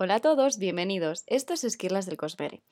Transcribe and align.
Hola 0.00 0.14
a 0.14 0.20
todos, 0.20 0.58
bienvenidos. 0.58 1.24
Esto 1.26 1.54
es 1.54 1.64
Esquirlas 1.64 2.06
del 2.06 2.16
Cosmere. 2.16 2.62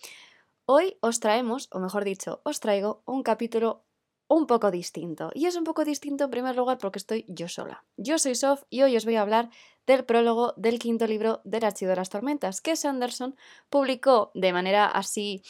Hoy 0.64 0.96
os 1.00 1.18
traemos, 1.18 1.68
o 1.72 1.80
mejor 1.80 2.04
dicho, 2.04 2.40
os 2.44 2.60
traigo 2.60 3.02
un 3.04 3.24
capítulo 3.24 3.82
un 4.28 4.46
poco 4.46 4.70
distinto. 4.70 5.32
Y 5.34 5.46
es 5.46 5.56
un 5.56 5.64
poco 5.64 5.84
distinto 5.84 6.22
en 6.22 6.30
primer 6.30 6.54
lugar 6.54 6.78
porque 6.78 7.00
estoy 7.00 7.24
yo 7.26 7.48
sola. 7.48 7.84
Yo 7.96 8.20
soy 8.20 8.36
Sof 8.36 8.62
y 8.70 8.82
hoy 8.82 8.96
os 8.96 9.04
voy 9.04 9.16
a 9.16 9.22
hablar 9.22 9.50
del 9.88 10.04
prólogo 10.04 10.54
del 10.56 10.78
quinto 10.78 11.08
libro 11.08 11.40
del 11.42 11.64
Archivo 11.64 11.90
de 11.90 11.96
las 11.96 12.10
Tormentas, 12.10 12.60
que 12.60 12.76
Sanderson 12.76 13.34
publicó 13.70 14.30
de 14.34 14.52
manera 14.52 14.86
así 14.86 15.42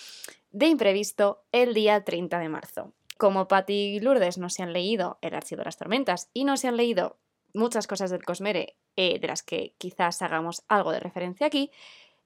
de 0.53 0.69
imprevisto 0.69 1.45
el 1.53 1.75
día 1.75 2.03
30 2.05 2.39
de 2.39 2.49
marzo. 2.49 2.95
Como 3.19 3.49
Patty 3.49 3.97
y 3.97 4.01
Lourdes 4.01 4.39
no 4.39 4.49
se 4.49 4.63
han 4.63 4.73
leído 4.73 5.19
el 5.21 5.35
Archivo 5.35 5.59
de 5.59 5.67
las 5.67 5.77
Tormentas 5.77 6.31
y 6.33 6.45
no 6.45 6.57
se 6.57 6.69
han 6.69 6.79
leído 6.79 7.19
muchas 7.57 7.87
cosas 7.87 8.11
del 8.11 8.25
Cosmere 8.25 8.77
eh, 8.97 9.19
de 9.19 9.27
las 9.27 9.43
que 9.43 9.75
quizás 9.79 10.23
hagamos 10.23 10.63
algo 10.69 10.93
de 10.93 11.01
referencia 11.01 11.47
aquí, 11.47 11.71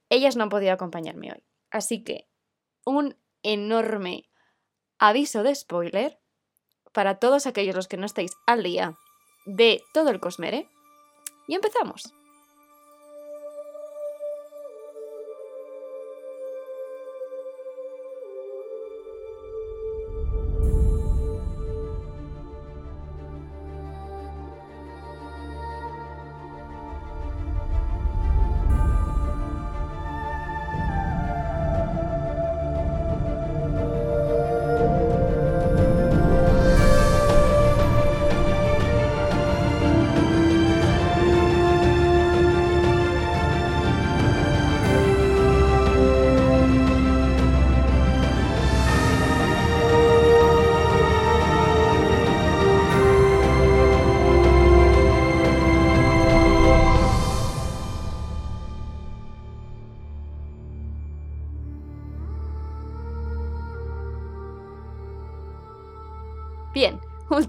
ellas 0.09 0.37
no 0.37 0.43
han 0.43 0.49
podido 0.51 0.73
acompañarme 0.73 1.33
hoy. 1.33 1.43
Así 1.71 2.03
que 2.03 2.29
un 2.85 3.17
enorme 3.43 4.29
aviso 4.99 5.43
de 5.43 5.55
spoiler 5.55 6.19
para 6.93 7.19
todos 7.19 7.47
aquellos 7.47 7.77
los 7.77 7.89
que 7.89 7.97
no 7.97 8.07
estéis 8.07 8.33
al 8.47 8.63
día 8.63 8.97
de 9.47 9.83
todo 9.95 10.11
el 10.11 10.21
Cosmere. 10.21 10.69
Y 11.47 11.55
empezamos. 11.55 12.15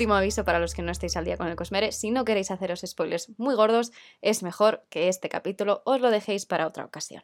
Último 0.01 0.15
aviso 0.15 0.43
para 0.43 0.57
los 0.57 0.73
que 0.73 0.81
no 0.81 0.91
estéis 0.91 1.15
al 1.15 1.25
día 1.25 1.37
con 1.37 1.47
el 1.47 1.55
Cosmere. 1.55 1.91
Si 1.91 2.09
no 2.09 2.25
queréis 2.25 2.49
haceros 2.49 2.81
spoilers 2.83 3.29
muy 3.37 3.53
gordos, 3.53 3.91
es 4.21 4.41
mejor 4.41 4.83
que 4.89 5.09
este 5.09 5.29
capítulo 5.29 5.83
os 5.85 6.01
lo 6.01 6.09
dejéis 6.09 6.47
para 6.47 6.65
otra 6.65 6.85
ocasión. 6.85 7.23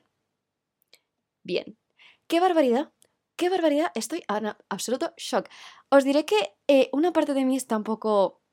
Bien, 1.41 1.75
qué 2.27 2.39
barbaridad. 2.39 2.91
Qué 3.35 3.49
barbaridad, 3.49 3.91
estoy 3.95 4.23
en 4.29 4.55
absoluto 4.69 5.13
shock. 5.17 5.49
Os 5.89 6.03
diré 6.03 6.25
que 6.25 6.55
eh, 6.67 6.89
una 6.91 7.13
parte 7.13 7.33
de 7.33 7.45
mí 7.45 7.55
está 7.55 7.77
un 7.77 7.83
poco 7.83 8.43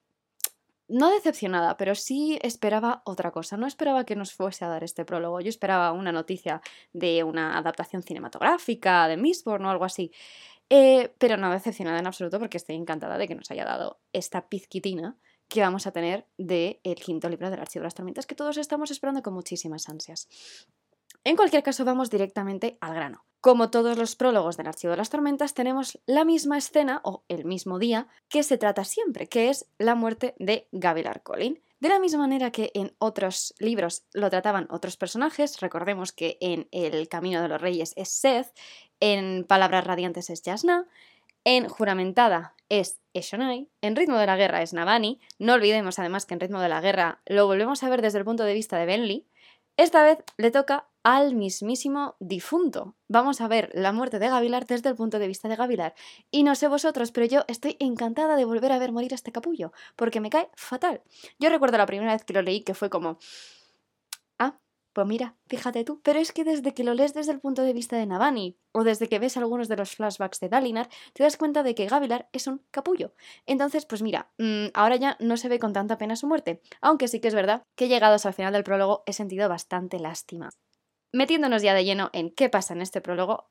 no 0.89 1.11
decepcionada, 1.11 1.77
pero 1.77 1.95
sí 1.95 2.39
esperaba 2.43 3.03
otra 3.05 3.31
cosa. 3.31 3.59
No 3.59 3.67
esperaba 3.67 4.05
que 4.05 4.17
nos 4.17 4.33
fuese 4.33 4.65
a 4.65 4.69
dar 4.69 4.85
este 4.85 5.05
prólogo. 5.05 5.41
Yo 5.41 5.49
esperaba 5.49 5.93
una 5.93 6.13
noticia 6.13 6.63
de 6.93 7.25
una 7.25 7.59
adaptación 7.59 8.03
cinematográfica 8.03 9.07
de 9.09 9.19
Mistborn 9.19 9.65
o 9.67 9.71
algo 9.71 9.85
así. 9.85 10.13
Eh, 10.77 11.15
pero 11.19 11.37
no 11.37 11.53
decepcionada 11.53 12.01
en 12.01 12.07
absoluto 12.09 12.41
porque 12.41 12.57
estoy 12.57 12.75
encantada 12.75 13.17
de 13.17 13.29
que 13.29 13.37
nos 13.37 13.49
haya 13.53 13.65
dado 13.65 14.01
esta 14.13 14.49
pizquitina 14.49 15.17
que 15.47 15.61
vamos 15.61 15.87
a 15.87 15.93
tener 15.93 16.27
del 16.37 16.81
el 16.83 16.97
quinto 16.97 17.29
libro 17.29 17.49
del 17.49 17.61
Archivo 17.61 17.83
de 17.83 17.87
las 17.87 17.95
Tormentas 17.95 18.27
que 18.27 18.35
todos 18.35 18.57
estamos 18.57 18.91
esperando 18.91 19.23
con 19.23 19.35
muchísimas 19.35 19.89
ansias. 19.89 20.29
En 21.23 21.37
cualquier 21.37 21.63
caso, 21.63 21.85
vamos 21.85 22.11
directamente 22.11 22.77
al 22.81 22.93
grano. 22.93 23.25
Como 23.41 23.71
todos 23.71 23.97
los 23.97 24.17
prólogos 24.17 24.57
del 24.57 24.67
Archivo 24.67 24.91
de 24.91 24.97
las 24.97 25.11
Tormentas, 25.11 25.55
tenemos 25.55 26.01
la 26.07 26.25
misma 26.25 26.59
escena 26.59 27.01
o 27.05 27.25
el 27.29 27.45
mismo 27.45 27.79
día 27.79 28.09
que 28.29 28.43
se 28.43 28.59
trata 28.59 28.83
siempre, 28.83 29.29
que 29.29 29.51
es 29.51 29.71
la 29.79 29.95
muerte 29.95 30.35
de 30.41 30.67
Gavilar 30.73 31.23
Collin. 31.23 31.63
De 31.85 31.91
la 31.91 31.99
misma 31.99 32.21
manera 32.21 32.51
que 32.51 32.71
en 32.73 32.95
otros 32.99 33.55
libros 33.59 34.07
lo 34.15 34.31
trataban 34.31 34.67
otros 34.71 34.97
personajes, 34.97 35.61
recordemos 35.61 36.13
que 36.13 36.39
en 36.41 36.67
El 36.71 37.11
Camino 37.11 37.43
de 37.43 37.49
los 37.49 37.61
Reyes 37.61 37.93
es 37.97 38.09
Seth, 38.09 38.47
en 39.01 39.45
Palabras 39.45 39.85
Radiantes 39.85 40.31
es 40.31 40.41
Jasna, 40.43 40.87
en 41.45 41.69
Juramentada 41.69 42.55
es 42.71 43.03
Eshonai, 43.13 43.69
en 43.83 43.97
Ritmo 43.97 44.17
de 44.17 44.25
la 44.25 44.39
Guerra 44.39 44.63
es 44.63 44.73
Navani, 44.73 45.21
no 45.39 45.53
olvidemos 45.53 45.99
además 45.99 46.25
que 46.25 46.33
en 46.33 46.41
Ritmo 46.41 46.59
de 46.59 46.71
la 46.71 46.81
Guerra 46.81 47.21
lo 47.27 47.47
volvemos 47.47 47.83
a 47.83 47.91
ver 47.91 48.01
desde 48.01 48.17
el 48.17 48.25
punto 48.25 48.45
de 48.45 48.55
vista 48.55 48.79
de 48.79 48.87
Benley, 48.87 49.27
esta 49.77 50.03
vez 50.03 50.21
le 50.39 50.51
toca 50.51 50.89
al 51.05 51.37
mismísimo 51.37 52.17
difunto. 52.19 52.97
Vamos 53.07 53.41
a 53.41 53.47
ver 53.47 53.71
la 53.75 53.93
muerte 53.93 54.19
de 54.19 54.29
Gavilar 54.29 54.67
desde 54.67 54.89
el 54.89 54.97
punto 54.97 55.21
de 55.21 55.29
vista 55.29 55.49
de 55.49 55.57
Gavilar. 55.57 55.95
Y 56.33 56.43
no 56.43 56.57
sé 56.57 56.67
vosotros, 56.67 57.13
pero 57.13 57.27
yo 57.27 57.45
estoy 57.47 57.77
encantada 57.79 58.35
de 58.35 58.45
volver 58.45 58.73
a 58.73 58.79
ver 58.79 58.91
morir 58.91 59.13
a 59.13 59.15
este 59.15 59.31
capullo, 59.31 59.73
porque 59.95 60.21
me 60.21 60.31
cae 60.31 60.51
fatal. 60.57 61.03
Yo 61.39 61.51
recuerdo 61.51 61.79
la 61.79 61.87
primera 61.87 62.13
vez 62.13 62.25
que 62.25 62.35
lo 62.35 62.43
leí 62.43 62.63
que 62.63 62.75
fue 62.75 62.91
como, 62.91 63.19
pues 64.95 65.09
mira, 65.09 65.37
fíjate 65.49 65.85
tú. 65.85 66.01
Pero 66.03 66.21
es 66.21 66.33
que 66.33 66.45
desde 66.45 66.73
que 66.73 66.85
lo 66.85 66.95
lees 66.95 67.15
desde 67.15 67.33
el 67.33 67.41
punto 67.41 67.63
de 67.63 67.73
vista 67.73 67.97
de 67.97 68.07
Navani, 68.07 68.57
o 68.73 68.85
desde 68.85 69.09
que 69.09 69.19
ves 69.19 69.37
algunos 69.37 69.69
de 69.69 69.77
los 69.77 69.97
flashbacks 69.97 70.39
de 70.41 70.49
Dalinar, 70.49 70.89
te 71.13 71.25
das 71.25 71.37
cuenta 71.37 71.65
de 71.65 71.75
que 71.75 71.87
Gavilar 71.87 72.29
es 72.33 72.47
un 72.47 72.63
capullo. 72.71 73.13
Entonces, 73.45 73.87
pues 73.87 74.03
mira, 74.03 74.31
mm, 74.39 74.67
ahora 74.73 74.97
ya 74.97 75.17
no 75.21 75.37
se 75.37 75.49
ve 75.49 75.59
con 75.59 75.73
tanta 75.73 75.99
pena 75.99 76.17
su 76.17 76.29
muerte. 76.29 76.63
Aunque 76.81 77.09
sí 77.09 77.21
que 77.21 77.29
es 77.29 77.35
verdad 77.35 77.65
que 77.75 77.89
llegados 77.89 78.25
al 78.25 78.35
final 78.35 78.53
del 78.53 78.65
prólogo 78.65 79.03
he 79.07 79.13
sentido 79.13 79.49
bastante 79.49 79.99
lástima. 79.99 80.51
Metiéndonos 81.15 81.63
ya 81.63 81.75
de 81.75 81.85
lleno 81.85 82.11
en 82.13 82.35
qué 82.35 82.49
pasa 82.49 82.75
en 82.75 82.83
este 82.83 83.01
prólogo, 83.01 83.49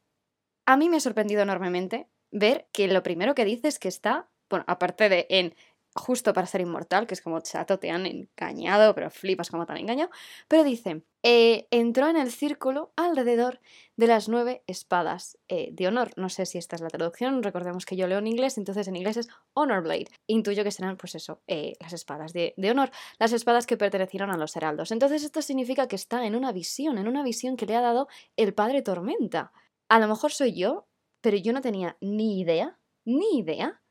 a 0.66 0.76
mí 0.76 0.90
me 0.90 0.98
ha 0.98 1.00
sorprendido 1.00 1.42
enormemente 1.42 2.10
ver 2.30 2.68
que 2.74 2.90
lo 2.90 3.04
primero 3.04 3.36
que 3.36 3.46
dice 3.46 3.70
es 3.70 3.80
que 3.80 3.88
está, 3.88 4.30
bueno, 4.50 4.66
aparte 4.68 5.08
de 5.08 5.28
en 5.30 5.56
justo 5.96 6.34
para 6.34 6.48
ser 6.48 6.62
inmortal, 6.62 7.08
que 7.08 7.14
es 7.14 7.22
como 7.22 7.40
chato, 7.42 7.80
te 7.80 7.92
han 7.92 8.06
engañado, 8.06 8.96
pero 8.96 9.10
flipas 9.10 9.50
como 9.50 9.66
te 9.66 9.74
han 9.74 9.80
engañado. 9.80 10.10
Pero 10.48 10.64
dice, 10.64 11.04
eh, 11.22 11.68
entró 11.72 12.10
en 12.10 12.18
el 12.18 12.32
círculo 12.32 12.92
alrededor 12.96 13.60
de 13.96 14.08
las 14.08 14.28
nueve 14.28 14.64
espadas 14.66 15.38
eh, 15.48 15.70
de 15.72 15.88
honor. 15.88 16.12
No 16.18 16.30
sé 16.30 16.46
si 16.46 16.58
esta 16.58 16.76
es 16.76 16.82
la 16.82 16.90
traducción, 16.90 17.44
recordemos 17.44 17.86
que 17.86 17.96
yo 17.96 18.08
leo 18.08 18.20
en 18.20 18.28
inglés, 18.28 18.58
entonces 18.58 18.88
en 18.88 18.96
inglés 18.96 19.18
es 19.18 19.30
Honor 19.54 19.84
Blade. 19.84 20.08
Intuyo 20.28 20.64
que 20.64 20.72
serán, 20.72 20.98
pues 20.98 21.16
eso, 21.16 21.42
eh, 21.48 21.74
las 21.80 21.94
espadas 21.94 22.34
de, 22.34 22.54
de, 22.58 22.72
honor, 22.72 22.92
las 23.20 23.32
espadas 23.32 23.68
que 23.68 23.78
pertenecieron 23.78 24.32
a 24.32 24.38
los 24.38 24.56
heraldos. 24.56 24.92
Entonces 24.92 25.24
esto 25.24 25.42
significa 25.42 25.88
que 25.88 25.96
está 25.96 26.26
en 26.26 26.36
una 26.36 26.52
visión, 26.52 26.98
en 26.98 27.08
una 27.08 27.24
visión 27.24 27.56
que 27.56 27.66
le 27.66 27.76
ha 27.76 27.82
dado 27.82 28.08
el 28.36 28.54
padre 28.54 28.82
Tormenta. 28.82 29.52
A 29.90 30.00
lo 30.00 30.08
mejor 30.08 30.32
soy 30.32 30.54
yo, 30.54 30.88
pero 31.22 31.38
yo 31.38 31.54
no 31.54 31.62
tenía 31.62 31.98
ni 32.02 32.40
idea, 32.40 32.80
ni 33.06 33.38
idea 33.38 33.83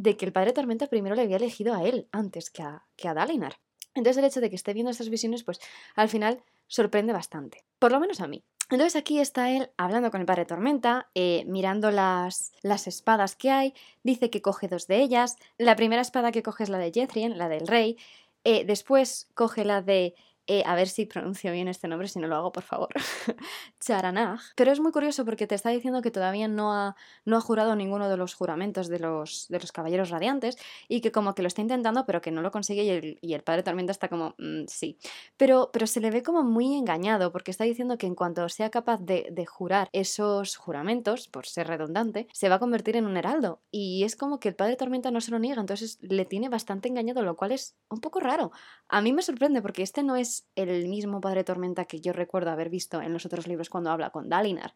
de 0.00 0.16
que 0.16 0.24
el 0.24 0.32
padre 0.32 0.52
Tormenta 0.52 0.86
primero 0.86 1.14
le 1.14 1.22
había 1.22 1.36
elegido 1.36 1.74
a 1.74 1.84
él 1.84 2.08
antes 2.10 2.50
que 2.50 2.62
a, 2.62 2.86
que 2.96 3.06
a 3.06 3.14
Dalinar. 3.14 3.56
Entonces 3.94 4.16
el 4.18 4.24
hecho 4.24 4.40
de 4.40 4.48
que 4.48 4.56
esté 4.56 4.72
viendo 4.72 4.90
estas 4.90 5.10
visiones, 5.10 5.44
pues 5.44 5.60
al 5.94 6.08
final 6.08 6.42
sorprende 6.68 7.12
bastante, 7.12 7.64
por 7.78 7.92
lo 7.92 8.00
menos 8.00 8.20
a 8.20 8.26
mí. 8.26 8.42
Entonces 8.70 8.96
aquí 8.96 9.18
está 9.18 9.50
él 9.50 9.70
hablando 9.76 10.10
con 10.10 10.20
el 10.20 10.26
padre 10.26 10.46
Tormenta, 10.46 11.10
eh, 11.14 11.44
mirando 11.46 11.90
las, 11.90 12.52
las 12.62 12.86
espadas 12.86 13.36
que 13.36 13.50
hay, 13.50 13.74
dice 14.02 14.30
que 14.30 14.40
coge 14.40 14.68
dos 14.68 14.86
de 14.86 15.02
ellas, 15.02 15.36
la 15.58 15.76
primera 15.76 16.02
espada 16.02 16.32
que 16.32 16.42
coge 16.42 16.62
es 16.62 16.70
la 16.70 16.78
de 16.78 16.92
Jethrien, 16.92 17.36
la 17.36 17.48
del 17.48 17.66
rey, 17.66 17.98
eh, 18.44 18.64
después 18.64 19.28
coge 19.34 19.64
la 19.64 19.82
de 19.82 20.14
eh, 20.52 20.64
a 20.66 20.74
ver 20.74 20.88
si 20.88 21.06
pronuncio 21.06 21.52
bien 21.52 21.68
este 21.68 21.86
nombre, 21.86 22.08
si 22.08 22.18
no 22.18 22.26
lo 22.26 22.34
hago, 22.34 22.50
por 22.50 22.64
favor, 22.64 22.88
Charanaj. 23.78 24.40
Pero 24.56 24.72
es 24.72 24.80
muy 24.80 24.90
curioso 24.90 25.24
porque 25.24 25.46
te 25.46 25.54
está 25.54 25.70
diciendo 25.70 26.02
que 26.02 26.10
todavía 26.10 26.48
no 26.48 26.74
ha, 26.74 26.96
no 27.24 27.36
ha 27.36 27.40
jurado 27.40 27.76
ninguno 27.76 28.08
de 28.08 28.16
los 28.16 28.34
juramentos 28.34 28.88
de 28.88 28.98
los, 28.98 29.46
de 29.48 29.60
los 29.60 29.70
caballeros 29.70 30.10
radiantes 30.10 30.58
y 30.88 31.02
que 31.02 31.12
como 31.12 31.36
que 31.36 31.42
lo 31.42 31.46
está 31.46 31.60
intentando, 31.60 32.04
pero 32.04 32.20
que 32.20 32.32
no 32.32 32.42
lo 32.42 32.50
consigue 32.50 32.82
y 32.82 32.88
el, 32.90 33.18
y 33.20 33.34
el 33.34 33.44
padre 33.44 33.62
Tormenta 33.62 33.92
está 33.92 34.08
como, 34.08 34.34
mm, 34.38 34.64
sí. 34.66 34.98
Pero, 35.36 35.70
pero 35.72 35.86
se 35.86 36.00
le 36.00 36.10
ve 36.10 36.24
como 36.24 36.42
muy 36.42 36.74
engañado 36.74 37.30
porque 37.30 37.52
está 37.52 37.62
diciendo 37.62 37.96
que 37.96 38.08
en 38.08 38.16
cuanto 38.16 38.48
sea 38.48 38.70
capaz 38.70 38.98
de, 38.98 39.28
de 39.30 39.46
jurar 39.46 39.88
esos 39.92 40.56
juramentos, 40.56 41.28
por 41.28 41.46
ser 41.46 41.68
redundante, 41.68 42.26
se 42.32 42.48
va 42.48 42.56
a 42.56 42.58
convertir 42.58 42.96
en 42.96 43.06
un 43.06 43.16
heraldo. 43.16 43.60
Y 43.70 44.02
es 44.02 44.16
como 44.16 44.40
que 44.40 44.48
el 44.48 44.56
padre 44.56 44.74
Tormenta 44.74 45.12
no 45.12 45.20
se 45.20 45.30
lo 45.30 45.38
niega, 45.38 45.60
entonces 45.60 45.98
le 46.00 46.24
tiene 46.24 46.48
bastante 46.48 46.88
engañado, 46.88 47.22
lo 47.22 47.36
cual 47.36 47.52
es 47.52 47.76
un 47.88 48.00
poco 48.00 48.18
raro. 48.18 48.50
A 48.88 49.00
mí 49.00 49.12
me 49.12 49.22
sorprende 49.22 49.62
porque 49.62 49.82
este 49.84 50.02
no 50.02 50.16
es 50.16 50.39
el 50.54 50.88
mismo 50.88 51.20
Padre 51.20 51.44
Tormenta 51.44 51.84
que 51.84 52.00
yo 52.00 52.12
recuerdo 52.12 52.50
haber 52.50 52.70
visto 52.70 53.00
en 53.00 53.12
los 53.12 53.26
otros 53.26 53.46
libros 53.46 53.70
cuando 53.70 53.90
habla 53.90 54.10
con 54.10 54.28
Dalinar. 54.28 54.72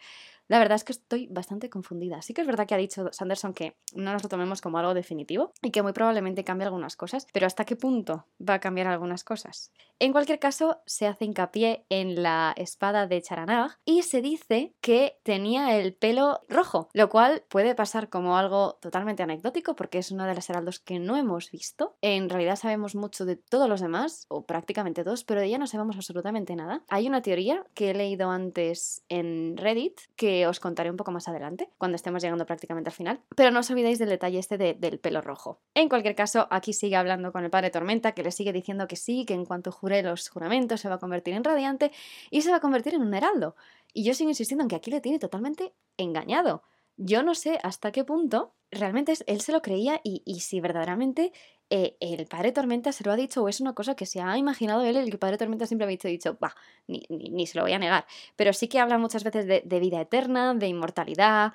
La 0.46 0.58
verdad 0.58 0.76
es 0.76 0.84
que 0.84 0.92
estoy 0.92 1.26
bastante 1.28 1.70
confundida. 1.70 2.20
Sí 2.20 2.34
que 2.34 2.42
es 2.42 2.46
verdad 2.46 2.66
que 2.66 2.74
ha 2.74 2.78
dicho 2.78 3.08
Sanderson 3.12 3.54
que 3.54 3.76
no 3.94 4.12
nos 4.12 4.22
lo 4.22 4.28
tomemos 4.28 4.60
como 4.60 4.78
algo 4.78 4.92
definitivo 4.92 5.52
y 5.62 5.70
que 5.70 5.82
muy 5.82 5.92
probablemente 5.92 6.44
cambie 6.44 6.66
algunas 6.66 6.96
cosas, 6.96 7.26
pero 7.32 7.46
¿hasta 7.46 7.64
qué 7.64 7.76
punto 7.76 8.26
va 8.46 8.54
a 8.54 8.60
cambiar 8.60 8.86
algunas 8.88 9.24
cosas? 9.24 9.72
En 9.98 10.12
cualquier 10.12 10.38
caso, 10.38 10.82
se 10.84 11.06
hace 11.06 11.24
hincapié 11.24 11.86
en 11.88 12.22
la 12.22 12.52
espada 12.56 13.06
de 13.06 13.22
Charanag 13.22 13.78
y 13.84 14.02
se 14.02 14.20
dice 14.20 14.74
que 14.80 15.18
tenía 15.22 15.78
el 15.78 15.94
pelo 15.94 16.40
rojo, 16.48 16.88
lo 16.92 17.08
cual 17.08 17.44
puede 17.48 17.74
pasar 17.74 18.10
como 18.10 18.36
algo 18.36 18.78
totalmente 18.82 19.22
anecdótico 19.22 19.74
porque 19.74 19.98
es 19.98 20.10
uno 20.10 20.24
de 20.26 20.34
los 20.34 20.50
heraldos 20.50 20.78
que 20.78 20.98
no 20.98 21.16
hemos 21.16 21.50
visto. 21.50 21.96
En 22.02 22.28
realidad 22.28 22.56
sabemos 22.56 22.94
mucho 22.94 23.24
de 23.24 23.36
todos 23.36 23.68
los 23.68 23.80
demás, 23.80 24.26
o 24.28 24.44
prácticamente 24.44 25.04
todos, 25.04 25.24
pero 25.24 25.40
de 25.40 25.48
no 25.58 25.66
sabemos 25.66 25.96
absolutamente 25.96 26.56
nada. 26.56 26.82
Hay 26.88 27.06
una 27.06 27.22
teoría 27.22 27.64
que 27.74 27.90
he 27.90 27.94
leído 27.94 28.30
antes 28.30 29.02
en 29.08 29.56
Reddit 29.56 29.98
que 30.16 30.46
os 30.46 30.60
contaré 30.60 30.90
un 30.90 30.96
poco 30.96 31.12
más 31.12 31.28
adelante, 31.28 31.70
cuando 31.78 31.96
estemos 31.96 32.22
llegando 32.22 32.46
prácticamente 32.46 32.90
al 32.90 32.94
final. 32.94 33.20
Pero 33.36 33.50
no 33.50 33.60
os 33.60 33.70
olvidéis 33.70 33.98
del 33.98 34.08
detalle 34.08 34.38
este 34.38 34.58
del 34.58 34.98
pelo 34.98 35.20
rojo. 35.20 35.60
En 35.74 35.88
cualquier 35.88 36.14
caso, 36.14 36.46
aquí 36.50 36.72
sigue 36.72 36.96
hablando 36.96 37.32
con 37.32 37.44
el 37.44 37.50
padre 37.50 37.70
Tormenta, 37.70 38.12
que 38.12 38.22
le 38.22 38.30
sigue 38.30 38.52
diciendo 38.52 38.86
que 38.88 38.96
sí, 38.96 39.24
que 39.24 39.34
en 39.34 39.44
cuanto 39.44 39.72
jure 39.72 40.02
los 40.02 40.28
juramentos 40.28 40.80
se 40.80 40.88
va 40.88 40.96
a 40.96 40.98
convertir 40.98 41.34
en 41.34 41.44
radiante 41.44 41.92
y 42.30 42.42
se 42.42 42.50
va 42.50 42.56
a 42.56 42.60
convertir 42.60 42.94
en 42.94 43.02
un 43.02 43.14
heraldo. 43.14 43.56
Y 43.92 44.04
yo 44.04 44.14
sigo 44.14 44.30
insistiendo 44.30 44.62
en 44.62 44.68
que 44.68 44.76
aquí 44.76 44.90
le 44.90 45.00
tiene 45.00 45.18
totalmente 45.18 45.72
engañado. 45.96 46.62
Yo 46.96 47.22
no 47.22 47.34
sé 47.34 47.58
hasta 47.62 47.90
qué 47.90 48.04
punto 48.04 48.54
realmente 48.70 49.14
él 49.26 49.40
se 49.40 49.52
lo 49.52 49.62
creía 49.62 50.00
y, 50.02 50.22
si 50.40 50.60
verdaderamente 50.60 51.32
eh, 51.76 51.96
el 51.98 52.26
padre 52.26 52.52
Tormenta 52.52 52.92
se 52.92 53.02
lo 53.02 53.10
ha 53.10 53.16
dicho 53.16 53.42
o 53.42 53.48
es 53.48 53.60
una 53.60 53.72
cosa 53.72 53.96
que 53.96 54.06
se 54.06 54.20
ha 54.20 54.38
imaginado 54.38 54.84
él, 54.84 54.96
el 54.96 55.18
padre 55.18 55.38
Tormenta 55.38 55.66
siempre 55.66 55.84
ha 55.86 55.88
dicho, 55.88 56.38
va, 56.38 56.54
ni, 56.86 57.02
ni, 57.08 57.48
se 57.48 57.58
lo 57.58 57.64
voy 57.64 57.72
a 57.72 57.80
negar. 57.80 58.06
Pero 58.36 58.52
sí 58.52 58.68
que 58.68 58.78
habla 58.78 58.96
muchas 58.96 59.24
veces 59.24 59.44
de, 59.44 59.80
vida 59.80 60.00
eterna, 60.00 60.54
de 60.54 60.68
inmortalidad, 60.68 61.52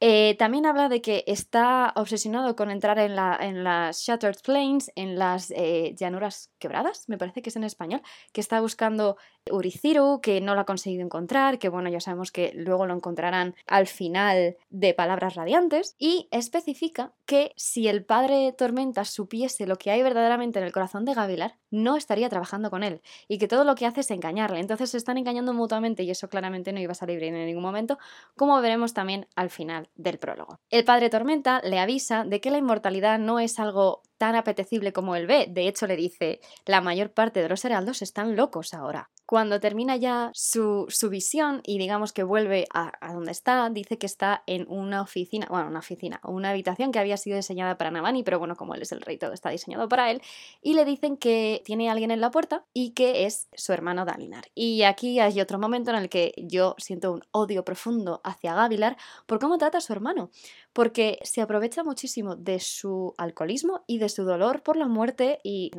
eh, 0.00 0.36
también 0.38 0.64
habla 0.64 0.88
de 0.88 1.02
que 1.02 1.22
está 1.26 1.92
obsesionado 1.96 2.56
con 2.56 2.70
entrar 2.70 2.98
en, 2.98 3.18
en 3.18 3.62
las 3.62 4.00
Shattered 4.00 4.40
Plains, 4.42 4.90
en 4.94 5.18
las 5.18 5.50
eh, 5.50 5.94
llanuras 5.98 6.50
quebradas, 6.58 7.06
me 7.06 7.18
parece 7.18 7.42
que 7.42 7.50
es 7.50 7.56
en 7.56 7.64
español, 7.64 8.00
que 8.32 8.40
está 8.40 8.62
buscando 8.62 9.18
Uriciru, 9.52 10.20
que 10.20 10.40
no 10.40 10.54
lo 10.54 10.60
ha 10.60 10.64
conseguido 10.64 11.04
encontrar, 11.04 11.58
que 11.58 11.68
bueno, 11.68 11.88
ya 11.88 12.00
sabemos 12.00 12.32
que 12.32 12.52
luego 12.54 12.86
lo 12.86 12.94
encontrarán 12.94 13.54
al 13.66 13.86
final 13.86 14.56
de 14.70 14.94
Palabras 14.94 15.34
Radiantes, 15.34 15.94
y 15.98 16.28
especifica 16.30 17.12
que 17.26 17.52
si 17.56 17.88
el 17.88 18.04
padre 18.04 18.52
Tormenta 18.52 19.04
supiese 19.04 19.66
lo 19.66 19.76
que 19.76 19.90
hay 19.90 20.02
verdaderamente 20.02 20.58
en 20.58 20.64
el 20.64 20.72
corazón 20.72 21.04
de 21.04 21.14
Gavilar, 21.14 21.56
no 21.70 21.96
estaría 21.96 22.28
trabajando 22.28 22.70
con 22.70 22.82
él, 22.82 23.02
y 23.28 23.38
que 23.38 23.48
todo 23.48 23.64
lo 23.64 23.74
que 23.74 23.86
hace 23.86 24.00
es 24.00 24.10
engañarle. 24.10 24.60
Entonces 24.60 24.90
se 24.90 24.96
están 24.96 25.18
engañando 25.18 25.52
mutuamente 25.52 26.02
y 26.02 26.10
eso 26.10 26.28
claramente 26.28 26.72
no 26.72 26.80
iba 26.80 26.92
a 26.92 26.94
salir 26.94 27.20
bien 27.20 27.36
en 27.36 27.46
ningún 27.46 27.62
momento, 27.62 27.98
como 28.36 28.60
veremos 28.60 28.94
también 28.94 29.26
al 29.36 29.50
final 29.50 29.88
del 29.96 30.18
prólogo. 30.18 30.58
El 30.70 30.84
padre 30.84 31.10
Tormenta 31.10 31.60
le 31.62 31.78
avisa 31.78 32.24
de 32.24 32.40
que 32.40 32.50
la 32.50 32.58
inmortalidad 32.58 33.18
no 33.18 33.38
es 33.38 33.58
algo 33.58 34.02
tan 34.18 34.34
apetecible 34.34 34.92
como 34.92 35.16
él 35.16 35.26
ve. 35.26 35.46
De 35.48 35.68
hecho, 35.68 35.86
le 35.86 35.96
dice, 35.96 36.40
la 36.66 36.80
mayor 36.80 37.12
parte 37.12 37.40
de 37.40 37.48
los 37.48 37.64
heraldos 37.64 38.02
están 38.02 38.36
locos 38.36 38.74
ahora. 38.74 39.10
Cuando 39.24 39.60
termina 39.60 39.96
ya 39.96 40.30
su, 40.34 40.88
visión 41.10 41.60
y 41.64 41.78
digamos 41.78 42.12
que 42.12 42.22
vuelve 42.22 42.66
a, 42.72 42.92
donde 43.12 43.30
está, 43.30 43.68
dice 43.68 43.98
que 43.98 44.06
está 44.06 44.42
en 44.46 44.64
una 44.68 45.02
oficina, 45.02 45.46
bueno, 45.50 45.68
una 45.68 45.80
oficina, 45.80 46.18
una 46.24 46.50
habitación 46.50 46.92
que 46.92 46.98
había 46.98 47.18
sido 47.18 47.36
diseñada 47.36 47.76
para 47.76 47.90
Navani, 47.90 48.22
pero 48.22 48.38
bueno, 48.38 48.56
como 48.56 48.74
él 48.74 48.82
es 48.82 48.92
el 48.92 49.02
rey, 49.02 49.18
todo 49.18 49.34
está 49.34 49.50
diseñado 49.50 49.86
para 49.88 50.10
él, 50.10 50.22
y 50.62 50.74
le 50.74 50.86
dicen 50.86 51.18
que 51.18 51.62
tiene 51.64 51.90
alguien 51.90 52.10
en 52.10 52.22
la 52.22 52.30
puerta 52.30 52.64
y 52.72 52.92
que 52.92 53.26
es 53.26 53.48
su 53.54 53.72
hermano 53.74 54.06
Dalinar. 54.06 54.46
Y 54.54 54.82
aquí 54.82 55.20
hay 55.20 55.40
otro 55.42 55.58
momento 55.58 55.90
en 55.90 55.98
el 55.98 56.08
que 56.08 56.32
yo 56.38 56.74
siento 56.78 57.12
un 57.12 57.22
odio 57.30 57.64
profundo 57.64 58.22
hacia 58.24 58.54
Gavilar 58.54 58.96
por 59.26 59.38
cómo 59.38 59.58
trata 59.58 59.78
a 59.78 59.82
su 59.82 59.92
hermano, 59.92 60.30
porque 60.78 61.18
se 61.24 61.40
aprovecha 61.40 61.82
muchísimo 61.82 62.36
de 62.36 62.60
su 62.60 63.12
alcoholismo 63.18 63.82
y 63.88 63.98
de 63.98 64.08
su 64.08 64.22
dolor 64.22 64.62
por 64.62 64.76
la 64.76 64.86
muerte 64.86 65.40
y 65.42 65.72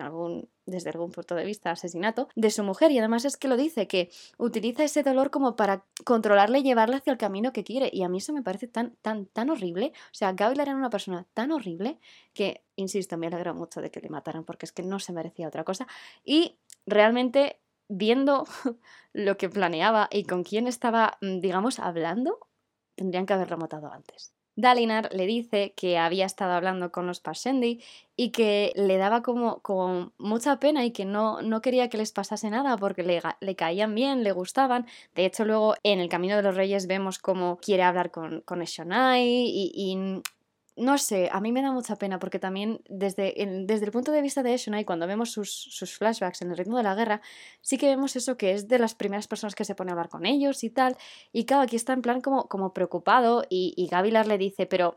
desde 0.66 0.90
algún 0.90 1.12
punto 1.12 1.36
de 1.36 1.46
vista 1.46 1.72
asesinato 1.72 2.28
de 2.36 2.52
su 2.52 2.66
mujer. 2.66 2.92
Y 2.92 3.00
además 3.00 3.24
es 3.24 3.38
que 3.38 3.48
lo 3.48 3.56
dice 3.56 3.88
que 3.88 4.12
utiliza 4.38 4.84
ese 4.84 5.02
dolor 5.02 5.30
como 5.30 5.56
para 5.56 5.86
controlarle 6.04 6.60
y 6.60 6.64
llevarle 6.64 6.98
hacia 6.98 7.14
el 7.14 7.18
camino 7.18 7.54
que 7.54 7.64
quiere. 7.64 7.90
Y 7.94 8.04
a 8.04 8.10
mí 8.10 8.18
eso 8.18 8.34
me 8.34 8.42
parece 8.42 8.68
tan 8.68 8.98
tan 9.02 9.28
tan 9.28 9.50
horrible. 9.50 9.94
O 10.08 10.16
sea 10.16 10.34
Gavilar 10.34 10.68
era 10.68 10.76
una 10.76 10.90
persona 10.90 11.26
tan 11.34 11.54
horrible 11.54 11.98
que 12.34 12.66
insisto 12.76 13.18
me 13.18 13.28
alegro 13.28 13.56
mucho 13.56 13.80
de 13.80 13.92
que 13.92 14.02
le 14.02 14.10
mataran 14.10 14.44
porque 14.44 14.66
es 14.66 14.74
que 14.74 14.84
no 14.84 15.00
se 15.00 15.14
merecía 15.14 15.48
otra 15.48 15.64
cosa. 15.64 15.88
Y 16.26 16.58
realmente 16.86 17.62
viendo 17.88 18.44
lo 19.14 19.38
que 19.38 19.48
planeaba 19.48 20.10
y 20.12 20.26
con 20.26 20.44
quién 20.44 20.68
estaba 20.68 21.18
mm, 21.22 21.40
digamos 21.40 21.80
hablando 21.80 22.50
tendrían 22.96 23.26
que 23.26 23.32
haberlo 23.32 23.58
matado 23.58 23.94
antes 23.94 24.34
Dalinar 24.60 25.10
le 25.14 25.26
dice 25.26 25.74
que 25.78 25.98
había 25.98 26.26
estado 26.26 26.52
hablando 26.52 26.92
con 26.92 27.08
los 27.08 27.22
Parshendi 27.22 27.82
y 28.18 28.32
que 28.32 28.74
le 28.76 28.98
daba 28.98 29.22
como, 29.22 29.62
como 29.62 30.12
mucha 30.18 30.60
pena 30.60 30.84
y 30.84 30.92
que 30.92 31.06
no, 31.06 31.42
no, 31.42 31.62
quería 31.62 31.88
que 31.88 31.98
les 31.98 32.12
pasase 32.12 32.50
nada 32.50 32.76
porque 32.76 33.04
le, 33.04 33.22
le, 33.40 33.56
caían 33.56 33.96
bien, 33.96 34.22
le 34.22 34.34
gustaban. 34.34 34.86
De 35.16 35.26
hecho, 35.26 35.46
luego 35.46 35.76
en 35.84 36.02
el 36.02 36.10
Camino 36.10 36.36
de 36.36 36.44
los 36.44 36.56
Reyes 36.58 36.88
vemos 36.88 37.20
cómo 37.20 37.58
quiere 37.58 37.84
hablar 37.84 38.12
con, 38.12 38.42
con 38.42 38.62
Eshonai 38.62 39.24
y, 39.26 39.72
y 39.74 40.22
no 40.80 40.98
sé, 40.98 41.30
a 41.32 41.40
mí 41.42 41.52
me 41.52 41.62
da 41.62 41.72
mucha 41.72 41.96
pena 41.98 42.20
porque 42.20 42.40
también 42.40 42.82
desde 42.90 43.34
desde 43.66 43.86
el 43.86 43.92
punto 43.92 44.12
de 44.12 44.22
vista 44.22 44.44
de 44.44 44.54
Eshonai, 44.54 44.86
cuando 44.86 45.08
vemos 45.08 45.32
sus, 45.32 45.98
flashbacks 45.98 46.42
en 46.42 46.52
el 46.52 46.58
ritmo 46.58 46.78
de 46.78 46.84
la 46.84 46.96
guerra, 46.96 47.22
sí 47.62 47.78
que 47.78 47.88
vemos 47.88 48.16
eso 48.16 48.38
que 48.38 48.54
es 48.54 48.68
de 48.68 48.80
las 48.80 48.96
primeras 48.96 49.28
personas 49.28 49.56
que 49.56 49.66
se 49.66 49.76
pone 49.76 49.92
a 49.92 49.94
hablar 49.94 50.10
con 50.10 50.26
ellos 50.26 50.64
y 50.64 50.70
tal. 50.70 50.98
Y 51.32 51.46
claro, 51.46 51.64
aquí 51.64 51.76
está 51.76 51.94
en 51.94 52.02
plan 52.02 52.22
como, 52.22 52.48
como 52.48 52.74
preocupado 52.74 53.44
y, 53.50 53.74
y 53.78 53.88
Gavilar 53.88 54.28
le 54.28 54.38
dice, 54.38 54.66
pero 54.66 54.96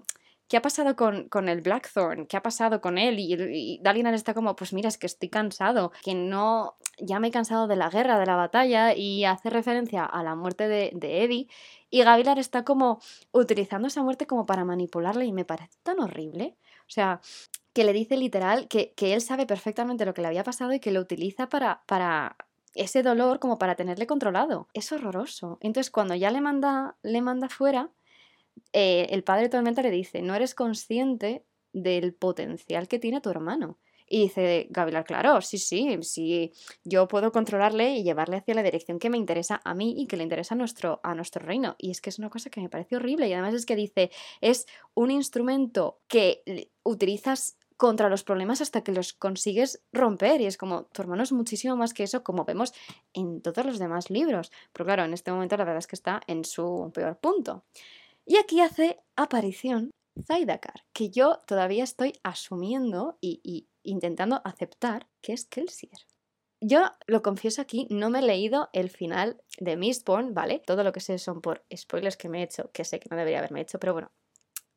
¿qué 0.53 0.59
ha 0.59 0.63
pasado 0.63 0.97
con, 0.97 1.31
con 1.31 1.49
el 1.49 1.63
Blackthorn? 1.63 2.27
¿Qué 2.27 2.37
ha 2.37 2.43
pasado 2.43 2.83
con 2.83 2.99
él? 2.99 3.19
Y, 3.19 3.35
y 3.35 3.79
Dalinar 3.83 4.13
está 4.13 4.35
como, 4.35 4.55
pues 4.55 4.75
mira, 4.75 4.89
es 4.89 4.99
que 4.99 5.07
estoy 5.07 5.31
cansado, 5.31 5.93
que 6.03 6.15
no, 6.15 6.77
ya 6.99 7.19
me 7.21 7.29
he 7.29 7.31
cansado 7.31 7.67
de 7.67 7.77
la 7.77 7.89
guerra, 7.89 8.19
de 8.19 8.27
la 8.27 8.37
batalla, 8.37 8.95
y 8.95 9.25
hace 9.25 9.49
referencia 9.49 10.05
a 10.05 10.23
la 10.23 10.35
muerte 10.35 10.69
de, 10.69 10.91
de 10.95 11.25
Eddie. 11.25 11.49
Y 11.93 12.03
Gavilar 12.05 12.39
está 12.39 12.65
como 12.65 13.01
utilizando 13.33 13.87
esa 13.87 14.03
muerte 14.03 14.27
como 14.27 14.47
para 14.47 14.65
manipularle 14.65 15.27
y 15.27 15.33
me 15.33 15.45
parece 15.45 15.77
tan 15.83 16.01
horrible. 16.01 16.57
O 16.89 16.91
sea, 16.91 17.21
que 17.75 17.85
le 17.85 17.93
dice 17.93 18.17
literal 18.17 18.67
que, 18.67 18.95
él 18.99 19.21
sabe 19.21 19.45
perfectamente 19.45 20.07
lo 20.07 20.15
que 20.15 20.23
le 20.23 20.29
había 20.29 20.43
pasado 20.43 20.73
y 20.73 20.81
que 20.81 20.91
lo 20.91 21.01
utiliza 21.01 21.51
para, 21.51 21.83
para 21.87 22.39
ese 22.75 23.03
dolor 23.03 23.41
como 23.41 23.59
para 23.59 23.75
tenerle 23.75 24.07
controlado. 24.07 24.69
Es 24.73 24.91
horroroso. 24.91 25.59
Entonces 25.61 25.91
cuando 25.91 26.15
ya 26.15 26.31
le 26.31 26.41
manda, 26.41 26.97
le 27.03 27.21
manda 27.21 27.51
fuera, 27.51 27.91
eh, 28.73 29.09
el 29.11 29.23
padre 29.23 29.51
Tormenta 29.51 29.83
le 29.83 29.91
dice, 29.91 30.23
no 30.23 30.35
eres 30.35 30.55
consciente 30.55 31.45
del 31.75 32.15
potencial 32.15 32.89
que 32.89 33.01
tiene 33.01 33.21
tu 33.21 33.29
hermano. 33.29 33.79
Y 34.13 34.25
dice 34.25 34.67
Gavilar, 34.69 35.05
claro, 35.05 35.41
sí, 35.41 35.57
sí, 35.57 35.99
sí, 36.03 36.53
yo 36.85 37.09
puedo 37.09 37.33
controlarle 37.33 37.97
y 37.97 38.03
llevarle 38.03 38.37
hacia 38.37 38.53
la 38.53 38.63
dirección 38.63 38.99
que 38.99 39.09
me 39.09 39.17
interesa 39.17 39.63
a 39.65 39.73
mí 39.73 39.95
y 39.97 40.07
que 40.07 40.19
le 40.19 40.23
interesa 40.23 40.55
a 40.55 40.59
nuestro, 40.59 41.01
a 41.03 41.15
nuestro 41.15 41.43
reino. 41.47 41.77
Y 41.79 41.91
es 41.91 42.03
que 42.03 42.11
es 42.11 42.19
una 42.19 42.29
cosa 42.29 42.51
que 42.51 42.61
me 42.61 42.69
parece 42.69 42.97
horrible. 42.97 43.27
Y 43.27 43.33
además 43.33 43.55
es 43.55 43.65
que 43.65 43.75
dice, 43.75 44.11
es 44.43 44.67
un 44.93 45.11
instrumento 45.11 46.03
que 46.09 46.69
utilizas 46.83 47.57
contra 47.79 48.11
los 48.11 48.23
problemas 48.23 48.61
hasta 48.61 48.85
que 48.85 48.93
los 48.93 49.15
consigues 49.15 49.83
romper. 49.95 50.43
Y 50.43 50.45
es 50.45 50.59
como, 50.59 50.85
tu 50.93 51.01
hermano 51.01 51.23
es 51.23 51.33
muchísimo 51.33 51.75
más 51.75 51.95
que 51.95 52.03
eso, 52.03 52.23
como 52.23 52.45
vemos 52.45 52.75
en 53.15 53.41
todos 53.41 53.65
los 53.65 53.79
demás 53.79 54.11
libros. 54.11 54.53
Pero 54.75 54.85
claro, 54.85 55.05
en 55.05 55.15
este 55.15 55.33
momento 55.33 55.57
la 55.57 55.65
verdad 55.65 55.79
es 55.79 55.87
que 55.87 55.97
está 55.97 56.21
en 56.27 56.45
su 56.45 56.91
peor 56.93 57.17
punto. 57.17 57.65
Y 58.27 58.37
aquí 58.37 58.61
hace 58.61 59.01
aparición 59.17 59.91
Zaidakar, 60.21 60.85
que 60.93 61.11
yo 61.11 61.39
todavía 61.47 61.85
estoy 61.85 62.21
asumiendo 62.23 63.17
y, 63.21 63.69
intentando 63.83 64.41
aceptar 64.45 65.09
que 65.21 65.33
es 65.33 65.47
Kelsier. 65.47 66.07
Yo 66.61 66.91
lo 67.07 67.23
confieso 67.23 67.61
aquí, 67.61 67.89
no 67.91 68.09
me 68.09 68.21
he 68.21 68.23
leído 68.23 68.71
el 68.73 68.89
final 68.89 69.43
de 69.59 69.77
Mistborn, 69.77 70.33
¿vale? 70.33 70.61
Todo 70.61 70.85
lo 70.85 70.93
que 70.93 71.01
sé 71.01 71.19
son 71.19 71.41
por 71.41 71.65
spoilers 71.75 72.17
que 72.17 72.29
me 72.29 72.41
he 72.41 72.45
hecho, 72.45 72.71
que 72.73 72.85
sé 72.85 73.01
que 73.01 73.09
no 73.11 73.17
debería 73.17 73.39
haberme 73.39 73.61
hecho, 73.61 73.81
pero 73.81 73.93
bueno, 73.93 74.13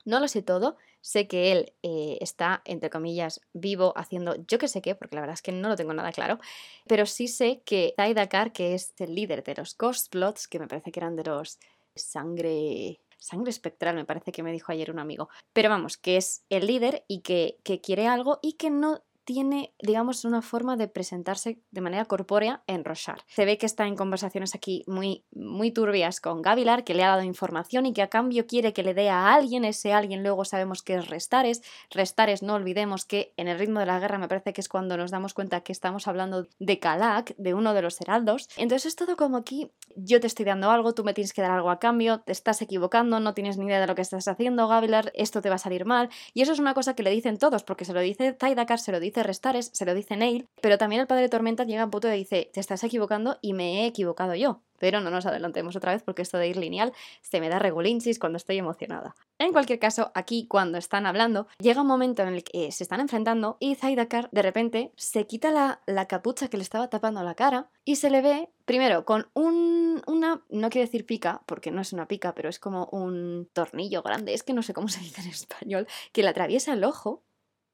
no 0.05 0.19
lo 0.19 0.27
sé 0.27 0.41
todo. 0.41 0.77
Sé 1.01 1.27
que 1.27 1.51
él 1.51 1.73
eh, 1.83 2.17
está, 2.21 2.61
entre 2.65 2.89
comillas, 2.89 3.41
vivo 3.53 3.93
haciendo 3.95 4.35
yo 4.47 4.57
que 4.57 4.67
sé 4.67 4.81
qué, 4.81 4.95
porque 4.95 5.15
la 5.15 5.21
verdad 5.21 5.35
es 5.35 5.41
que 5.41 5.51
no 5.51 5.69
lo 5.69 5.75
tengo 5.75 5.93
nada 5.93 6.11
claro. 6.11 6.39
Pero 6.87 7.05
sí 7.05 7.27
sé 7.27 7.61
que 7.65 7.93
Zaidakar, 7.95 8.51
que 8.51 8.73
es 8.73 8.93
el 8.97 9.13
líder 9.13 9.43
de 9.43 9.55
los 9.55 9.77
Ghostbloods, 9.77 10.47
que 10.47 10.59
me 10.59 10.67
parece 10.67 10.91
que 10.91 10.99
eran 10.99 11.15
de 11.15 11.25
los 11.25 11.59
sangre 11.95 13.01
sangre 13.25 13.49
espectral, 13.49 13.95
me 13.95 14.05
parece 14.05 14.31
que 14.31 14.43
me 14.43 14.51
dijo 14.51 14.71
ayer 14.71 14.91
un 14.91 14.99
amigo. 14.99 15.29
Pero 15.51 15.69
vamos, 15.69 15.97
que 15.97 16.17
es 16.17 16.45
el 16.49 16.67
líder 16.67 17.03
y 17.07 17.21
que, 17.21 17.57
quiere 17.83 18.07
algo 18.07 18.39
y 18.41 18.53
que 18.53 18.69
no 18.69 19.03
tiene, 19.25 19.73
digamos, 19.81 20.23
una 20.23 20.41
forma 20.41 20.77
de 20.77 20.87
presentarse 20.87 21.59
de 21.71 21.81
manera 21.81 22.05
corpórea 22.05 22.63
en 22.67 22.85
Roshar. 22.85 23.23
Se 23.27 23.43
ve 23.43 23.57
que 23.57 23.65
está 23.65 23.87
en 23.87 23.95
conversaciones 23.95 24.55
aquí 24.55 24.83
muy, 24.87 25.25
muy 25.31 25.71
turbias 25.71 26.21
con 26.21 26.43
Gavilar, 26.43 26.83
que 26.83 26.93
le 26.93 27.03
ha 27.03 27.09
dado 27.09 27.23
información 27.23 27.87
y 27.87 27.93
que 27.93 28.03
a 28.03 28.09
cambio 28.09 28.45
quiere 28.45 28.71
que 28.71 28.83
le 28.83 28.93
dé 28.93 29.09
a 29.09 29.33
alguien, 29.33 29.65
ese 29.65 29.93
alguien 29.93 30.21
luego 30.21 30.45
sabemos 30.45 30.83
que 30.83 30.95
es 30.95 31.09
Restares. 31.09 31.63
Restares, 31.89 32.43
no 32.43 32.53
olvidemos 32.53 33.05
que 33.05 33.33
en 33.35 33.47
el 33.47 33.57
ritmo 33.57 33.79
de 33.79 33.87
la 33.87 33.99
guerra 33.99 34.19
me 34.19 34.27
parece 34.27 34.53
que 34.53 34.61
es 34.61 34.69
cuando 34.69 34.95
nos 34.95 35.09
damos 35.09 35.33
cuenta 35.33 35.61
que 35.61 35.71
estamos 35.71 36.07
hablando 36.07 36.47
de 36.59 36.79
Kalak, 36.79 37.35
de 37.37 37.53
uno 37.55 37.73
de 37.73 37.81
los 37.81 37.99
heraldos. 38.01 38.47
Entonces 38.57 38.85
es 38.85 38.95
todo 38.95 39.17
como 39.17 39.37
aquí, 39.37 39.71
yo 39.95 40.19
te 40.19 40.27
estoy 40.27 40.45
dando 40.45 40.69
algo, 40.69 40.93
tú 40.93 41.03
me 41.03 41.15
tienes 41.15 41.33
que 41.33 41.41
dar 41.41 41.51
algo 41.51 41.71
a 41.71 41.79
cambio, 41.79 42.19
te 42.19 42.31
estás 42.31 42.61
equivocando, 42.61 43.19
no 43.19 43.33
tienes 43.33 43.57
ni 43.57 43.65
idea 43.65 43.81
de 43.81 43.87
lo 43.87 43.95
que 43.95 44.03
estás 44.03 44.27
haciendo, 44.27 44.67
Gavilar, 44.67 45.11
esto 45.15 45.41
te 45.41 45.49
va 45.49 45.55
a 45.55 45.59
salir 45.59 45.85
mal. 45.85 46.09
Y 46.33 46.43
eso 46.43 46.53
es 46.53 46.59
una 46.59 46.75
cosa 46.75 46.95
que 46.95 47.01
le 47.01 47.09
dicen 47.09 47.37
todos, 47.37 47.63
porque 47.63 47.85
se 47.85 47.93
lo 47.93 48.01
dice 48.01 48.35
Zaidakar, 48.39 48.79
se 48.79 48.91
lo 48.91 48.99
dice 48.99 49.14
Restares, 49.23 49.71
se 49.73 49.85
lo 49.85 49.93
dice 49.93 50.15
Neil, 50.15 50.47
pero 50.61 50.77
también 50.77 51.01
el 51.01 51.07
padre 51.07 51.29
Tormenta 51.29 51.63
llega 51.63 51.81
a 51.81 51.85
un 51.85 51.91
punto 51.91 52.07
y 52.07 52.17
dice, 52.17 52.49
te 52.53 52.59
estás 52.59 52.83
equivocando 52.83 53.37
y 53.41 53.53
me 53.53 53.83
he 53.83 53.85
equivocado 53.85 54.35
yo. 54.35 54.61
Pero 54.77 54.99
no 54.99 55.09
nos 55.09 55.25
adelantemos 55.25 55.75
otra 55.75 55.93
vez 55.93 56.03
porque 56.03 56.21
esto 56.21 56.37
de 56.37 56.49
ir 56.49 56.57
lineal 56.57 56.93
se 57.21 57.39
me 57.39 57.49
da 57.49 57.59
regulinchis 57.59 58.19
cuando 58.19 58.37
estoy 58.37 58.57
emocionada. 58.57 59.15
En 59.37 59.51
cualquier 59.51 59.79
caso, 59.79 60.11
aquí 60.13 60.47
cuando 60.47 60.77
están 60.77 61.05
hablando, 61.05 61.47
llega 61.59 61.81
un 61.81 61.87
momento 61.87 62.23
en 62.23 62.29
el 62.29 62.43
que 62.43 62.71
se 62.71 62.83
están 62.83 62.99
enfrentando 62.99 63.57
y 63.59 63.75
Zaidakar 63.75 64.29
de 64.31 64.41
repente 64.41 64.91
se 64.95 65.25
quita 65.27 65.51
la, 65.51 65.81
la 65.85 66.07
capucha 66.07 66.49
que 66.49 66.57
le 66.57 66.63
estaba 66.63 66.89
tapando 66.89 67.23
la 67.23 67.35
cara 67.35 67.69
y 67.83 67.97
se 67.97 68.09
le 68.09 68.21
ve, 68.21 68.49
primero, 68.65 69.05
con 69.05 69.27
un, 69.33 70.01
una, 70.07 70.41
no 70.49 70.69
quiero 70.69 70.85
decir 70.85 71.05
pica, 71.05 71.41
porque 71.45 71.71
no 71.71 71.81
es 71.81 71.93
una 71.93 72.07
pica, 72.07 72.33
pero 72.33 72.49
es 72.49 72.59
como 72.59 72.85
un 72.91 73.49
tornillo 73.53 74.01
grande, 74.01 74.33
es 74.33 74.43
que 74.43 74.53
no 74.53 74.63
sé 74.63 74.73
cómo 74.73 74.87
se 74.87 74.99
dice 75.01 75.21
en 75.21 75.29
español, 75.29 75.87
que 76.11 76.23
le 76.23 76.29
atraviesa 76.29 76.73
el 76.73 76.83
ojo 76.83 77.23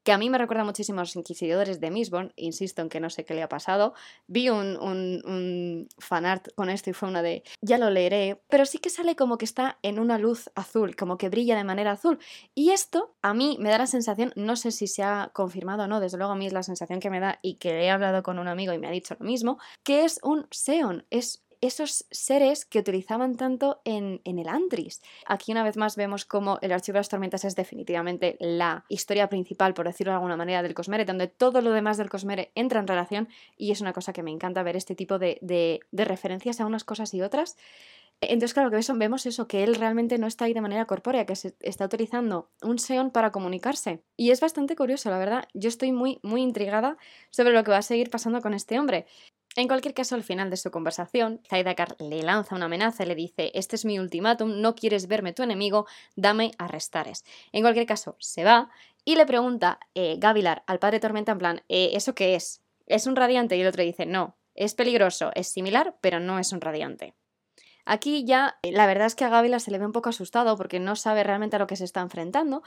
que 0.02 0.12
a 0.12 0.18
mí 0.18 0.30
me 0.30 0.38
recuerda 0.38 0.64
muchísimo 0.64 1.00
a 1.00 1.02
los 1.02 1.16
inquisidores 1.16 1.80
de 1.80 1.90
Misborn, 1.90 2.32
insisto 2.36 2.82
en 2.82 2.88
que 2.88 3.00
no 3.00 3.10
sé 3.10 3.24
qué 3.24 3.34
le 3.34 3.42
ha 3.42 3.48
pasado. 3.48 3.94
Vi 4.26 4.48
un, 4.48 4.76
un, 4.76 5.88
fanart 5.98 6.48
con 6.54 6.70
esto 6.70 6.90
y 6.90 6.92
fue 6.92 7.08
una 7.08 7.22
de, 7.22 7.42
ya 7.60 7.78
lo 7.78 7.90
leeré, 7.90 8.40
pero 8.48 8.66
sí 8.66 8.78
que 8.78 8.90
sale 8.90 9.16
como 9.16 9.38
que 9.38 9.44
está 9.44 9.78
en 9.82 9.98
una 9.98 10.18
luz 10.18 10.50
azul, 10.54 10.96
como 10.96 11.18
que 11.18 11.28
brilla 11.28 11.56
de 11.56 11.64
manera 11.64 11.92
azul. 11.92 12.18
Y 12.54 12.70
esto 12.70 13.14
a 13.22 13.34
mí 13.34 13.56
me 13.60 13.70
da 13.70 13.78
la 13.78 13.86
sensación, 13.86 14.32
no 14.36 14.56
sé 14.56 14.70
si 14.70 14.86
se 14.86 15.02
ha 15.02 15.30
confirmado 15.32 15.84
o 15.84 15.86
no, 15.86 16.00
desde 16.00 16.18
luego 16.18 16.32
a 16.32 16.36
mí 16.36 16.46
es 16.46 16.52
la 16.52 16.62
sensación 16.62 17.00
que 17.00 17.10
me 17.10 17.20
da 17.20 17.38
y 17.42 17.56
que 17.56 17.84
he 17.84 17.90
hablado 17.90 18.22
con 18.22 18.38
un 18.38 18.48
amigo 18.48 18.72
y 18.72 18.78
me 18.78 18.88
ha 18.88 18.92
dicho 18.92 19.16
lo 19.18 19.26
mismo, 19.26 19.58
que 19.82 20.04
es 20.04 20.18
un 20.22 20.46
Seon, 20.50 21.06
es 21.10 21.42
esos 21.62 22.04
seres 22.10 22.64
que 22.64 22.80
utilizaban 22.80 23.36
tanto 23.36 23.80
en, 23.84 24.20
el 24.24 24.48
Antris. 24.48 25.00
Aquí 25.26 25.52
una 25.52 25.62
vez 25.62 25.76
más 25.76 25.96
vemos 25.96 26.24
cómo 26.24 26.58
el 26.60 26.72
Archivo 26.72 26.94
de 26.94 27.00
las 27.00 27.08
Tormentas 27.08 27.44
es 27.44 27.54
definitivamente 27.54 28.36
la 28.40 28.84
historia 28.88 29.28
principal, 29.28 29.72
por 29.72 29.86
decirlo 29.86 30.10
de 30.10 30.16
alguna 30.16 30.36
manera, 30.36 30.62
del 30.62 30.74
Cosmere, 30.74 31.04
donde 31.04 31.28
todo 31.28 31.60
lo 31.60 31.70
demás 31.70 31.96
del 31.96 32.10
Cosmere 32.10 32.50
entra 32.56 32.80
en 32.80 32.88
relación 32.88 33.28
y 33.56 33.70
es 33.70 33.80
una 33.80 33.92
cosa 33.92 34.12
que 34.12 34.24
me 34.24 34.32
encanta 34.32 34.64
ver 34.64 34.76
este 34.76 34.96
tipo 34.96 35.18
de, 35.18 35.80
referencias 35.92 36.60
a 36.60 36.66
unas 36.66 36.82
cosas 36.82 37.14
y 37.14 37.22
otras. 37.22 37.56
Entonces, 38.20 38.54
claro, 38.54 38.70
que 38.70 38.80
vemos 38.94 39.26
eso, 39.26 39.48
que 39.48 39.64
él 39.64 39.74
realmente 39.74 40.16
no 40.18 40.28
está 40.28 40.44
ahí 40.44 40.54
de 40.54 40.60
manera 40.60 40.84
corpórea, 40.84 41.26
que 41.26 41.32
está 41.32 41.84
utilizando 41.84 42.50
un 42.60 42.78
Seon 42.78 43.10
para 43.10 43.32
comunicarse. 43.32 44.02
Y 44.16 44.30
es 44.30 44.40
bastante 44.40 44.76
curioso, 44.76 45.10
la 45.10 45.18
verdad. 45.18 45.48
Yo 45.54 45.68
estoy 45.68 45.90
muy, 45.90 46.20
muy 46.22 46.40
intrigada 46.42 46.98
sobre 47.30 47.52
lo 47.52 47.64
que 47.64 47.72
va 47.72 47.78
a 47.78 47.82
seguir 47.82 48.10
pasando 48.10 48.40
con 48.40 48.54
este 48.54 48.78
hombre. 48.78 49.06
En 49.54 49.68
cualquier 49.68 49.92
caso, 49.92 50.14
al 50.14 50.22
final 50.22 50.48
de 50.48 50.56
su 50.56 50.70
conversación, 50.70 51.40
Zaidakar 51.46 51.96
le 51.98 52.22
lanza 52.22 52.54
una 52.56 52.66
amenaza 52.66 53.04
y 53.04 53.06
le 53.06 53.14
dice: 53.14 53.50
Este 53.54 53.76
es 53.76 53.84
mi 53.84 53.98
ultimátum, 53.98 54.60
no 54.62 54.74
quieres 54.74 55.08
verme 55.08 55.34
tu 55.34 55.42
enemigo, 55.42 55.86
dame 56.16 56.52
arrestares. 56.58 57.24
En 57.52 57.62
cualquier 57.62 57.84
caso, 57.86 58.16
se 58.18 58.44
va 58.44 58.70
y 59.04 59.16
le 59.16 59.26
pregunta 59.26 59.78
eh, 59.94 60.16
Gavilar 60.18 60.62
al 60.66 60.78
padre 60.78 61.00
Tormenta 61.00 61.32
en 61.32 61.38
plan: 61.38 61.62
eh, 61.68 61.90
¿Eso 61.92 62.14
qué 62.14 62.34
es? 62.34 62.62
¿Es 62.86 63.06
un 63.06 63.14
radiante? 63.14 63.56
Y 63.56 63.60
el 63.60 63.66
otro 63.68 63.82
dice: 63.82 64.06
No, 64.06 64.38
es 64.54 64.74
peligroso, 64.74 65.32
es 65.34 65.48
similar, 65.48 65.96
pero 66.00 66.18
no 66.18 66.38
es 66.38 66.52
un 66.52 66.62
radiante. 66.62 67.14
Aquí 67.84 68.24
ya 68.24 68.58
eh, 68.62 68.72
la 68.72 68.86
verdad 68.86 69.06
es 69.06 69.14
que 69.14 69.24
a 69.24 69.28
Gavilar 69.28 69.60
se 69.60 69.70
le 69.70 69.78
ve 69.78 69.86
un 69.86 69.92
poco 69.92 70.08
asustado 70.08 70.56
porque 70.56 70.80
no 70.80 70.96
sabe 70.96 71.24
realmente 71.24 71.56
a 71.56 71.58
lo 71.58 71.66
que 71.66 71.76
se 71.76 71.84
está 71.84 72.00
enfrentando 72.00 72.62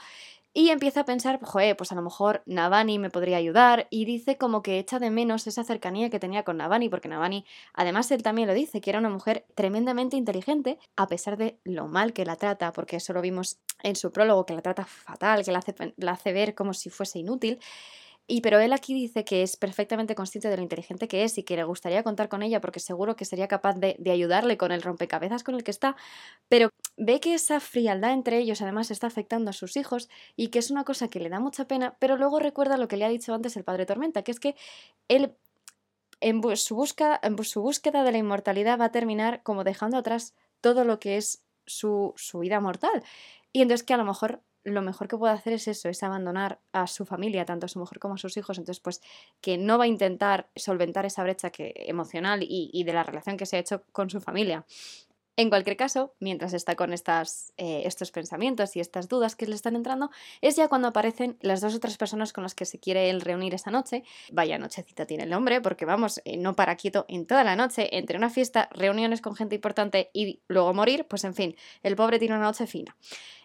y 0.52 0.70
empieza 0.70 1.00
a 1.00 1.04
pensar, 1.04 1.38
joder, 1.42 1.76
pues 1.76 1.92
a 1.92 1.94
lo 1.94 2.00
mejor 2.02 2.42
Navani 2.46 2.98
me 2.98 3.10
podría 3.10 3.36
ayudar 3.36 3.88
y 3.90 4.06
dice 4.06 4.38
como 4.38 4.62
que 4.62 4.78
echa 4.78 4.98
de 4.98 5.10
menos 5.10 5.46
esa 5.46 5.64
cercanía 5.64 6.08
que 6.08 6.18
tenía 6.18 6.44
con 6.44 6.56
Navani 6.56 6.88
porque 6.88 7.08
Navani, 7.08 7.44
además 7.74 8.10
él 8.10 8.22
también 8.22 8.48
lo 8.48 8.54
dice, 8.54 8.80
que 8.80 8.88
era 8.88 8.98
una 8.98 9.10
mujer 9.10 9.44
tremendamente 9.54 10.16
inteligente 10.16 10.78
a 10.96 11.08
pesar 11.08 11.36
de 11.36 11.58
lo 11.64 11.88
mal 11.88 12.14
que 12.14 12.24
la 12.24 12.36
trata, 12.36 12.72
porque 12.72 12.96
eso 12.96 13.12
lo 13.12 13.20
vimos 13.20 13.58
en 13.82 13.96
su 13.96 14.12
prólogo, 14.12 14.46
que 14.46 14.54
la 14.54 14.62
trata 14.62 14.86
fatal, 14.86 15.44
que 15.44 15.52
la 15.52 16.12
hace 16.12 16.32
ver 16.32 16.54
como 16.54 16.72
si 16.72 16.88
fuese 16.88 17.18
inútil. 17.18 17.58
Y 18.28 18.40
pero 18.40 18.58
él 18.58 18.72
aquí 18.72 18.92
dice 18.92 19.24
que 19.24 19.42
es 19.42 19.56
perfectamente 19.56 20.16
consciente 20.16 20.48
de 20.48 20.56
lo 20.56 20.62
inteligente 20.62 21.06
que 21.06 21.22
es 21.22 21.38
y 21.38 21.44
que 21.44 21.54
le 21.54 21.62
gustaría 21.62 22.02
contar 22.02 22.28
con 22.28 22.42
ella 22.42 22.60
porque 22.60 22.80
seguro 22.80 23.14
que 23.14 23.24
sería 23.24 23.46
capaz 23.46 23.74
de, 23.74 23.96
ayudarle 24.10 24.56
con 24.56 24.72
el 24.72 24.82
rompecabezas 24.82 25.44
con 25.44 25.54
el 25.54 25.62
que 25.62 25.70
está, 25.70 25.94
pero 26.48 26.70
ve 26.96 27.20
que 27.20 27.34
esa 27.34 27.60
frialdad 27.60 28.12
entre 28.12 28.38
ellos 28.38 28.62
además 28.62 28.90
está 28.90 29.06
afectando 29.06 29.50
a 29.50 29.52
sus 29.52 29.76
hijos 29.76 30.08
y 30.34 30.48
que 30.48 30.58
es 30.58 30.72
una 30.72 30.82
cosa 30.82 31.08
que 31.08 31.20
le 31.20 31.28
da 31.28 31.38
mucha 31.38 31.68
pena, 31.68 31.96
pero 32.00 32.16
luego 32.16 32.40
recuerda 32.40 32.76
lo 32.78 32.88
que 32.88 32.96
le 32.96 33.04
ha 33.04 33.08
dicho 33.08 33.32
antes 33.32 33.56
el 33.56 33.64
padre 33.64 33.86
Tormenta, 33.86 34.22
que 34.22 34.32
es 34.32 34.40
que 34.40 34.56
él 35.06 35.36
en 36.20 36.42
su, 36.56 36.74
busca, 36.74 37.20
en 37.22 37.42
su 37.44 37.62
búsqueda 37.62 38.02
de 38.02 38.12
la 38.12 38.18
inmortalidad 38.18 38.80
va 38.80 38.86
a 38.86 38.92
terminar 38.92 39.42
como 39.44 39.62
dejando 39.62 39.98
atrás 39.98 40.34
todo 40.60 40.84
lo 40.84 40.98
que 40.98 41.16
es 41.16 41.44
su, 41.66 42.12
su 42.16 42.40
vida 42.40 42.58
mortal. 42.60 43.04
Y 43.52 43.62
entonces 43.62 43.84
que 43.86 43.94
a 43.94 43.98
lo 43.98 44.04
mejor 44.04 44.42
lo 44.66 44.82
mejor 44.82 45.08
que 45.08 45.16
puede 45.16 45.32
hacer 45.32 45.52
es 45.52 45.68
eso, 45.68 45.88
es 45.88 46.02
abandonar 46.02 46.60
a 46.72 46.86
su 46.86 47.06
familia, 47.06 47.44
tanto 47.44 47.66
a 47.66 47.68
su 47.68 47.78
mujer 47.78 47.98
como 47.98 48.14
a 48.14 48.18
sus 48.18 48.36
hijos, 48.36 48.58
entonces 48.58 48.80
pues 48.80 49.00
que 49.40 49.58
no 49.58 49.78
va 49.78 49.84
a 49.84 49.86
intentar 49.86 50.50
solventar 50.56 51.06
esa 51.06 51.22
brecha 51.22 51.50
que, 51.50 51.72
emocional 51.86 52.42
y, 52.42 52.70
y 52.72 52.84
de 52.84 52.92
la 52.92 53.04
relación 53.04 53.36
que 53.36 53.46
se 53.46 53.56
ha 53.56 53.60
hecho 53.60 53.84
con 53.92 54.10
su 54.10 54.20
familia. 54.20 54.66
En 55.38 55.50
cualquier 55.50 55.76
caso, 55.76 56.14
mientras 56.18 56.54
está 56.54 56.76
con 56.76 56.94
estas, 56.94 57.52
eh, 57.58 57.82
estos 57.84 58.10
pensamientos 58.10 58.74
y 58.74 58.80
estas 58.80 59.06
dudas 59.06 59.36
que 59.36 59.46
le 59.46 59.54
están 59.54 59.76
entrando, 59.76 60.10
es 60.40 60.56
ya 60.56 60.68
cuando 60.68 60.88
aparecen 60.88 61.36
las 61.42 61.60
dos 61.60 61.74
otras 61.74 61.98
personas 61.98 62.32
con 62.32 62.42
las 62.42 62.54
que 62.54 62.64
se 62.64 62.78
quiere 62.78 63.10
él 63.10 63.20
reunir 63.20 63.52
esa 63.52 63.70
noche. 63.70 64.02
Vaya 64.32 64.56
nochecita 64.56 65.04
tiene 65.04 65.24
el 65.24 65.34
hombre, 65.34 65.60
porque 65.60 65.84
vamos, 65.84 66.22
eh, 66.24 66.38
no 66.38 66.56
para 66.56 66.76
quieto 66.76 67.04
en 67.08 67.26
toda 67.26 67.44
la 67.44 67.54
noche, 67.54 67.98
entre 67.98 68.16
una 68.16 68.30
fiesta, 68.30 68.70
reuniones 68.72 69.20
con 69.20 69.36
gente 69.36 69.56
importante 69.56 70.08
y 70.14 70.40
luego 70.48 70.72
morir, 70.72 71.06
pues 71.06 71.24
en 71.24 71.34
fin, 71.34 71.54
el 71.82 71.96
pobre 71.96 72.18
tiene 72.18 72.34
una 72.34 72.44
noche 72.44 72.66
fina. 72.66 72.96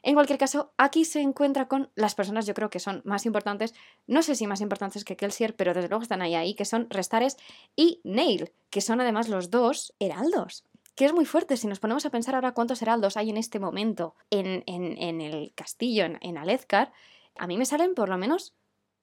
En 0.02 0.14
cualquier 0.14 0.40
caso, 0.40 0.72
aquí 0.78 1.04
se 1.04 1.20
encuentra 1.20 1.68
con 1.68 1.92
las 1.96 2.16
personas 2.16 2.46
yo 2.46 2.54
creo 2.54 2.70
que 2.70 2.80
son 2.80 3.02
más 3.04 3.26
importantes, 3.26 3.74
no 4.08 4.24
sé 4.24 4.36
si 4.36 4.48
más 4.48 4.62
importantes 4.62 5.04
que 5.04 5.18
Kelsier, 5.18 5.58
pero 5.58 5.74
desde 5.74 5.90
luego 5.90 6.04
están 6.04 6.22
ahí, 6.22 6.36
ahí, 6.36 6.54
que 6.56 6.64
son 6.64 6.88
Restares 6.90 7.36
y 7.76 8.00
Neil, 8.06 8.54
que 8.70 8.80
son 8.80 9.02
además 9.02 9.28
los 9.28 9.52
dos 9.52 9.94
heraldos 10.00 10.64
que 11.01 11.05
es 11.05 11.13
muy 11.13 11.25
fuerte. 11.25 11.58
Si 11.58 11.65
nos 11.65 11.79
ponemos 11.79 12.05
a 12.05 12.12
pensar 12.12 12.36
ahora 12.36 12.51
cuántos 12.51 12.79
heraldos 12.84 13.17
hay 13.17 13.31
en 13.31 13.38
este 13.38 13.60
momento 13.60 14.13
en, 14.29 14.63
en, 14.67 15.20
el 15.20 15.51
castillo, 15.55 16.05
en, 16.05 16.20
en 16.22 16.38
a 16.38 17.48
mí 17.48 17.58
me 17.58 17.65
salen 17.65 17.96
por 17.96 18.08
lo 18.08 18.20
menos 18.20 18.53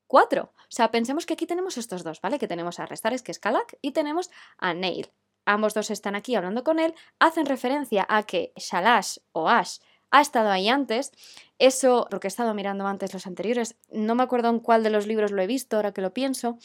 cuatro. 0.06 0.52
O 0.54 0.68
sea, 0.68 0.92
pensemos 0.92 1.26
que 1.26 1.34
aquí 1.34 1.44
tenemos 1.44 1.76
estos 1.76 2.04
dos, 2.04 2.20
¿vale? 2.20 2.38
Que 2.38 2.46
tenemos 2.46 2.78
a 2.78 2.86
Restares, 2.86 3.24
que 3.24 3.32
es 3.32 3.40
Kalak, 3.40 3.78
y 3.82 3.90
tenemos 3.90 4.30
a 4.58 4.74
Neil. 4.74 5.10
Ambos 5.44 5.74
dos 5.74 5.90
están 5.90 6.14
aquí 6.14 6.36
hablando 6.36 6.62
con 6.62 6.78
él, 6.78 6.94
hacen 7.18 7.46
referencia 7.46 8.06
a 8.08 8.22
que 8.22 8.52
Shalash 8.54 9.16
o 9.32 9.48
Ash 9.48 9.78
ha 10.12 10.20
estado 10.20 10.50
ahí 10.50 10.68
antes. 10.68 11.10
Eso, 11.58 12.06
porque 12.10 12.28
he 12.28 12.30
estado 12.30 12.54
mirando 12.54 12.86
antes 12.86 13.12
los 13.12 13.26
anteriores, 13.26 13.76
no 13.90 14.14
me 14.14 14.22
acuerdo 14.22 14.50
en 14.50 14.60
cuál 14.60 14.84
de 14.84 14.90
los 14.90 15.08
libros 15.08 15.32
lo 15.32 15.42
he 15.42 15.48
visto, 15.48 15.74
ahora 15.74 15.92
que 15.92 16.02
lo 16.02 16.14
pienso, 16.14 16.58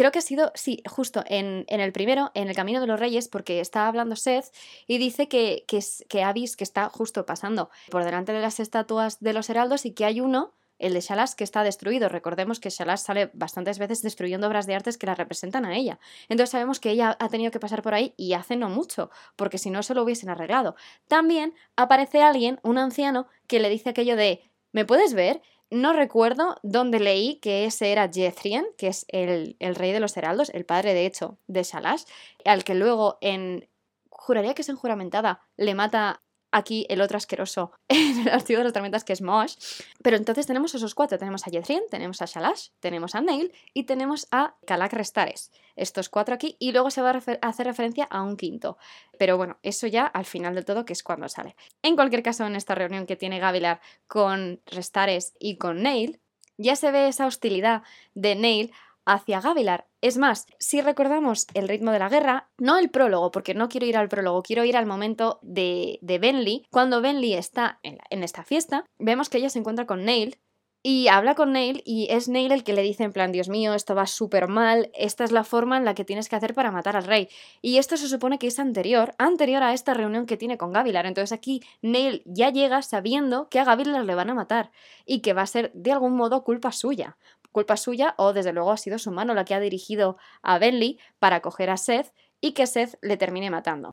creo 0.00 0.12
que 0.12 0.20
ha 0.20 0.22
sido, 0.22 0.50
sí, 0.54 0.82
justo 0.88 1.22
en, 1.26 1.66
el 1.68 1.92
primero, 1.92 2.30
en 2.32 2.48
el 2.48 2.56
Camino 2.56 2.80
de 2.80 2.86
los 2.86 2.98
Reyes, 2.98 3.28
porque 3.28 3.60
está 3.60 3.86
hablando 3.86 4.16
Seth 4.16 4.46
y 4.86 4.96
dice 4.96 5.28
que, 5.28 5.66
que, 5.68 5.80
que 6.08 6.22
Avis, 6.22 6.56
que 6.56 6.64
está 6.64 6.88
justo 6.88 7.26
pasando 7.26 7.68
por 7.90 8.02
delante 8.02 8.32
de 8.32 8.40
las 8.40 8.60
estatuas 8.60 9.20
de 9.20 9.34
los 9.34 9.50
heraldos 9.50 9.84
y 9.84 9.92
que 9.92 10.06
hay 10.06 10.22
uno, 10.22 10.54
el 10.78 10.94
de 10.94 11.02
Shalas, 11.02 11.34
que 11.34 11.44
está 11.44 11.64
destruido. 11.64 12.08
Recordemos 12.08 12.60
que 12.60 12.70
Shalas 12.70 13.02
sale 13.02 13.30
bastantes 13.34 13.78
veces 13.78 14.00
destruyendo 14.00 14.46
obras 14.46 14.66
de 14.66 14.74
artes 14.74 14.96
que 14.96 15.04
la 15.04 15.14
representan 15.14 15.66
a 15.66 15.76
ella. 15.76 15.98
Entonces 16.30 16.48
sabemos 16.52 16.80
que 16.80 16.92
ella 16.92 17.14
ha 17.20 17.28
tenido 17.28 17.50
que 17.50 17.60
pasar 17.60 17.82
por 17.82 17.92
ahí 17.92 18.14
y 18.16 18.32
hace 18.32 18.56
no 18.56 18.70
mucho, 18.70 19.10
porque 19.36 19.58
si 19.58 19.68
no 19.68 19.82
se 19.82 19.92
lo 19.92 20.02
hubiesen 20.02 20.30
arreglado. 20.30 20.76
También 21.08 21.52
aparece 21.76 22.22
alguien, 22.22 22.58
un 22.62 22.78
anciano, 22.78 23.26
que 23.46 23.60
le 23.60 23.68
dice 23.68 23.90
aquello 23.90 24.16
de 24.16 24.50
¿Me 24.72 24.84
puedes 24.84 25.14
ver? 25.14 25.42
No 25.70 25.92
recuerdo 25.92 26.56
dónde 26.62 26.98
leí 26.98 27.36
que 27.36 27.64
ese 27.64 27.92
era 27.92 28.10
Jethrian, 28.12 28.66
que 28.76 28.88
es 28.88 29.06
el, 29.08 29.56
rey 29.60 29.92
de 29.92 30.00
los 30.00 30.16
heraldos, 30.16 30.50
el 30.50 30.64
padre 30.64 30.94
de 30.94 31.06
hecho 31.06 31.38
de 31.46 31.62
Shalash, 31.62 32.02
al 32.44 32.64
que 32.64 32.74
luego 32.74 33.18
en. 33.20 33.68
Juraría 34.10 34.54
que 34.54 34.62
es 34.62 34.68
en 34.68 34.76
juramentada, 34.76 35.40
le 35.56 35.74
mata 35.74 36.22
aquí 36.52 36.86
el 36.88 37.00
otro 37.00 37.16
asqueroso 37.16 37.72
en 37.88 38.20
el 38.20 38.28
archivo 38.28 38.58
de 38.58 38.64
las 38.64 38.72
tormentas 38.72 39.04
que 39.04 39.12
es 39.12 39.22
Mosh. 39.22 39.54
Pero 40.02 40.16
entonces 40.16 40.46
tenemos 40.46 40.74
esos 40.74 40.94
cuatro. 40.94 41.18
Tenemos 41.18 41.46
a 41.46 41.50
Jethrian, 41.50 41.82
tenemos 41.90 42.22
a 42.22 42.26
Shalash, 42.26 42.68
tenemos 42.80 43.14
a 43.14 43.20
Neil 43.20 43.52
y 43.74 43.84
tenemos 43.84 44.26
a 44.30 44.56
Kalak 44.66 44.92
Restares. 44.92 45.50
Estos 45.76 46.08
cuatro 46.08 46.34
aquí 46.34 46.56
y 46.58 46.72
luego 46.72 46.90
se 46.90 47.02
va 47.02 47.10
a 47.10 47.48
hacer 47.48 47.66
referencia 47.66 48.04
a 48.04 48.22
un 48.22 48.36
quinto. 48.36 48.76
Pero 49.18 49.36
bueno, 49.36 49.58
eso 49.62 49.86
ya 49.86 50.06
al 50.06 50.24
final 50.24 50.54
del 50.54 50.64
todo 50.64 50.84
que 50.84 50.92
es 50.92 51.02
cuando 51.02 51.28
sale. 51.28 51.56
En 51.82 51.96
cualquier 51.96 52.22
caso, 52.22 52.46
en 52.46 52.56
esta 52.56 52.74
reunión 52.74 53.06
que 53.06 53.16
tiene 53.16 53.38
Gavilar 53.38 53.80
con 54.06 54.60
Restares 54.66 55.34
y 55.38 55.56
con 55.56 55.82
Neil, 55.82 56.20
ya 56.58 56.76
se 56.76 56.90
ve 56.90 57.08
esa 57.08 57.26
hostilidad 57.26 57.82
de 58.14 58.34
Neil 58.34 58.72
hacia 59.04 59.40
Gavilar. 59.40 59.86
Es 60.00 60.18
más, 60.18 60.46
si 60.58 60.80
recordamos 60.80 61.46
el 61.54 61.68
ritmo 61.68 61.92
de 61.92 61.98
la 61.98 62.08
guerra, 62.08 62.50
no 62.58 62.78
el 62.78 62.90
prólogo, 62.90 63.30
porque 63.30 63.54
no 63.54 63.68
quiero 63.68 63.86
ir 63.86 63.96
al 63.96 64.08
prólogo, 64.08 64.42
quiero 64.42 64.64
ir 64.64 64.76
al 64.76 64.86
momento 64.86 65.38
de, 65.42 65.98
de 66.02 66.18
Benley. 66.18 66.64
Cuando 66.70 67.00
Benley 67.00 67.34
está 67.34 67.80
en, 67.82 67.98
en 68.10 68.22
esta 68.22 68.44
fiesta, 68.44 68.84
vemos 68.98 69.28
que 69.28 69.38
ella 69.38 69.50
se 69.50 69.58
encuentra 69.58 69.86
con 69.86 70.04
Neil, 70.04 70.38
y 70.82 71.08
habla 71.08 71.34
con 71.34 71.52
Neil 71.52 71.82
y 71.84 72.06
es 72.10 72.28
Neil 72.28 72.52
el 72.52 72.64
que 72.64 72.72
le 72.72 72.82
dice 72.82 73.04
en 73.04 73.12
plan, 73.12 73.32
Dios 73.32 73.50
mío, 73.50 73.74
esto 73.74 73.94
va 73.94 74.06
súper 74.06 74.48
mal, 74.48 74.90
esta 74.94 75.24
es 75.24 75.32
la 75.32 75.44
forma 75.44 75.76
en 75.76 75.84
la 75.84 75.94
que 75.94 76.06
tienes 76.06 76.30
que 76.30 76.36
hacer 76.36 76.54
para 76.54 76.70
matar 76.70 76.96
al 76.96 77.04
rey. 77.04 77.28
Y 77.60 77.76
esto 77.76 77.98
se 77.98 78.08
supone 78.08 78.38
que 78.38 78.46
es 78.46 78.58
anterior, 78.58 79.14
anterior 79.18 79.62
a 79.62 79.74
esta 79.74 79.92
reunión 79.92 80.24
que 80.24 80.38
tiene 80.38 80.56
con 80.56 80.72
Gavilar. 80.72 81.04
Entonces 81.04 81.32
aquí 81.32 81.62
Neil 81.82 82.22
ya 82.24 82.48
llega 82.48 82.80
sabiendo 82.80 83.48
que 83.50 83.60
a 83.60 83.64
Gavilar 83.64 84.04
le 84.06 84.14
van 84.14 84.30
a 84.30 84.34
matar 84.34 84.70
y 85.04 85.20
que 85.20 85.34
va 85.34 85.42
a 85.42 85.46
ser 85.46 85.70
de 85.74 85.92
algún 85.92 86.16
modo 86.16 86.44
culpa 86.44 86.72
suya. 86.72 87.18
Culpa 87.52 87.76
suya 87.76 88.14
o 88.16 88.32
desde 88.32 88.52
luego 88.52 88.72
ha 88.72 88.76
sido 88.76 88.98
su 88.98 89.10
mano 89.10 89.34
la 89.34 89.44
que 89.44 89.54
ha 89.54 89.60
dirigido 89.60 90.16
a 90.42 90.58
Benley 90.58 90.98
para 91.18 91.40
coger 91.40 91.70
a 91.70 91.76
Seth 91.76 92.12
y 92.40 92.52
que 92.52 92.66
Seth 92.66 92.96
le 93.02 93.16
termine 93.16 93.50
matando. 93.50 93.92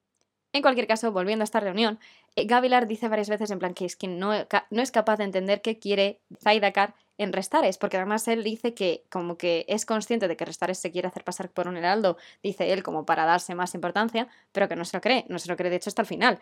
En 0.54 0.62
cualquier 0.62 0.88
caso, 0.88 1.12
volviendo 1.12 1.44
a 1.44 1.46
esta 1.46 1.60
reunión, 1.60 2.00
eh, 2.36 2.46
Gavilar 2.46 2.88
dice 2.88 3.10
varias 3.10 3.30
veces 3.30 3.52
en 3.52 3.60
plan 3.60 3.74
que 3.74 3.86
es 3.86 3.96
que 3.96 4.08
no, 4.08 4.32
no 4.70 4.82
es 4.82 4.92
capaz 4.92 5.18
de 5.18 5.26
entender 5.26 5.62
qué 5.62 5.78
quiere 5.78 6.22
Zaidakar 6.42 6.96
en 7.18 7.34
Restares, 7.34 7.78
porque 7.78 7.98
además 7.98 8.28
él 8.28 8.44
dice 8.44 8.74
que 8.74 9.04
como 9.10 9.38
que 9.38 9.66
es 9.68 9.86
consciente 9.86 10.28
de 10.28 10.38
que 10.38 10.46
Restares 10.46 10.80
se 10.80 10.92
quiere 10.92 11.08
hacer 11.08 11.24
pasar 11.24 11.50
por 11.50 11.68
un 11.68 11.78
heraldo, 11.78 12.18
dice 12.44 12.72
él 12.74 12.84
como 12.84 13.06
para 13.06 13.26
darse 13.26 13.56
más 13.56 13.76
importancia, 13.76 14.28
pero 14.52 14.68
que 14.68 14.76
no 14.76 14.86
se 14.86 14.98
lo 14.98 15.02
cree, 15.02 15.26
no 15.28 15.40
se 15.40 15.50
lo 15.50 15.58
cree 15.58 15.70
de 15.70 15.78
hecho 15.78 15.90
hasta 15.90 16.04
el 16.04 16.08
final. 16.08 16.40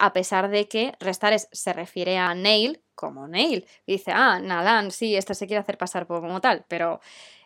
A 0.00 0.12
pesar 0.12 0.50
de 0.50 0.68
que 0.68 0.94
Restares 1.00 1.48
se 1.52 1.72
refiere 1.72 2.18
a 2.18 2.34
Neil 2.34 2.82
como 2.94 3.28
Neil, 3.28 3.66
dice, 3.86 4.12
ah, 4.12 4.40
Nalan, 4.40 4.90
sí, 4.90 5.16
este 5.16 5.34
se 5.34 5.46
quiere 5.46 5.60
hacer 5.60 5.78
pasar 5.78 6.06
como 6.06 6.40
tal, 6.40 6.64
pero 6.68 7.00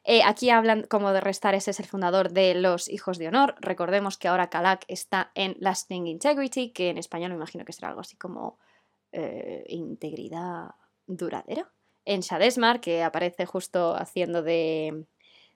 eh, 0.05 0.23
aquí 0.25 0.49
hablan 0.49 0.85
como 0.85 1.13
de 1.13 1.21
Restares 1.21 1.69
es 1.69 1.81
el 1.81 1.87
fundador 1.87 2.33
de 2.33 2.55
los 2.55 2.89
Hijos 2.89 3.19
de 3.19 3.29
Honor. 3.29 3.55
Recordemos 3.61 4.17
que 4.17 4.29
ahora 4.29 4.49
Kalak 4.49 4.85
está 4.89 5.31
en 5.35 5.55
Lasting 5.59 6.07
Integrity, 6.07 6.71
que 6.71 6.89
en 6.89 6.97
español 6.97 7.31
me 7.31 7.37
imagino 7.37 7.67
que 7.67 7.75
será 7.75 7.89
algo 7.89 8.01
así 8.01 8.17
como 8.17 8.59
eh, 9.13 9.65
integridad 9.69 10.71
duradera. 11.07 11.71
En 12.07 12.21
Shadesmar, 12.21 12.81
que 12.81 13.03
aparece 13.03 13.45
justo 13.45 13.95
haciendo 13.97 14.43
de, 14.43 15.05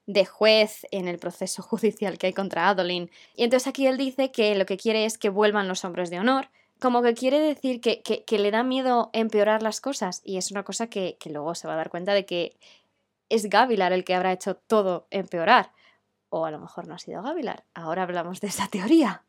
de 0.07 0.27
juez 0.27 0.87
en 0.91 1.09
el 1.09 1.19
proceso 1.19 1.63
judicial 1.63 2.19
que 2.19 2.27
hay 2.27 2.33
contra 2.33 2.69
Adolin. 2.69 3.11
Y 3.35 3.45
entonces 3.45 3.69
aquí 3.69 3.87
él 3.87 3.97
dice 3.97 4.33
que 4.33 4.55
lo 4.55 4.67
que 4.67 4.77
quiere 4.77 5.05
es 5.05 5.19
que 5.19 5.31
vuelvan 5.31 5.69
los 5.69 5.85
hombres 5.85 6.11
de 6.11 6.21
honor, 6.21 6.51
como 6.83 7.01
que 7.01 7.15
quiere 7.15 7.39
decir 7.39 7.81
que, 7.81 8.03
que, 8.03 8.39
le 8.41 8.51
da 8.51 8.65
miedo 8.65 9.11
empeorar 9.13 9.63
las 9.63 9.81
cosas 9.81 10.21
y 10.25 10.37
es 10.37 10.51
una 10.51 10.65
cosa 10.65 10.89
que, 10.89 11.17
que, 11.21 11.31
luego 11.31 11.55
se 11.55 11.69
va 11.69 11.75
a 11.75 11.77
dar 11.77 11.91
cuenta 11.91 12.13
de 12.13 12.27
que 12.27 12.59
es 13.29 13.49
Gavilar 13.49 13.93
el 13.93 14.05
que 14.05 14.17
habrá 14.17 14.33
hecho 14.33 14.57
todo 14.57 15.07
empeorar. 15.11 15.73
O 16.29 16.45
a 16.45 16.51
lo 16.51 16.59
mejor 16.59 16.89
no 16.89 16.95
ha 16.95 16.99
sido 16.99 17.23
Gavilar. 17.23 17.65
Ahora 17.73 18.03
hablamos 18.03 18.41
de 18.41 18.49
esa 18.49 18.67
teoría. 18.67 19.23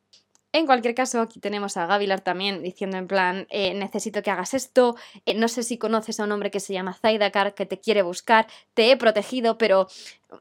En 0.55 0.67
cualquier 0.67 0.93
caso, 0.93 1.19
aquí 1.19 1.39
tenemos 1.39 1.77
a 1.77 1.87
Gavilar 1.87 2.21
también 2.21 2.61
diciendo 2.61 2.97
en 2.97 3.07
plan, 3.07 3.47
eh, 3.49 3.73
necesito 3.73 4.21
que 4.21 4.29
hagas 4.29 4.53
esto, 4.53 4.95
eh, 5.25 5.33
no 5.33 5.47
sé 5.47 5.63
si 5.63 5.79
conoces 5.79 6.19
a 6.19 6.25
un 6.25 6.31
hombre 6.31 6.51
que 6.51 6.59
se 6.59 6.73
llama 6.73 6.93
Zaidakar 6.93 7.55
que 7.55 7.65
te 7.65 7.79
quiere 7.79 8.03
buscar, 8.03 8.45
te 8.75 8.91
he 8.91 8.97
protegido, 8.97 9.57
pero 9.57 9.87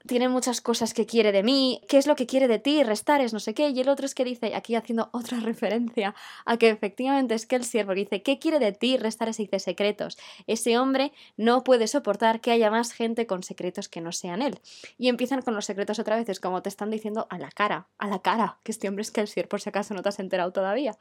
tiene 0.06 0.28
muchas 0.28 0.60
cosas 0.60 0.94
que 0.94 1.06
quiere 1.06 1.32
de 1.32 1.42
mí, 1.42 1.80
qué 1.88 1.98
es 1.98 2.06
lo 2.06 2.16
que 2.16 2.26
quiere 2.26 2.48
de 2.48 2.58
ti, 2.58 2.82
restares, 2.82 3.32
no 3.32 3.40
sé 3.40 3.54
qué, 3.54 3.70
y 3.70 3.80
el 3.80 3.88
otro 3.88 4.06
es 4.06 4.14
que 4.14 4.24
dice, 4.24 4.54
aquí 4.54 4.74
haciendo 4.74 5.10
otra 5.12 5.40
referencia 5.40 6.14
a 6.44 6.56
que 6.56 6.70
efectivamente 6.70 7.34
es 7.34 7.46
que 7.46 7.56
el 7.56 7.64
siervo 7.64 7.94
dice, 7.94 8.22
¿qué 8.22 8.38
quiere 8.38 8.58
de 8.58 8.72
ti, 8.72 8.96
restares 8.96 9.38
y 9.40 9.44
dice 9.44 9.58
secretos? 9.58 10.18
Ese 10.46 10.78
hombre 10.78 11.12
no 11.36 11.64
puede 11.64 11.86
soportar 11.86 12.40
que 12.40 12.50
haya 12.50 12.70
más 12.70 12.92
gente 12.92 13.26
con 13.26 13.42
secretos 13.42 13.88
que 13.88 14.00
no 14.00 14.12
sean 14.12 14.42
él. 14.42 14.60
Y 14.98 15.08
empiezan 15.08 15.42
con 15.42 15.54
los 15.54 15.66
secretos 15.66 15.98
otra 15.98 16.16
vez, 16.16 16.28
es 16.28 16.40
como 16.40 16.62
te 16.62 16.68
están 16.68 16.90
diciendo 16.90 17.26
a 17.30 17.38
la 17.38 17.50
cara, 17.50 17.88
a 17.98 18.08
la 18.08 18.20
cara, 18.20 18.58
que 18.64 18.72
este 18.72 18.88
hombre 18.88 19.02
es 19.02 19.10
que 19.10 19.20
el 19.20 19.28
siervo, 19.28 19.50
por 19.50 19.60
si 19.60 19.68
acaso 19.68 19.94
no 19.94 20.02
te 20.02 20.08
has 20.08 20.18
enterado 20.18 20.52
todavía. 20.52 20.96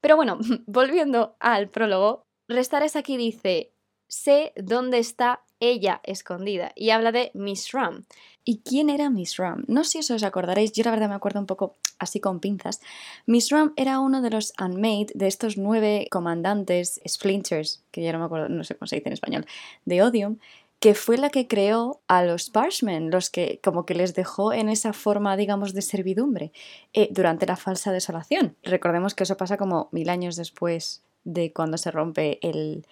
Pero 0.00 0.16
bueno, 0.16 0.38
volviendo 0.66 1.36
al 1.40 1.70
prólogo, 1.70 2.24
Restares 2.48 2.94
aquí 2.94 3.16
dice, 3.16 3.72
sé 4.06 4.52
dónde 4.56 4.98
está 4.98 5.43
ella 5.60 6.00
escondida 6.04 6.72
y 6.74 6.90
habla 6.90 7.12
de 7.12 7.30
Miss 7.34 7.72
Ram. 7.72 8.04
¿Y 8.44 8.58
quién 8.58 8.90
era 8.90 9.08
Miss 9.08 9.36
Ram? 9.36 9.64
No 9.68 9.84
sé 9.84 10.02
si 10.02 10.12
os 10.12 10.22
acordaréis, 10.22 10.72
yo 10.72 10.84
la 10.84 10.90
verdad 10.90 11.08
me 11.08 11.14
acuerdo 11.14 11.40
un 11.40 11.46
poco 11.46 11.76
así 11.98 12.20
con 12.20 12.40
pinzas. 12.40 12.80
Miss 13.26 13.50
Ram 13.50 13.72
era 13.76 14.00
uno 14.00 14.20
de 14.20 14.30
los 14.30 14.52
unmade 14.60 15.06
de 15.14 15.26
estos 15.26 15.56
nueve 15.56 16.06
comandantes 16.10 17.00
splinters, 17.08 17.82
que 17.90 18.02
ya 18.02 18.12
no 18.12 18.18
me 18.18 18.26
acuerdo, 18.26 18.48
no 18.50 18.64
sé 18.64 18.74
cómo 18.74 18.86
se 18.86 18.96
dice 18.96 19.08
en 19.08 19.14
español, 19.14 19.46
de 19.86 20.02
Odium, 20.02 20.38
que 20.78 20.94
fue 20.94 21.16
la 21.16 21.30
que 21.30 21.48
creó 21.48 22.02
a 22.08 22.22
los 22.22 22.50
Parshmen, 22.50 23.10
los 23.10 23.30
que 23.30 23.58
como 23.64 23.86
que 23.86 23.94
les 23.94 24.14
dejó 24.14 24.52
en 24.52 24.68
esa 24.68 24.92
forma, 24.92 25.34
digamos, 25.34 25.72
de 25.72 25.80
servidumbre 25.80 26.52
eh, 26.92 27.08
durante 27.10 27.46
la 27.46 27.56
falsa 27.56 27.90
desolación. 27.90 28.54
Recordemos 28.62 29.14
que 29.14 29.22
eso 29.22 29.38
pasa 29.38 29.56
como 29.56 29.88
mil 29.92 30.10
años 30.10 30.36
después 30.36 31.03
de 31.24 31.52
cuando 31.52 31.78
se 31.78 31.90
rompe 31.90 32.38
el, 32.42 32.84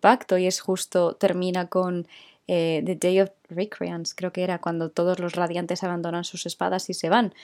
pacto 0.00 0.38
y 0.38 0.46
es 0.46 0.60
justo, 0.60 1.14
termina 1.14 1.68
con 1.68 2.06
eh, 2.46 2.82
The 2.84 2.96
Day 2.96 3.20
of 3.20 3.30
Recreance, 3.48 4.14
creo 4.16 4.32
que 4.32 4.42
era 4.42 4.60
cuando 4.60 4.90
todos 4.90 5.18
los 5.18 5.34
radiantes 5.34 5.84
abandonan 5.84 6.24
sus 6.24 6.46
espadas 6.46 6.88
y 6.90 6.94
se 6.94 7.08
van. 7.08 7.34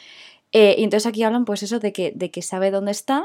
Eh, 0.53 0.77
y 0.79 0.85
entonces 0.85 1.07
aquí 1.07 1.23
hablan 1.23 1.45
pues 1.45 1.63
eso 1.63 1.79
de 1.79 1.93
que, 1.93 2.13
de 2.15 2.31
que 2.31 2.43
sabe 2.43 2.71
dónde 2.71 2.93
está, 2.93 3.25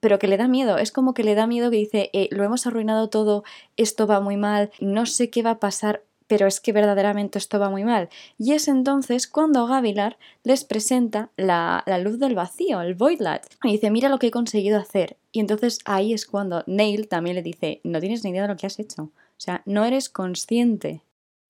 pero 0.00 0.18
que 0.18 0.28
le 0.28 0.36
da 0.36 0.48
miedo. 0.48 0.78
Es 0.78 0.92
como 0.92 1.14
que 1.14 1.24
le 1.24 1.34
da 1.34 1.46
miedo 1.46 1.70
que 1.70 1.78
dice, 1.78 2.10
eh, 2.12 2.28
lo 2.30 2.44
hemos 2.44 2.66
arruinado 2.66 3.08
todo, 3.08 3.44
esto 3.76 4.06
va 4.06 4.20
muy 4.20 4.36
mal, 4.36 4.70
no 4.80 5.06
sé 5.06 5.30
qué 5.30 5.42
va 5.42 5.52
a 5.52 5.58
pasar 5.60 6.02
pero 6.26 6.46
es 6.46 6.60
que 6.60 6.72
verdaderamente 6.72 7.38
esto 7.38 7.58
va 7.58 7.70
muy 7.70 7.84
mal. 7.84 8.08
Y 8.38 8.52
es 8.52 8.68
entonces 8.68 9.26
cuando 9.26 9.66
Gavilar 9.66 10.18
les 10.42 10.64
presenta 10.64 11.30
la, 11.36 11.84
luz 12.02 12.18
del 12.18 12.34
vacío, 12.34 12.80
el 12.80 12.94
Voidlat, 12.94 13.46
y 13.62 13.72
dice, 13.72 13.90
mira 13.90 14.08
lo 14.08 14.18
que 14.18 14.28
he 14.28 14.30
conseguido 14.30 14.78
hacer. 14.78 15.16
Y 15.32 15.40
entonces 15.40 15.78
ahí 15.84 16.12
es 16.12 16.26
cuando 16.26 16.64
Neil 16.66 17.08
también 17.08 17.36
le 17.36 17.42
dice, 17.42 17.80
no 17.84 18.00
tienes 18.00 18.24
ni 18.24 18.30
idea 18.30 18.42
de 18.42 18.48
lo 18.48 18.56
que 18.56 18.66
has 18.66 18.78
hecho. 18.78 19.02
O 19.02 19.40
sea, 19.40 19.62
no 19.66 19.84
eres 19.84 20.08
consciente. 20.08 21.02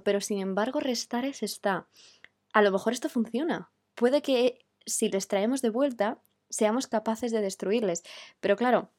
Pero 0.02 0.20
sin 0.20 0.38
embargo, 0.38 0.80
Restares 0.80 1.42
está. 1.42 1.86
A 2.52 2.62
lo 2.62 2.70
mejor 2.70 2.92
esto 2.92 3.08
funciona. 3.08 3.70
Puede 3.94 4.22
que 4.22 4.58
si 4.84 5.08
les 5.08 5.28
traemos 5.28 5.62
de 5.62 5.70
vuelta, 5.70 6.18
seamos 6.50 6.86
capaces 6.86 7.32
de 7.32 7.40
destruirles. 7.40 8.02
Pero 8.40 8.56
claro, 8.56 8.90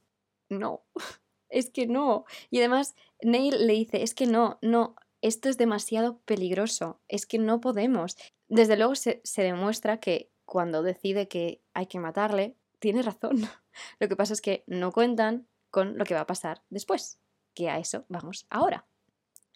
no. 0.49 0.81
Es 1.49 1.69
que 1.69 1.87
no. 1.87 2.25
Y 2.49 2.59
además, 2.59 2.93
Neil 3.21 3.67
le 3.67 3.71
dice, 3.71 4.03
es 4.03 4.13
que 4.13 4.25
no, 4.25 4.57
no, 4.61 4.97
esto 5.27 5.49
es 5.49 5.57
demasiado 5.57 6.19
peligroso, 6.19 7.01
es 7.07 7.25
que 7.25 7.37
no 7.37 7.59
podemos. 7.59 8.15
Desde 8.47 8.77
luego 8.77 8.95
se, 8.95 9.21
demuestra 9.35 9.99
que 9.99 10.31
cuando 10.45 10.83
decide 10.83 11.27
que 11.27 11.61
hay 11.73 11.87
que 11.87 11.99
matarle, 11.99 12.55
tiene 12.79 13.01
razón. 13.01 13.41
Lo 13.99 14.07
que 14.07 14.15
pasa 14.15 14.33
es 14.33 14.41
que 14.41 14.63
no 14.67 14.91
cuentan 14.91 15.47
con 15.69 15.97
lo 15.97 16.05
que 16.05 16.13
va 16.13 16.21
a 16.21 16.27
pasar 16.27 16.63
después, 16.69 17.19
que 17.53 17.69
a 17.69 17.77
eso 17.77 18.05
vamos 18.07 18.47
ahora. 18.49 18.87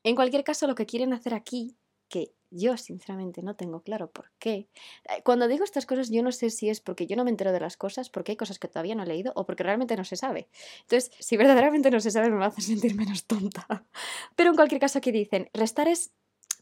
En 0.04 0.16
cualquier 0.16 0.44
caso, 0.44 0.68
lo 0.68 0.76
que 0.76 0.86
quieren 0.86 1.14
hacer 1.14 1.34
aquí 1.34 1.78
que 2.10 2.36
yo 2.52 2.78
sinceramente 2.78 3.42
no 3.42 3.56
tengo 3.56 3.82
claro 3.82 4.12
por 4.12 4.32
qué. 4.38 4.68
Eh, 5.06 5.22
cuando 5.24 5.48
digo 5.48 5.64
estas 5.64 5.86
cosas 5.86 6.10
yo 6.10 6.22
no 6.22 6.32
sé 6.32 6.50
si 6.50 6.70
es 6.70 6.82
porque 6.82 7.08
yo 7.08 7.16
no 7.16 7.24
me 7.24 7.32
entero 7.32 7.52
de 7.52 7.60
las 7.60 7.78
cosas, 7.78 8.10
porque 8.10 8.34
hay 8.34 8.36
cosas 8.36 8.60
que 8.60 8.68
todavía 8.68 8.94
no 8.94 9.04
he 9.04 9.08
leído 9.08 9.32
o 9.36 9.46
porque 9.46 9.64
realmente 9.64 9.96
no 9.96 10.04
se 10.04 10.18
sabe. 10.18 10.50
Entonces, 10.82 11.12
si 11.20 11.38
verdaderamente 11.38 11.90
no 11.90 12.00
se 12.00 12.12
sabe 12.12 12.30
me 12.30 12.38
va 12.38 12.46
a 12.46 12.50
hacer 12.50 12.64
sentir 12.64 12.96
menos 12.96 13.26
tonta. 13.26 13.66
Pero 14.36 14.52
en 14.52 14.56
cualquier 14.56 14.82
caso 14.82 15.00
aquí 15.00 15.12
dicen, 15.12 15.50
Restares 15.54 16.12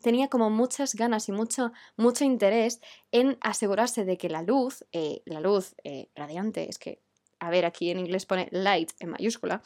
tenía 0.02 0.30
como 0.30 0.50
muchas 0.50 0.96
ganas 0.96 1.28
y 1.28 1.32
mucho, 1.32 1.72
mucho 1.98 2.24
interés 2.24 2.80
en 3.12 3.38
asegurarse 3.42 4.06
de 4.06 4.18
que 4.18 4.30
la 4.30 4.44
luz, 4.44 4.86
eh, 4.92 5.22
la 5.26 5.40
luz 5.42 5.76
eh, 5.84 6.10
radiante, 6.16 6.70
es 6.70 6.80
que, 6.80 7.02
a 7.40 7.50
ver, 7.50 7.66
aquí 7.66 7.90
en 7.90 8.00
inglés 8.00 8.26
pone 8.26 8.48
light 8.52 8.92
en 9.00 9.10
mayúscula, 9.10 9.62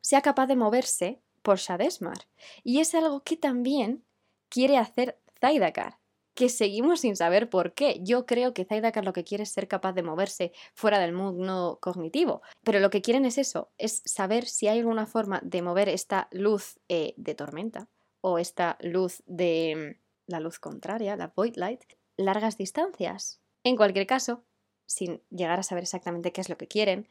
sea 0.00 0.22
capaz 0.22 0.46
de 0.46 0.56
moverse 0.56 1.20
por 1.42 1.58
Shadesmar. 1.58 2.26
Y 2.62 2.80
es 2.80 2.94
algo 2.94 3.22
que 3.22 3.36
también 3.36 4.04
quiere 4.48 4.78
hacer 4.78 5.18
Zaidakar, 5.44 5.98
que 6.34 6.48
seguimos 6.48 7.00
sin 7.00 7.16
saber 7.16 7.50
por 7.50 7.74
qué. 7.74 8.00
Yo 8.02 8.24
creo 8.24 8.54
que 8.54 8.64
Zaidakar 8.64 9.04
lo 9.04 9.12
que 9.12 9.24
quiere 9.24 9.42
es 9.42 9.52
ser 9.52 9.68
capaz 9.68 9.92
de 9.92 10.02
moverse 10.02 10.52
fuera 10.72 10.98
del 10.98 11.12
mundo 11.12 11.78
cognitivo, 11.82 12.40
pero 12.62 12.80
lo 12.80 12.88
que 12.88 13.02
quieren 13.02 13.26
es 13.26 13.36
eso, 13.36 13.70
es 13.76 14.00
saber 14.06 14.46
si 14.46 14.68
hay 14.68 14.78
alguna 14.78 15.04
forma 15.04 15.40
de 15.44 15.60
mover 15.60 15.90
esta 15.90 16.28
luz 16.30 16.80
eh, 16.88 17.12
de 17.18 17.34
tormenta 17.34 17.90
o 18.22 18.38
esta 18.38 18.78
luz 18.80 19.22
de 19.26 19.96
mm, 19.98 20.32
la 20.32 20.40
luz 20.40 20.58
contraria, 20.58 21.14
la 21.14 21.30
void 21.36 21.56
light, 21.56 21.84
largas 22.16 22.56
distancias. 22.56 23.42
En 23.62 23.76
cualquier 23.76 24.06
caso, 24.06 24.46
sin 24.86 25.22
llegar 25.28 25.58
a 25.58 25.62
saber 25.62 25.82
exactamente 25.82 26.32
qué 26.32 26.40
es 26.40 26.48
lo 26.48 26.56
que 26.56 26.68
quieren, 26.68 27.06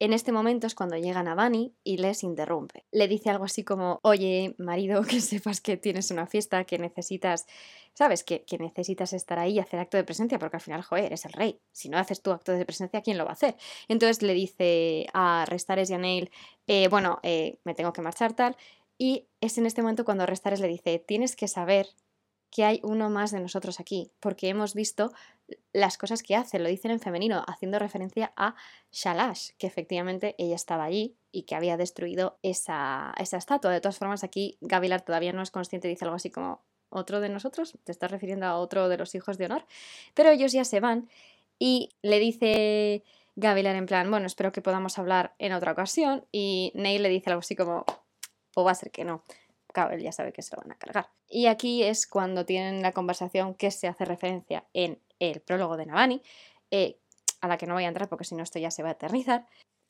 en 0.00 0.12
este 0.12 0.32
momento 0.32 0.66
es 0.66 0.74
cuando 0.74 0.96
llegan 0.96 1.28
a 1.28 1.34
Bunny 1.34 1.74
y 1.84 1.98
les 1.98 2.24
interrumpe. 2.24 2.84
Le 2.90 3.06
dice 3.06 3.30
algo 3.30 3.44
así 3.44 3.64
como, 3.64 4.00
oye, 4.02 4.54
marido, 4.58 5.02
que 5.08 5.20
sepas 5.20 5.60
que 5.60 5.76
tienes 5.76 6.10
una 6.10 6.26
fiesta, 6.26 6.64
que 6.64 6.78
necesitas, 6.78 7.46
sabes, 7.94 8.24
que, 8.24 8.44
necesitas 8.58 9.12
estar 9.12 9.38
ahí 9.38 9.54
y 9.54 9.58
hacer 9.60 9.80
acto 9.80 9.96
de 9.96 10.04
presencia, 10.04 10.38
porque 10.38 10.56
al 10.56 10.62
final, 10.62 10.82
joder, 10.82 11.06
eres 11.06 11.24
el 11.24 11.32
rey. 11.32 11.60
Si 11.72 11.88
no 11.88 11.98
haces 11.98 12.22
tu 12.22 12.32
acto 12.32 12.52
de 12.52 12.64
presencia, 12.64 13.02
¿quién 13.02 13.18
lo 13.18 13.24
va 13.24 13.30
a 13.30 13.34
hacer? 13.34 13.56
Entonces 13.88 14.22
le 14.22 14.34
dice 14.34 15.06
a 15.14 15.44
Restares 15.46 15.90
y 15.90 15.94
a 15.94 15.98
Neil, 15.98 16.30
eh, 16.66 16.88
bueno, 16.88 17.20
eh, 17.22 17.58
me 17.64 17.74
tengo 17.74 17.92
que 17.92 18.02
marchar 18.02 18.34
tal. 18.34 18.56
Y 18.98 19.26
es 19.40 19.58
en 19.58 19.66
este 19.66 19.82
momento 19.82 20.04
cuando 20.04 20.26
Restares 20.26 20.60
le 20.60 20.68
dice, 20.68 20.98
tienes 20.98 21.36
que 21.36 21.48
saber 21.48 21.88
que 22.50 22.64
hay 22.64 22.80
uno 22.84 23.10
más 23.10 23.32
de 23.32 23.40
nosotros 23.40 23.80
aquí, 23.80 24.12
porque 24.20 24.48
hemos 24.48 24.74
visto 24.74 25.12
las 25.72 25.98
cosas 25.98 26.22
que 26.22 26.36
hace, 26.36 26.58
lo 26.58 26.68
dicen 26.68 26.90
en 26.90 27.00
femenino, 27.00 27.44
haciendo 27.46 27.78
referencia 27.78 28.32
a 28.36 28.54
Shalash, 28.92 29.50
que 29.58 29.66
efectivamente 29.66 30.34
ella 30.38 30.54
estaba 30.54 30.84
allí 30.84 31.16
y 31.32 31.42
que 31.42 31.54
había 31.54 31.76
destruido 31.76 32.38
esa, 32.42 33.12
esa 33.18 33.36
estatua. 33.36 33.72
De 33.72 33.80
todas 33.80 33.98
formas, 33.98 34.24
aquí 34.24 34.56
Gavilar 34.60 35.02
todavía 35.02 35.32
no 35.32 35.42
es 35.42 35.50
consciente, 35.50 35.88
dice 35.88 36.04
algo 36.04 36.16
así 36.16 36.30
como 36.30 36.62
otro 36.90 37.20
de 37.20 37.28
nosotros, 37.28 37.76
te 37.84 37.92
estás 37.92 38.10
refiriendo 38.10 38.46
a 38.46 38.56
otro 38.56 38.88
de 38.88 38.96
los 38.96 39.14
hijos 39.14 39.36
de 39.36 39.46
honor, 39.46 39.66
pero 40.14 40.30
ellos 40.30 40.52
ya 40.52 40.64
se 40.64 40.80
van 40.80 41.08
y 41.58 41.90
le 42.02 42.20
dice 42.20 43.02
Gavilar 43.36 43.74
en 43.74 43.86
plan, 43.86 44.08
bueno, 44.10 44.26
espero 44.26 44.52
que 44.52 44.62
podamos 44.62 44.98
hablar 44.98 45.34
en 45.38 45.52
otra 45.52 45.72
ocasión 45.72 46.24
y 46.30 46.70
Neil 46.74 47.02
le 47.02 47.08
dice 47.08 47.30
algo 47.30 47.40
así 47.40 47.56
como, 47.56 47.84
o 48.54 48.64
va 48.64 48.70
a 48.70 48.76
ser 48.76 48.92
que 48.92 49.04
no. 49.04 49.24
Claro, 49.72 49.92
él 49.92 50.02
ya 50.02 50.12
sabe 50.12 50.32
que 50.32 50.42
se 50.42 50.54
lo 50.54 50.62
van 50.62 50.70
a 50.70 50.76
cargar. 50.76 51.08
Y 51.28 51.46
aquí 51.46 51.82
es 51.82 52.06
cuando 52.06 52.46
tienen 52.46 52.80
la 52.80 52.92
conversación 52.92 53.54
que 53.54 53.72
se 53.72 53.88
hace 53.88 54.04
referencia 54.04 54.64
en 54.72 55.00
el 55.18 55.40
prólogo 55.40 55.76
de 55.76 55.86
Navani, 55.86 56.22
eh, 56.70 56.98
a 57.40 57.48
la 57.48 57.58
que 57.58 57.66
no 57.66 57.74
voy 57.74 57.84
a 57.84 57.88
entrar 57.88 58.08
porque 58.08 58.24
si 58.24 58.34
no 58.34 58.42
esto 58.42 58.58
ya 58.58 58.70
se 58.70 58.82
va 58.82 58.90
a 58.90 58.92
eternizar. 58.92 59.46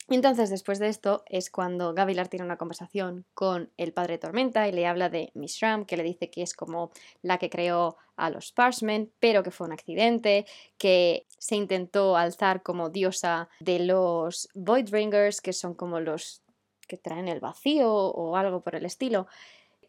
Entonces, 0.07 0.51
después 0.51 0.77
de 0.77 0.87
esto, 0.87 1.23
es 1.27 1.49
cuando 1.49 1.95
Gavilar 1.95 2.27
tiene 2.27 2.45
una 2.45 2.57
conversación 2.57 3.25
con 3.33 3.71
el 3.77 3.91
padre 3.91 4.19
Tormenta 4.19 4.67
y 4.67 4.71
le 4.71 4.85
habla 4.85 5.09
de 5.09 5.31
Miss 5.33 5.59
Ram, 5.61 5.85
que 5.85 5.97
le 5.97 6.03
dice 6.03 6.29
que 6.29 6.43
es 6.43 6.53
como 6.53 6.91
la 7.23 7.39
que 7.39 7.49
creó 7.49 7.97
a 8.15 8.29
los 8.29 8.51
Parsmen, 8.51 9.11
pero 9.19 9.41
que 9.41 9.49
fue 9.49 9.65
un 9.65 9.73
accidente, 9.73 10.45
que 10.77 11.25
se 11.39 11.55
intentó 11.55 12.17
alzar 12.17 12.61
como 12.61 12.91
diosa 12.91 13.49
de 13.59 13.79
los 13.79 14.47
Voidbringers, 14.53 15.41
que 15.41 15.53
son 15.53 15.73
como 15.73 15.99
los 15.99 16.43
que 16.87 16.97
traen 16.97 17.27
el 17.27 17.39
vacío 17.39 17.91
o 17.91 18.35
algo 18.35 18.61
por 18.61 18.75
el 18.75 18.85
estilo, 18.85 19.25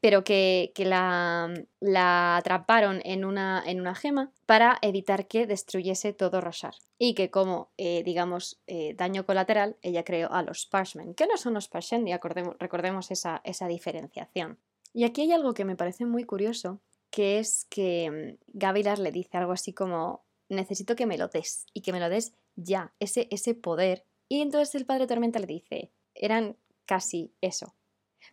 pero 0.00 0.24
que, 0.24 0.72
la, 0.76 1.52
la, 1.80 2.37
atraparon 2.37 3.00
en 3.04 3.24
una, 3.24 3.62
en 3.66 3.80
una, 3.80 3.94
gema 3.94 4.32
para 4.46 4.78
evitar 4.82 5.26
que 5.26 5.46
destruyese 5.46 6.12
todo 6.12 6.40
Roshar. 6.40 6.74
Y 6.98 7.14
que 7.14 7.30
como, 7.30 7.70
eh, 7.76 8.02
digamos, 8.04 8.61
eh, 8.66 8.94
daño 8.94 9.26
colateral, 9.26 9.76
ella 9.82 10.04
creó 10.04 10.32
a 10.32 10.42
los 10.42 10.66
Parshmen, 10.66 11.14
que 11.14 11.26
no 11.26 11.37
son 11.37 11.54
los 11.54 11.68
Parshendi, 11.68 12.12
recordemos, 12.12 12.56
recordemos 12.59 13.11
esa, 13.11 13.40
esa 13.44 13.68
diferenciación. 13.68 14.59
Y 14.92 15.04
aquí 15.04 15.22
hay 15.22 15.32
algo 15.32 15.54
que 15.54 15.64
me 15.64 15.76
parece 15.76 16.06
muy 16.06 16.24
curioso, 16.24 16.80
que 17.11 17.38
es 17.38 17.66
que 17.68 18.37
mm, 18.48 18.59
Gavilar 18.59 18.98
le 18.98 19.12
dice 19.12 19.37
algo 19.37 19.52
así 19.52 19.72
como, 19.72 20.24
necesito 20.48 20.96
que 20.96 21.06
me 21.06 21.18
lo 21.18 21.28
des, 21.28 21.66
y 21.72 21.82
que 21.82 21.92
me 21.92 22.00
lo 22.00 22.09
des 22.09 22.32
ya, 22.56 22.92
ese, 23.00 23.28
ese 23.30 23.54
poder. 23.54 24.04
Y 24.28 24.40
entonces 24.40 24.74
el 24.74 24.87
padre 24.87 25.06
Tormenta 25.06 25.38
le 25.38 25.46
dice, 25.46 25.90
eran 26.14 26.56
casi 26.87 27.32
eso, 27.40 27.74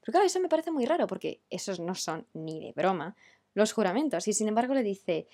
pero 0.03 0.13
claro, 0.13 0.25
eso 0.25 0.39
me 0.39 0.49
parece 0.49 0.71
muy 0.71 0.85
raro 0.85 1.07
porque 1.07 1.41
esos 1.49 1.79
no 1.79 1.95
son 1.95 2.27
ni 2.33 2.59
de 2.59 2.73
broma 2.73 3.15
los 3.53 3.71
juramentos. 3.71 4.27
Y 4.27 4.33
sin 4.33 4.49
embargo 4.49 4.73
le 4.73 4.83
dice, 4.83 5.27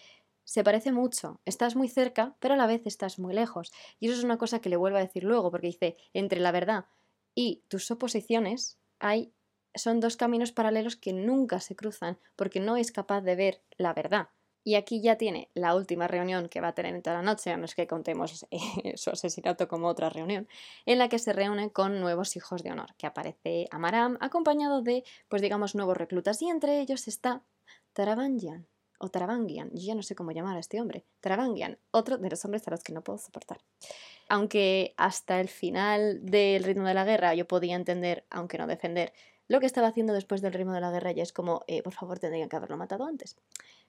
se 0.43 0.63
parece 0.63 0.91
mucho, 0.91 1.41
estás 1.45 1.75
muy 1.75 1.89
cerca, 1.89 2.35
pero 2.39 2.53
a 2.53 2.57
la 2.57 2.67
vez 2.67 2.85
estás 2.85 3.17
muy 3.17 3.33
lejos. 3.33 3.71
Y 3.99 4.07
eso 4.07 4.17
es 4.17 4.23
una 4.23 4.37
cosa 4.37 4.59
que 4.59 4.69
le 4.69 4.77
vuelvo 4.77 4.97
a 4.97 5.01
decir 5.01 5.23
luego, 5.23 5.49
porque 5.51 5.67
dice, 5.67 5.97
entre 6.13 6.39
la 6.39 6.51
verdad 6.51 6.85
y 7.35 7.63
tus 7.67 7.89
oposiciones 7.89 8.79
hay, 8.99 9.33
son 9.73 9.99
dos 9.99 10.17
caminos 10.17 10.51
paralelos 10.51 10.95
que 10.95 11.13
nunca 11.13 11.59
se 11.59 11.75
cruzan, 11.75 12.19
porque 12.35 12.59
no 12.59 12.77
es 12.77 12.91
capaz 12.91 13.21
de 13.21 13.35
ver 13.35 13.63
la 13.77 13.93
verdad. 13.93 14.29
Y 14.63 14.75
aquí 14.75 15.01
ya 15.01 15.17
tiene 15.17 15.49
la 15.53 15.75
última 15.75 16.07
reunión 16.07 16.49
que 16.49 16.61
va 16.61 16.69
a 16.69 16.75
tener 16.75 16.93
en 16.93 17.01
toda 17.01 17.17
la 17.17 17.21
noche, 17.21 17.51
a 17.51 17.57
no 17.57 17.65
es 17.65 17.75
que 17.75 17.87
contemos 17.87 18.45
eh, 18.51 18.59
su 18.97 19.09
asesinato 19.09 19.67
como 19.67 19.87
otra 19.87 20.09
reunión, 20.09 20.47
en 20.85 20.97
la 20.97 21.09
que 21.09 21.19
se 21.19 21.33
reúne 21.33 21.71
con 21.71 21.99
nuevos 21.99 22.35
hijos 22.35 22.63
de 22.63 22.71
honor, 22.71 22.93
que 22.97 23.07
aparece 23.07 23.67
Amaram 23.71 24.17
acompañado 24.19 24.81
de, 24.81 25.03
pues 25.27 25.41
digamos, 25.41 25.75
nuevos 25.75 25.97
reclutas, 25.97 26.41
y 26.41 26.49
entre 26.49 26.81
ellos 26.81 27.07
está 27.07 27.41
Taravangian, 27.93 28.67
o 28.99 29.09
Taravangian, 29.09 29.69
yo 29.73 29.87
ya 29.87 29.95
no 29.95 30.03
sé 30.03 30.13
cómo 30.13 30.31
llamar 30.31 30.57
a 30.57 30.59
este 30.59 30.81
hombre, 30.81 31.05
Taravangian, 31.21 31.77
otro 31.91 32.17
de 32.17 32.29
los 32.29 32.43
hombres 32.43 32.67
a 32.67 32.71
los 32.71 32.83
que 32.83 32.93
no 32.93 33.01
puedo 33.01 33.17
soportar. 33.17 33.59
Aunque 34.27 34.93
hasta 34.97 35.39
el 35.39 35.47
final 35.47 36.19
del 36.23 36.63
ritmo 36.63 36.85
de 36.85 36.93
la 36.93 37.05
guerra 37.05 37.33
yo 37.33 37.47
podía 37.47 37.75
entender, 37.75 38.25
aunque 38.29 38.57
no 38.57 38.67
defender, 38.67 39.13
lo 39.47 39.59
que 39.59 39.65
estaba 39.65 39.87
haciendo 39.87 40.13
después 40.13 40.41
del 40.41 40.53
ritmo 40.53 40.73
de 40.73 40.81
la 40.81 40.91
guerra 40.91 41.11
ya 41.11 41.23
es 41.23 41.33
como, 41.33 41.63
eh, 41.67 41.81
por 41.81 41.93
favor, 41.93 42.19
tendrían 42.19 42.49
que 42.49 42.55
haberlo 42.55 42.77
matado 42.77 43.05
antes. 43.05 43.35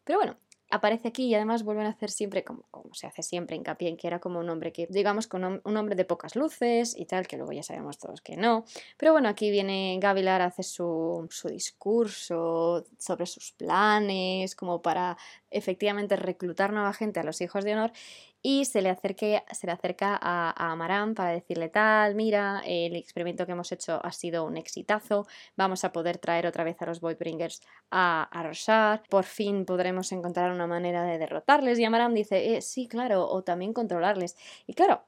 Pero 0.04 0.18
bueno, 0.18 0.38
aparece 0.70 1.09
aquí 1.09 1.26
y 1.26 1.35
además 1.35 1.64
vuelven 1.64 1.87
a 1.87 1.90
hacer 1.90 2.11
siempre, 2.11 2.44
como, 2.44 2.64
se 2.92 3.06
hace 3.06 3.22
siempre, 3.22 3.56
hincapié 3.56 3.88
en 3.88 3.96
que 3.96 4.06
era 4.06 4.20
como 4.20 4.38
un 4.38 4.48
hombre 4.48 4.72
que, 4.72 4.87
digamos, 4.88 5.26
con 5.26 5.61
un 5.62 5.76
hombre 5.76 5.96
de 5.96 6.04
pocas 6.04 6.37
luces 6.37 6.96
y 6.96 7.06
tal, 7.06 7.26
que 7.26 7.37
luego 7.37 7.52
ya 7.52 7.62
sabemos 7.62 7.98
todos 7.98 8.20
que 8.20 8.37
no. 8.37 8.64
Pero 8.96 9.12
bueno, 9.12 9.28
aquí 9.28 9.50
viene 9.50 9.98
Gavilar, 10.00 10.42
hace 10.42 10.62
su, 10.62 11.26
su 11.30 11.48
discurso 11.48 12.85
sobre 12.98 13.26
sus 13.26 13.52
planes, 13.52 14.54
como 14.54 14.80
para 14.80 15.16
efectivamente 15.50 16.16
reclutar 16.16 16.72
nueva 16.72 16.92
gente 16.92 17.20
a 17.20 17.24
los 17.24 17.40
hijos 17.40 17.64
de 17.64 17.74
honor 17.74 17.92
y 18.42 18.64
se 18.64 18.81
le, 18.83 18.96
se 18.96 19.66
le 19.66 19.72
acerca 19.72 20.18
a, 20.20 20.50
a 20.50 20.72
Amaram 20.72 21.14
para 21.14 21.31
decirle 21.31 21.68
tal, 21.68 22.14
mira, 22.14 22.62
el 22.64 22.96
experimento 22.96 23.44
que 23.46 23.53
hemos 23.53 23.70
hecho 23.72 24.00
ha 24.05 24.12
sido 24.12 24.44
un 24.44 24.57
exitazo, 24.57 25.26
vamos 25.57 25.85
a 25.85 25.92
poder 25.92 26.18
traer 26.18 26.46
otra 26.46 26.64
vez 26.64 26.81
a 26.81 26.87
los 26.87 27.00
Voidbringers 27.00 27.61
a, 27.90 28.22
a 28.31 28.42
Roshar, 28.42 29.03
por 29.09 29.24
fin 29.24 29.64
podremos 29.64 30.11
encontrar 30.12 30.53
una 30.53 30.66
manera 30.66 31.05
de 31.05 31.18
derrotarles 31.18 31.79
y 31.79 31.85
Amaram 31.85 32.14
dice, 32.14 32.57
eh, 32.57 32.62
sí, 32.62 32.88
claro, 32.88 33.29
o 33.29 33.42
también 33.42 33.72
controlarles. 33.72 34.37
Y 34.66 34.74
claro, 34.74 35.03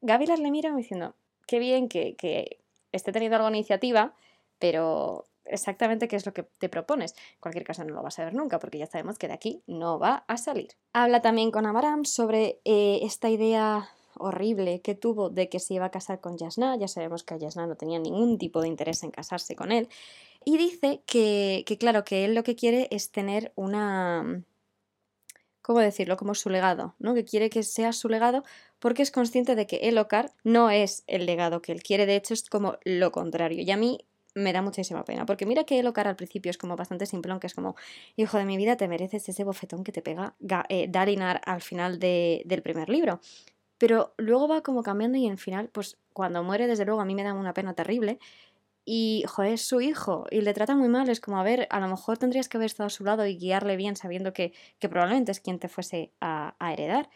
Gavilar 0.00 0.38
le 0.38 0.50
mira 0.50 0.74
diciendo, 0.74 1.14
qué 1.46 1.58
bien 1.58 1.88
que, 1.88 2.16
que 2.16 2.58
esté 2.92 3.12
teniendo 3.12 3.36
alguna 3.36 3.56
iniciativa, 3.56 4.14
pero 4.58 5.24
exactamente 5.50 6.08
qué 6.08 6.16
es 6.16 6.26
lo 6.26 6.32
que 6.32 6.42
te 6.42 6.68
propones. 6.68 7.12
En 7.12 7.40
cualquier 7.40 7.64
caso 7.64 7.84
no 7.84 7.94
lo 7.94 8.02
vas 8.02 8.18
a 8.18 8.24
ver 8.24 8.34
nunca 8.34 8.58
porque 8.58 8.78
ya 8.78 8.86
sabemos 8.86 9.18
que 9.18 9.28
de 9.28 9.34
aquí 9.34 9.62
no 9.66 9.98
va 9.98 10.24
a 10.28 10.36
salir. 10.36 10.68
Habla 10.92 11.20
también 11.22 11.50
con 11.50 11.66
Amaram 11.66 12.04
sobre 12.04 12.60
eh, 12.64 13.00
esta 13.02 13.28
idea 13.28 13.88
horrible 14.18 14.80
que 14.80 14.94
tuvo 14.94 15.30
de 15.30 15.48
que 15.48 15.60
se 15.60 15.74
iba 15.74 15.86
a 15.86 15.90
casar 15.90 16.20
con 16.20 16.36
Yasna. 16.36 16.76
Ya 16.76 16.88
sabemos 16.88 17.22
que 17.22 17.38
Yasna 17.38 17.66
no 17.66 17.76
tenía 17.76 17.98
ningún 17.98 18.38
tipo 18.38 18.60
de 18.60 18.68
interés 18.68 19.02
en 19.02 19.10
casarse 19.10 19.56
con 19.56 19.72
él. 19.72 19.88
Y 20.44 20.56
dice 20.56 21.02
que, 21.06 21.64
que 21.66 21.78
claro, 21.78 22.04
que 22.04 22.24
él 22.24 22.34
lo 22.34 22.42
que 22.42 22.56
quiere 22.56 22.88
es 22.90 23.10
tener 23.10 23.52
una... 23.54 24.44
¿Cómo 25.62 25.80
decirlo? 25.80 26.16
Como 26.16 26.34
su 26.34 26.48
legado, 26.48 26.94
¿no? 26.98 27.12
Que 27.12 27.24
quiere 27.24 27.50
que 27.50 27.62
sea 27.62 27.92
su 27.92 28.08
legado 28.08 28.42
porque 28.78 29.02
es 29.02 29.10
consciente 29.10 29.54
de 29.54 29.66
que 29.66 29.88
Elokar 29.88 30.32
no 30.44 30.70
es 30.70 31.04
el 31.06 31.26
legado 31.26 31.60
que 31.60 31.72
él 31.72 31.82
quiere, 31.82 32.06
de 32.06 32.16
hecho 32.16 32.32
es 32.32 32.48
como 32.48 32.78
lo 32.84 33.12
contrario. 33.12 33.62
Y 33.62 33.70
a 33.70 33.76
mí 33.76 34.00
me 34.38 34.52
da 34.52 34.62
muchísima 34.62 35.04
pena. 35.04 35.26
Porque 35.26 35.46
mira 35.46 35.64
que 35.64 35.78
Elocar 35.78 36.08
al 36.08 36.16
principio 36.16 36.50
es 36.50 36.58
como 36.58 36.76
bastante 36.76 37.06
simplón, 37.06 37.40
que 37.40 37.46
es 37.46 37.54
como, 37.54 37.76
hijo 38.16 38.38
de 38.38 38.44
mi 38.44 38.56
vida, 38.56 38.76
te 38.76 38.88
mereces 38.88 39.28
ese 39.28 39.44
bofetón 39.44 39.84
que 39.84 39.92
te 39.92 40.02
pega 40.02 40.34
eh, 40.68 40.86
Dalinar 40.88 41.40
al 41.44 41.60
final 41.60 41.98
del 41.98 42.62
primer 42.62 42.88
libro. 42.88 43.20
Pero 43.78 44.14
luego 44.16 44.48
va 44.48 44.62
como 44.62 44.82
cambiando 44.82 45.18
y 45.18 45.26
en 45.26 45.38
final, 45.38 45.68
pues 45.68 45.98
cuando 46.12 46.42
muere, 46.42 46.66
desde 46.66 46.84
luego, 46.84 47.00
a 47.00 47.04
mí 47.04 47.14
me 47.14 47.22
da 47.22 47.34
una 47.34 47.54
pena 47.54 47.74
terrible. 47.74 48.18
Y, 48.84 49.24
joder, 49.28 49.54
es 49.54 49.62
su 49.62 49.80
hijo 49.80 50.26
y 50.30 50.40
le 50.40 50.54
trata 50.54 50.74
muy 50.74 50.88
mal. 50.88 51.08
Es 51.10 51.20
como, 51.20 51.38
a 51.38 51.42
ver, 51.42 51.66
a 51.70 51.80
lo 51.80 51.88
mejor 51.88 52.18
tendrías 52.18 52.48
que 52.48 52.56
haber 52.56 52.66
estado 52.66 52.86
a 52.86 52.90
su 52.90 53.04
lado 53.04 53.26
y 53.26 53.36
guiarle 53.36 53.76
bien 53.76 53.96
sabiendo 53.96 54.32
que, 54.32 54.52
que 54.78 54.88
probablemente 54.88 55.32
es 55.32 55.40
quien 55.40 55.58
te 55.58 55.68
fuese 55.68 56.12
a 56.20 56.54
heredar. 56.72 57.10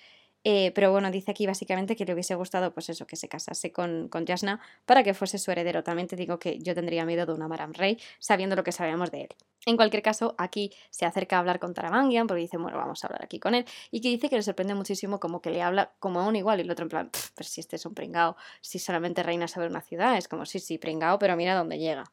Eh, 0.45 0.73
pero 0.75 0.91
bueno, 0.91 1.11
dice 1.11 1.31
aquí 1.31 1.47
básicamente 1.47 1.95
que 1.95 2.05
le 2.05 2.15
hubiese 2.15 2.35
gustado, 2.35 2.73
pues 2.75 2.89
eso, 2.89 3.07
que 3.07 3.17
se 3.17 3.29
casase 3.29 3.73
con, 3.73 4.09
con 4.09 4.27
Jasna 4.27 4.61
para 4.87 5.03
que 5.05 5.15
fuese 5.15 5.39
su 5.39 5.51
heredero. 5.51 5.85
También 5.85 6.09
te 6.09 6.17
digo 6.17 6.39
que 6.39 6.59
yo 6.59 6.75
tendría 6.75 7.05
miedo 7.05 7.27
de 7.27 7.33
una 7.33 7.49
Maram 7.49 7.73
Rey, 7.73 7.99
sabiendo 8.19 8.57
lo 8.57 8.65
que 8.65 8.73
sabemos 8.73 9.11
de 9.11 9.23
él. 9.23 9.29
En 9.65 9.77
cualquier 9.77 10.03
caso, 10.03 10.35
aquí 10.39 10.73
se 10.91 11.07
acerca 11.07 11.37
a 11.37 11.39
hablar 11.39 11.61
con 11.61 11.73
Taramangian, 11.73 12.27
porque 12.27 12.41
dice, 12.41 12.57
bueno, 12.57 12.77
vamos 12.77 13.05
a 13.05 13.07
hablar 13.07 13.23
aquí 13.23 13.39
con 13.39 13.55
él, 13.55 13.65
y 13.93 14.01
que 14.01 14.09
dice 14.09 14.29
que 14.29 14.35
le 14.35 14.43
sorprende 14.43 14.75
muchísimo 14.75 15.21
como 15.21 15.41
que 15.41 15.51
le 15.51 15.63
habla 15.63 15.93
como 16.01 16.21
a 16.21 16.27
un 16.27 16.35
igual, 16.35 16.59
y 16.59 16.63
el 16.63 16.71
otro 16.71 16.85
en 16.85 16.89
plan, 16.89 17.11
pero 17.37 17.49
si 17.49 17.61
este 17.61 17.77
es 17.77 17.87
un 17.87 17.95
pringao, 17.95 18.37
si 18.61 18.81
solamente 18.81 19.23
reina 19.23 19.47
sobre 19.47 19.69
una 19.69 19.81
ciudad, 19.81 20.17
es 20.17 20.27
como, 20.27 20.47
sí, 20.47 20.59
sí, 20.59 20.79
pringao, 20.79 21.19
pero 21.21 21.37
mira 21.37 21.55
dónde 21.55 21.79
llega. 21.79 22.05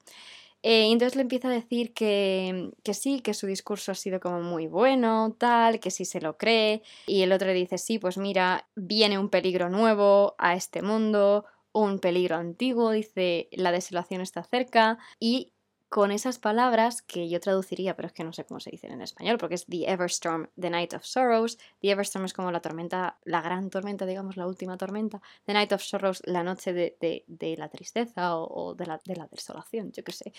Eh, 0.61 0.91
entonces 0.91 1.15
le 1.15 1.21
empieza 1.21 1.47
a 1.47 1.51
decir 1.51 1.93
que, 1.93 2.71
que, 2.83 2.93
sí, 2.93 3.21
que 3.21 3.33
su 3.33 3.47
discurso 3.47 3.91
ha 3.91 3.95
sido 3.95 4.19
como 4.19 4.41
muy 4.41 4.67
bueno, 4.67 5.35
tal, 5.37 5.79
que 5.79 5.91
sí 5.91 6.05
se 6.05 6.21
lo 6.21 6.37
cree. 6.37 6.81
Y 7.07 7.21
el 7.21 7.31
otro 7.31 7.47
le 7.47 7.53
dice, 7.53 7.77
sí, 7.77 7.97
pues 7.99 8.17
mira, 8.17 8.67
viene 8.75 9.17
un 9.17 9.29
peligro 9.29 9.69
nuevo 9.69 10.35
a 10.37 10.55
este 10.55 10.81
mundo, 10.81 11.45
un 11.71 11.99
peligro 11.99 12.35
antiguo, 12.35 12.91
dice, 12.91 13.47
la 13.51 13.71
desolación 13.71 14.21
está 14.21 14.43
cerca. 14.43 14.97
Y 15.19 15.53
con 15.89 16.11
esas 16.11 16.37
palabras 16.37 17.01
que 17.01 17.27
yo 17.29 17.39
traduciría, 17.39 17.95
pero 17.95 18.07
es 18.07 18.13
que 18.13 18.23
no 18.23 18.31
sé 18.31 18.45
cómo 18.45 18.59
se 18.59 18.69
dicen 18.69 18.91
en 18.91 19.01
español, 19.01 19.39
porque 19.39 19.55
es 19.55 19.65
The 19.65 19.91
Everstorm, 19.91 20.49
The 20.59 20.69
Night 20.69 20.93
of 20.93 21.03
Sorrows. 21.03 21.57
The 21.81 21.89
Everstorm 21.89 22.25
es 22.25 22.33
como 22.33 22.51
la 22.51 22.61
tormenta, 22.61 23.17
la 23.23 23.41
gran 23.41 23.71
tormenta, 23.71 24.05
digamos, 24.05 24.37
la 24.37 24.45
última 24.45 24.77
tormenta. 24.77 25.19
The 25.45 25.53
Night 25.53 25.73
of 25.73 25.81
Sorrows, 25.81 26.21
la 26.25 26.43
noche 26.43 26.73
de, 26.73 26.95
de, 27.27 27.57
la 27.57 27.69
tristeza 27.69 28.37
o, 28.37 28.75
de, 28.75 28.85
la, 28.85 29.01
de, 29.03 29.15
la, 29.15 29.27
desolación, 29.31 29.91
yo 29.91 30.03
qué 30.03 30.11
sé. 30.11 30.31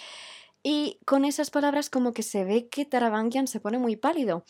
Y 0.62 1.00
con 1.04 1.24
esas 1.24 1.50
palabras 1.50 1.90
como 1.90 2.12
que 2.12 2.22
se 2.22 2.44
ve 2.44 2.68
que 2.68 2.84
Tarabankian 2.84 3.48
se 3.48 3.58
pone 3.58 3.78
muy 3.78 3.96
pálido. 3.96 4.44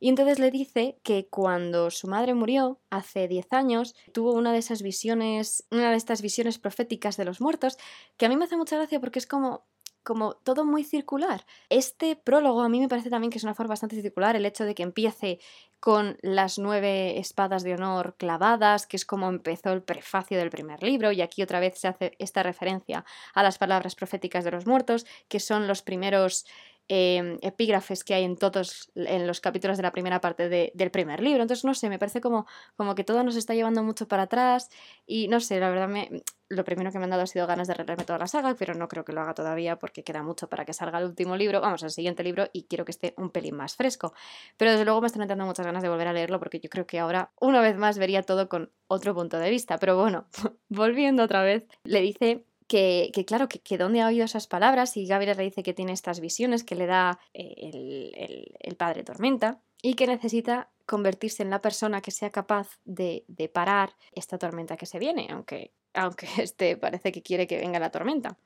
Y 0.00 0.08
entonces 0.08 0.38
le 0.38 0.50
dice 0.50 0.98
que 1.02 1.26
cuando 1.28 1.90
su 1.90 2.08
madre 2.08 2.32
murió, 2.32 2.80
hace 2.88 3.28
10 3.28 3.52
años, 3.52 3.94
tuvo 4.12 4.32
una 4.32 4.52
de 4.52 4.58
esas 4.58 4.80
visiones, 4.80 5.66
una 5.70 5.90
de 5.90 5.96
estas 5.96 6.22
visiones 6.22 6.58
proféticas 6.58 7.18
de 7.18 7.26
los 7.26 7.42
muertos, 7.42 7.76
que 8.16 8.24
a 8.24 8.28
mí 8.30 8.36
me 8.36 8.44
hace 8.44 8.56
mucha 8.56 8.76
gracia 8.76 9.00
porque 9.00 9.18
es 9.18 9.26
como 9.26 9.66
como 10.06 10.34
todo 10.34 10.64
muy 10.64 10.84
circular. 10.84 11.44
Este 11.68 12.14
prólogo 12.14 12.62
a 12.62 12.68
mí 12.68 12.78
me 12.78 12.88
parece 12.88 13.10
también 13.10 13.32
que 13.32 13.38
es 13.38 13.44
una 13.44 13.54
forma 13.54 13.70
bastante 13.70 14.00
circular, 14.00 14.36
el 14.36 14.46
hecho 14.46 14.64
de 14.64 14.76
que 14.76 14.84
empiece 14.84 15.40
con 15.80 16.16
las 16.22 16.60
nueve 16.60 17.18
espadas 17.18 17.64
de 17.64 17.74
honor 17.74 18.14
clavadas, 18.16 18.86
que 18.86 18.96
es 18.96 19.04
como 19.04 19.28
empezó 19.28 19.72
el 19.72 19.82
prefacio 19.82 20.38
del 20.38 20.50
primer 20.50 20.80
libro, 20.84 21.10
y 21.10 21.22
aquí 21.22 21.42
otra 21.42 21.58
vez 21.58 21.80
se 21.80 21.88
hace 21.88 22.12
esta 22.20 22.44
referencia 22.44 23.04
a 23.34 23.42
las 23.42 23.58
palabras 23.58 23.96
proféticas 23.96 24.44
de 24.44 24.52
los 24.52 24.64
muertos, 24.64 25.06
que 25.26 25.40
son 25.40 25.66
los 25.66 25.82
primeros 25.82 26.46
Em, 26.88 27.38
epígrafes 27.42 28.04
que 28.04 28.14
hay 28.14 28.22
en 28.22 28.36
todos 28.36 28.92
en 28.94 29.26
los 29.26 29.40
capítulos 29.40 29.76
de 29.76 29.82
la 29.82 29.90
primera 29.90 30.20
parte 30.20 30.48
del 30.48 30.90
primer 30.92 31.20
libro. 31.20 31.42
Entonces, 31.42 31.64
no 31.64 31.74
sé, 31.74 31.88
me 31.88 31.98
parece 31.98 32.20
como, 32.20 32.46
como 32.76 32.94
que 32.94 33.02
todo 33.02 33.24
nos 33.24 33.34
está 33.34 33.54
llevando 33.54 33.82
mucho 33.82 34.06
para 34.06 34.24
atrás 34.24 34.70
y 35.04 35.26
no 35.26 35.40
sé, 35.40 35.58
la 35.58 35.68
verdad 35.68 35.88
me, 35.88 36.22
lo 36.48 36.62
primero 36.62 36.92
que 36.92 36.98
me 36.98 37.04
han 37.04 37.10
dado 37.10 37.22
ha 37.22 37.26
sido 37.26 37.44
ganas 37.48 37.66
de 37.66 37.74
releerme 37.74 38.04
toda 38.04 38.20
la 38.20 38.28
saga, 38.28 38.54
pero 38.56 38.74
no 38.74 38.86
creo 38.86 39.04
que 39.04 39.12
lo 39.12 39.20
haga 39.20 39.34
todavía 39.34 39.80
porque 39.80 40.04
queda 40.04 40.22
mucho 40.22 40.48
para 40.48 40.64
que 40.64 40.72
salga 40.72 40.98
el 40.98 41.06
último 41.06 41.36
libro, 41.36 41.60
vamos, 41.60 41.82
al 41.82 41.90
siguiente 41.90 42.22
libro 42.22 42.48
y 42.52 42.64
quiero 42.64 42.84
que 42.84 42.92
esté 42.92 43.14
un 43.16 43.30
pelín 43.30 43.56
más 43.56 43.74
fresco. 43.74 44.14
Pero 44.56 44.70
desde 44.70 44.84
luego 44.84 45.00
me 45.00 45.08
están 45.08 45.22
entrando 45.22 45.44
muchas 45.44 45.66
ganas 45.66 45.82
de 45.82 45.88
volver 45.88 46.06
a 46.06 46.12
leerlo 46.12 46.38
porque 46.38 46.60
yo 46.60 46.70
creo 46.70 46.86
que 46.86 47.00
ahora 47.00 47.32
una 47.40 47.60
vez 47.60 47.76
más 47.76 47.98
vería 47.98 48.22
todo 48.22 48.48
con 48.48 48.70
otro 48.86 49.12
punto 49.12 49.38
de 49.40 49.50
vista. 49.50 49.78
Pero 49.78 49.96
bueno, 50.00 50.26
volviendo 50.68 51.24
otra 51.24 51.42
vez, 51.42 51.64
le 51.82 52.00
dice 52.00 52.44
que, 52.66 53.24
claro, 53.26 53.48
que, 53.48 53.78
dónde 53.78 54.00
ha 54.00 54.08
oído 54.08 54.24
esas 54.24 54.46
palabras 54.46 54.96
y 54.96 55.06
Gabriel 55.06 55.36
le 55.36 55.44
dice 55.44 55.62
que 55.62 55.74
tiene 55.74 55.92
estas 55.92 56.20
visiones 56.20 56.64
que 56.64 56.74
le 56.74 56.86
da 56.86 57.18
eh, 57.32 58.54
el, 58.60 58.76
padre 58.76 59.04
Tormenta 59.04 59.60
y 59.82 59.94
que 59.94 60.06
necesita 60.06 60.70
convertirse 60.84 61.42
en 61.42 61.50
la 61.50 61.62
persona 61.62 62.00
que 62.00 62.10
sea 62.10 62.30
capaz 62.30 62.78
de, 62.84 63.24
parar 63.52 63.94
esta 64.12 64.38
tormenta 64.38 64.76
que 64.76 64.86
se 64.86 64.98
viene, 64.98 65.28
aunque, 65.30 65.72
aunque 65.94 66.26
este 66.38 66.76
parece 66.76 67.12
que 67.12 67.22
quiere 67.22 67.46
que 67.46 67.58
venga 67.58 67.78
la 67.78 67.90
tormenta. 67.90 68.36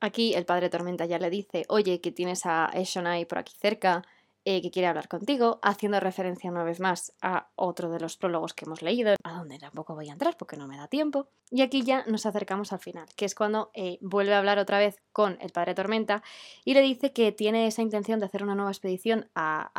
Aquí 0.00 0.34
el 0.34 0.44
padre 0.44 0.68
Tormenta 0.68 1.06
ya 1.06 1.18
le 1.18 1.30
dice, 1.30 1.64
oye, 1.68 2.00
que 2.00 2.12
tienes 2.12 2.44
a 2.44 2.70
Eshonai 2.74 3.24
por 3.24 3.38
aquí 3.38 3.54
cerca, 3.58 4.02
eh, 4.46 4.60
que 4.60 4.70
quiere 4.70 4.88
hablar 4.88 5.08
contigo, 5.08 5.58
haciendo 5.62 5.98
referencia 6.00 6.50
una 6.50 6.64
vez 6.64 6.78
más 6.78 7.14
a 7.22 7.48
otro 7.56 7.90
de 7.90 7.98
los 7.98 8.18
prólogos 8.18 8.52
que 8.52 8.66
hemos 8.66 8.82
leído, 8.82 9.14
a 9.22 9.32
donde 9.32 9.58
tampoco 9.58 9.94
voy 9.94 10.10
a 10.10 10.12
entrar 10.12 10.36
porque 10.36 10.58
no 10.58 10.68
me 10.68 10.76
da 10.76 10.86
tiempo. 10.86 11.28
Y 11.50 11.62
aquí 11.62 11.82
ya 11.82 12.04
nos 12.06 12.26
acercamos 12.26 12.70
al 12.74 12.78
final, 12.78 13.06
que 13.16 13.24
es 13.24 13.34
cuando 13.34 13.70
eh, 13.72 13.96
vuelve 14.02 14.34
a 14.34 14.38
hablar 14.38 14.58
otra 14.58 14.78
vez 14.78 15.00
con 15.12 15.38
el 15.40 15.50
padre 15.50 15.74
Tormenta 15.74 16.22
y 16.62 16.74
le 16.74 16.82
dice 16.82 17.14
que 17.14 17.32
tiene 17.32 17.66
esa 17.66 17.80
intención 17.80 18.20
de 18.20 18.26
hacer 18.26 18.42
una 18.42 18.54
nueva 18.54 18.70
expedición 18.70 19.30
a, 19.34 19.70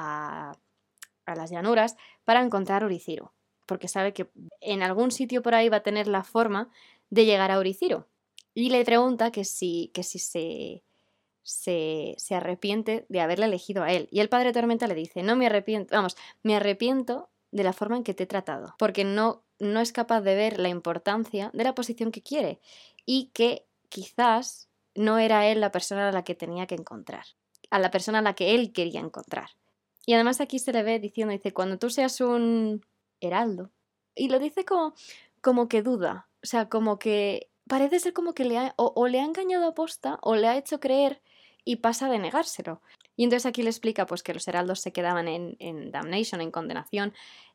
a, 1.28 1.36
las 1.36 1.52
llanuras 1.52 1.96
para 2.24 2.42
encontrar 2.42 2.82
a 2.82 2.86
Uriciro, 2.88 3.34
porque 3.68 3.88
sabe 3.88 4.14
que 4.14 4.32
en 4.62 4.82
algún 4.82 5.12
sitio 5.12 5.44
por 5.44 5.54
ahí 5.54 5.70
va 5.70 5.78
a 5.78 5.84
tener 5.84 6.08
la 6.08 6.24
forma 6.24 6.72
de 7.12 7.26
llegar 7.26 7.52
a 7.52 7.60
Uriciro. 7.60 8.08
Y 8.56 8.70
le 8.70 8.84
pregunta 8.84 9.32
que 9.32 9.44
si, 9.44 9.92
que 9.94 10.02
si 10.02 10.18
se 10.18 10.85
se, 11.46 12.18
arrepiente 12.32 13.06
de 13.08 13.22
haberle 13.22 13.46
elegido 13.46 13.84
a 13.84 13.92
él. 13.92 14.10
Y 14.12 14.20
el 14.20 14.30
padre 14.30 14.52
Tormenta 14.52 14.88
le 14.88 14.96
dice, 14.96 15.22
no 15.22 15.36
me 15.36 15.46
arrepiento, 15.46 15.96
vamos, 15.96 16.18
me 16.44 16.56
arrepiento 16.56 17.30
de 17.52 17.64
la 17.64 17.72
forma 17.72 17.96
en 17.96 18.04
que 18.04 18.14
te 18.14 18.24
he 18.24 18.28
tratado, 18.28 18.76
porque 18.80 19.06
no, 19.06 19.44
no 19.60 19.80
es 19.80 19.94
capaz 19.94 20.22
de 20.22 20.36
ver 20.36 20.60
la 20.60 20.70
importancia 20.70 21.52
de 21.54 21.64
la 21.64 21.76
posición 21.76 22.12
que 22.12 22.24
quiere 22.24 22.60
y 23.06 23.28
que 23.34 23.66
quizás 23.90 24.68
no 24.96 25.20
era 25.20 25.48
él 25.48 25.62
la 25.62 25.72
persona 25.72 26.10
a 26.10 26.12
la 26.12 26.24
que 26.24 26.36
tenía 26.36 26.66
que 26.66 26.76
encontrar, 26.76 27.26
a 27.70 27.80
la 27.80 27.92
persona 27.92 28.20
a 28.20 28.24
la 28.24 28.34
que 28.34 28.56
él 28.56 28.74
quería 28.74 29.00
encontrar. 29.00 29.52
Y 30.08 30.14
además 30.14 30.42
aquí 30.42 30.58
se 30.58 30.74
le 30.74 30.84
ve 30.84 31.00
diciendo, 31.00 31.32
dice, 31.32 31.54
cuando 31.54 31.78
tú 31.78 31.90
seas 31.92 32.20
un 32.22 32.84
heraldo, 33.22 33.70
y 34.16 34.30
lo 34.30 34.40
dice 34.40 34.66
como, 34.66 34.96
como 35.42 35.68
que 35.68 35.84
duda, 35.84 36.28
o 36.42 36.48
sea, 36.48 36.70
como 36.70 36.98
que 36.98 37.50
parece 37.68 38.00
ser 38.00 38.14
como 38.14 38.34
que 38.34 38.46
le 38.46 38.58
ha, 38.58 38.74
o 38.78 39.08
le 39.08 39.20
ha 39.20 39.26
engañado 39.26 39.68
a 39.68 39.76
posta 39.76 40.18
o 40.22 40.36
le 40.36 40.48
ha 40.48 40.58
hecho 40.58 40.80
creer 40.80 41.22
y 41.66 41.78
pasa 41.78 42.08
de 42.08 42.20
negárselo. 42.20 42.82
Y 43.18 43.24
entonces 43.24 43.46
aquí 43.46 43.64
le 43.64 43.70
explica 43.70 44.06
pues, 44.06 44.24
que 44.24 44.34
los 44.34 44.48
heraldos 44.48 44.80
se 44.80 44.94
quedaban 44.94 45.28
en, 45.28 45.92
damnation, 45.92 46.40
en 46.42 46.52
condenación, 46.52 47.14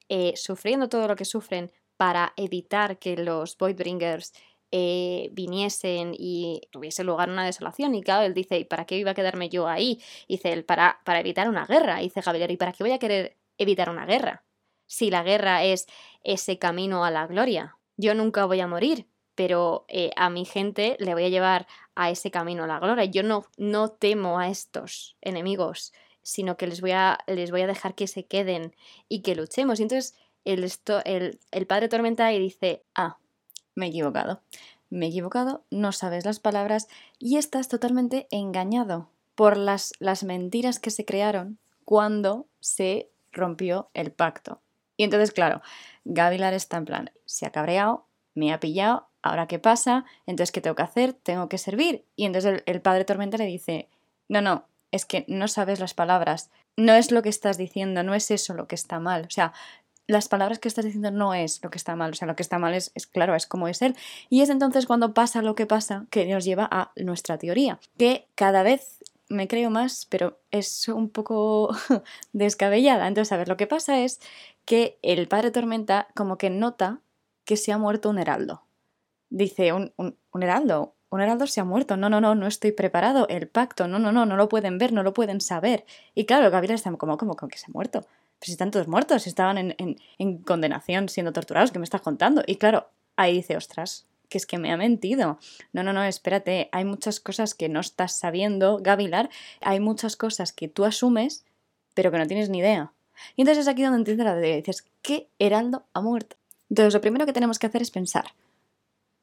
eh, 0.08 0.32
sufriendo 0.36 0.88
todo 0.88 1.08
lo 1.08 1.16
que 1.16 1.24
sufren 1.24 1.70
para 1.96 2.32
evitar 2.36 2.98
que 2.98 3.16
los 3.16 3.56
Voidbringers 3.56 4.32
eh, 4.72 5.30
viniesen 5.32 6.14
y 6.16 6.62
tuviese 6.70 7.04
lugar 7.04 7.28
una 7.28 7.44
desolación. 7.44 7.94
Y 7.94 8.02
claro, 8.02 8.24
él 8.24 8.34
dice, 8.34 8.58
¿y 8.58 8.64
para 8.64 8.84
qué 8.84 8.96
iba 8.96 9.12
a 9.12 9.14
quedarme 9.14 9.48
yo 9.48 9.68
ahí? 9.68 10.00
dice 10.28 10.52
él, 10.52 10.64
para, 10.64 11.00
para 11.04 11.20
evitar 11.20 11.48
una 11.48 11.66
guerra. 11.66 11.98
dice 11.98 12.22
Javier, 12.22 12.50
¿y 12.50 12.56
para 12.56 12.72
qué 12.72 12.82
voy 12.82 12.92
a 12.92 12.98
querer 12.98 13.36
evitar 13.58 13.90
una 13.90 14.06
guerra? 14.06 14.44
Si 14.86 15.10
la 15.10 15.22
guerra 15.22 15.64
es 15.64 15.86
ese 16.22 16.58
camino 16.58 17.04
a 17.04 17.10
la 17.10 17.26
gloria. 17.26 17.76
Yo 17.96 18.14
nunca 18.14 18.46
voy 18.46 18.60
a 18.60 18.66
morir, 18.66 19.06
pero 19.34 19.84
eh, 19.88 20.10
a 20.16 20.30
mi 20.30 20.44
gente 20.44 20.96
le 21.00 21.14
voy 21.14 21.24
a 21.24 21.28
llevar 21.28 21.66
a 22.00 22.08
ese 22.08 22.30
camino 22.30 22.64
a 22.64 22.66
la 22.66 22.80
gloria. 22.80 23.04
Yo 23.04 23.22
no, 23.22 23.44
no 23.58 23.90
temo 23.90 24.38
a 24.38 24.48
estos 24.48 25.18
enemigos, 25.20 25.92
sino 26.22 26.56
que 26.56 26.66
les 26.66 26.80
voy, 26.80 26.92
a, 26.92 27.18
les 27.26 27.50
voy 27.50 27.60
a 27.60 27.66
dejar 27.66 27.94
que 27.94 28.06
se 28.06 28.24
queden 28.24 28.74
y 29.10 29.20
que 29.20 29.34
luchemos. 29.34 29.78
Y 29.78 29.82
entonces 29.82 30.16
el, 30.46 30.64
esto, 30.64 31.02
el, 31.04 31.38
el 31.50 31.66
padre 31.66 31.90
Tormenta 31.90 32.32
y 32.32 32.38
dice, 32.38 32.82
ah, 32.94 33.18
me 33.74 33.86
he 33.86 33.88
equivocado, 33.90 34.40
me 34.88 35.06
he 35.06 35.08
equivocado, 35.10 35.62
no 35.70 35.92
sabes 35.92 36.24
las 36.24 36.40
palabras 36.40 36.88
y 37.18 37.36
estás 37.36 37.68
totalmente 37.68 38.26
engañado 38.30 39.10
por 39.34 39.58
las, 39.58 39.92
las 39.98 40.24
mentiras 40.24 40.78
que 40.78 40.90
se 40.90 41.04
crearon 41.04 41.58
cuando 41.84 42.46
se 42.60 43.10
rompió 43.30 43.90
el 43.92 44.10
pacto. 44.10 44.62
Y 44.96 45.04
entonces, 45.04 45.32
claro, 45.32 45.60
Gavilar 46.04 46.54
está 46.54 46.78
en 46.78 46.86
plan, 46.86 47.10
se 47.26 47.44
ha 47.44 47.50
cabreado, 47.50 48.06
me 48.34 48.54
ha 48.54 48.60
pillado, 48.60 49.09
¿ahora 49.22 49.46
qué 49.46 49.58
pasa? 49.58 50.04
Entonces, 50.26 50.52
¿qué 50.52 50.60
tengo 50.60 50.76
que 50.76 50.82
hacer? 50.82 51.12
Tengo 51.12 51.48
que 51.48 51.58
servir. 51.58 52.04
Y 52.16 52.24
entonces 52.24 52.62
el, 52.66 52.80
padre 52.80 53.04
Tormenta 53.04 53.36
le 53.36 53.46
dice, 53.46 53.88
no, 54.28 54.40
no, 54.40 54.66
es 54.90 55.04
que 55.04 55.24
no 55.28 55.48
sabes 55.48 55.80
las 55.80 55.94
palabras, 55.94 56.50
no 56.76 56.94
es 56.94 57.10
lo 57.10 57.22
que 57.22 57.28
estás 57.28 57.58
diciendo, 57.58 58.02
no 58.02 58.14
es 58.14 58.30
eso 58.30 58.54
lo 58.54 58.66
que 58.66 58.74
está 58.74 58.98
mal. 58.98 59.24
O 59.26 59.30
sea, 59.30 59.52
las 60.06 60.28
palabras 60.28 60.58
que 60.58 60.68
estás 60.68 60.84
diciendo 60.84 61.10
no 61.10 61.34
es 61.34 61.62
lo 61.62 61.70
que 61.70 61.78
está 61.78 61.94
mal, 61.94 62.10
o 62.10 62.14
sea, 62.14 62.26
lo 62.26 62.34
que 62.36 62.42
está 62.42 62.58
mal 62.58 62.74
es, 62.74 62.90
es, 62.94 63.06
claro, 63.06 63.34
es 63.34 63.46
como 63.46 63.68
es 63.68 63.82
él. 63.82 63.96
Y 64.28 64.42
es 64.42 64.50
entonces 64.50 64.86
cuando 64.86 65.14
pasa 65.14 65.42
lo 65.42 65.54
que 65.54 65.66
pasa 65.66 66.06
que 66.10 66.26
nos 66.26 66.44
lleva 66.44 66.68
a 66.70 66.92
nuestra 66.96 67.38
teoría, 67.38 67.78
que 67.96 68.26
cada 68.34 68.62
vez 68.62 68.98
me 69.28 69.46
creo 69.46 69.70
más, 69.70 70.06
pero 70.06 70.40
es 70.50 70.88
un 70.88 71.08
poco 71.08 71.70
descabellada. 72.32 73.06
Entonces, 73.06 73.30
a 73.32 73.36
ver, 73.36 73.48
lo 73.48 73.56
que 73.56 73.68
pasa 73.68 74.00
es 74.00 74.20
que 74.64 74.98
el 75.02 75.28
padre 75.28 75.52
Tormenta 75.52 76.08
como 76.14 76.36
que 76.36 76.50
nota 76.50 77.00
que 77.44 77.56
se 77.56 77.72
ha 77.72 77.78
muerto 77.78 78.10
un 78.10 78.18
heraldo 78.18 78.62
dice, 79.30 79.72
un, 79.72 79.92
un, 79.96 80.42
heraldo, 80.42 80.94
un 81.08 81.20
heraldo 81.20 81.46
se 81.46 81.60
ha 81.60 81.64
muerto, 81.64 81.96
no, 81.96 82.10
no, 82.10 82.20
no, 82.20 82.34
no 82.34 82.46
estoy 82.46 82.72
preparado, 82.72 83.26
el 83.28 83.48
pacto, 83.48 83.88
no, 83.88 83.98
no, 83.98 84.12
no, 84.12 84.26
no 84.26 84.36
lo 84.36 84.48
pueden 84.48 84.78
ver, 84.78 84.92
no 84.92 85.02
lo 85.02 85.14
pueden 85.14 85.40
saber. 85.40 85.84
Y 86.14 86.26
claro, 86.26 86.50
Gabriel 86.50 86.74
está 86.74 86.92
como, 86.92 87.16
como, 87.16 87.36
como 87.36 87.48
que 87.48 87.58
se 87.58 87.66
ha 87.66 87.72
muerto. 87.72 88.00
Pero 88.02 88.46
si 88.46 88.52
están 88.52 88.70
todos 88.70 88.88
muertos, 88.88 89.26
estaban 89.26 89.58
en, 89.58 89.74
en, 89.78 89.96
en 90.18 90.38
condenación 90.38 91.08
siendo 91.08 91.32
torturados, 91.32 91.72
¿qué 91.72 91.78
me 91.78 91.84
estás 91.84 92.00
contando? 92.00 92.42
Y 92.46 92.56
claro, 92.56 92.88
ahí 93.16 93.34
dice, 93.34 93.56
ostras, 93.56 94.06
que 94.30 94.38
es 94.38 94.46
que 94.46 94.56
me 94.56 94.72
ha 94.72 94.78
mentido. 94.78 95.38
No, 95.74 95.82
no, 95.82 95.92
no, 95.92 96.02
espérate, 96.04 96.70
hay 96.72 96.86
muchas 96.86 97.20
cosas 97.20 97.54
que 97.54 97.68
no 97.68 97.80
estás 97.80 98.16
sabiendo, 98.16 98.78
Gavilar, 98.78 99.28
hay 99.60 99.80
muchas 99.80 100.16
cosas 100.16 100.52
que 100.52 100.68
tú 100.68 100.86
asumes, 100.86 101.44
pero 101.92 102.10
que 102.10 102.18
no 102.18 102.26
tienes 102.26 102.48
ni 102.48 102.58
idea. 102.58 102.92
Y 103.36 103.42
entonces 103.42 103.66
es 103.66 103.68
aquí 103.68 103.82
donde 103.82 103.98
entiendes 103.98 104.24
la 104.24 104.38
idea, 104.38 104.56
dices, 104.56 104.86
¿qué 105.02 105.28
heraldo 105.38 105.84
ha 105.92 106.00
muerto? 106.00 106.36
Entonces 106.70 106.94
lo 106.94 107.00
primero 107.02 107.26
que 107.26 107.32
tenemos 107.34 107.58
que 107.58 107.66
hacer 107.66 107.82
es 107.82 107.90
pensar, 107.90 108.26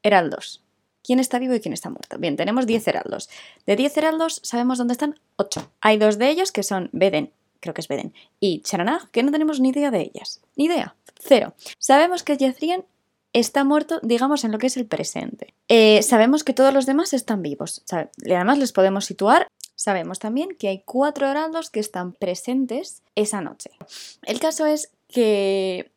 heraldos. 0.07 0.63
¿Quién 1.03 1.19
está 1.19 1.39
vivo 1.39 1.53
y 1.53 1.61
quién 1.61 1.73
está 1.73 1.89
muerto? 1.89 2.17
Bien, 2.17 2.35
tenemos 2.35 2.65
10 2.65 2.85
heraldos. 2.87 3.29
De 3.65 3.77
10 3.77 3.95
heraldos 3.97 4.41
sabemos 4.43 4.77
dónde 4.77 4.91
están 4.91 5.19
8. 5.37 5.71
Hay 5.79 5.97
dos 5.97 6.17
de 6.17 6.29
ellos 6.29 6.51
que 6.51 6.63
son 6.63 6.89
Beden, 6.91 7.31
creo 7.61 7.73
que 7.73 7.81
es 7.81 7.87
Beden, 7.87 8.13
y 8.41 8.61
Charanag, 8.61 9.09
que 9.11 9.23
no 9.23 9.31
tenemos 9.31 9.61
ni 9.61 9.69
idea 9.69 9.89
de 9.89 10.01
ellas. 10.01 10.41
Ni 10.57 10.65
idea. 10.65 10.95
Cero. 11.19 11.53
Sabemos 11.79 12.23
que 12.23 12.37
Jethrian 12.37 12.83
está 13.33 13.63
muerto, 13.63 13.99
digamos, 14.03 14.43
en 14.43 14.51
lo 14.51 14.57
que 14.57 14.67
es 14.67 14.77
el 14.77 14.85
presente. 14.85 15.53
Eh, 15.67 16.01
sabemos 16.03 16.43
que 16.43 16.53
todos 16.53 16.73
los 16.73 16.85
demás 16.85 17.13
están 17.13 17.41
vivos. 17.41 17.83
Además, 18.25 18.57
les 18.57 18.71
podemos 18.71 19.05
situar. 19.05 19.47
Sabemos 19.75 20.19
también 20.19 20.55
que 20.57 20.69
hay 20.69 20.81
cuatro 20.83 21.27
heraldos 21.27 21.69
que 21.69 21.79
están 21.79 22.13
presentes 22.13 23.03
esa 23.15 23.41
noche. 23.41 23.69
El 24.23 24.39
caso 24.39 24.65
es 24.65 24.91
que 25.07 25.91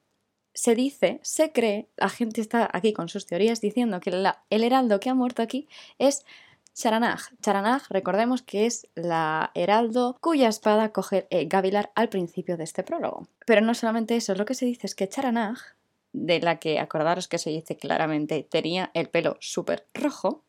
se 0.60 0.74
dice, 0.74 1.20
se 1.22 1.52
cree, 1.52 1.88
la 1.96 2.10
gente 2.10 2.42
está 2.42 2.68
aquí 2.70 2.92
con 2.92 3.08
sus 3.08 3.24
teorías 3.24 3.62
diciendo 3.62 3.98
que 3.98 4.10
el 4.10 4.62
heraldo 4.62 5.00
que 5.00 5.08
ha 5.08 5.14
muerto 5.14 5.40
aquí 5.40 5.70
es 5.98 6.26
Charanag. 6.74 7.18
Charanag, 7.40 7.80
recordemos 7.88 8.42
que 8.42 8.66
es 8.66 8.86
la 8.94 9.52
heraldo 9.54 10.18
cuya 10.20 10.48
espada 10.48 10.92
coge 10.92 11.26
eh, 11.30 11.46
Gavilar 11.46 11.90
al 11.94 12.10
principio 12.10 12.58
de 12.58 12.64
este 12.64 12.82
prólogo. 12.82 13.26
Pero 13.46 13.62
no 13.62 13.72
solamente 13.72 14.16
eso, 14.16 14.34
lo 14.34 14.44
que 14.44 14.52
se 14.52 14.66
dice 14.66 14.86
es 14.86 14.94
que 14.94 15.08
Charanag, 15.08 15.56
de 16.12 16.40
la 16.40 16.58
que 16.58 16.78
acordaros 16.78 17.26
que 17.26 17.38
se 17.38 17.48
dice 17.48 17.78
claramente 17.78 18.42
tenía 18.42 18.90
el 18.92 19.08
pelo 19.08 19.38
súper 19.40 19.86
rojo, 19.94 20.44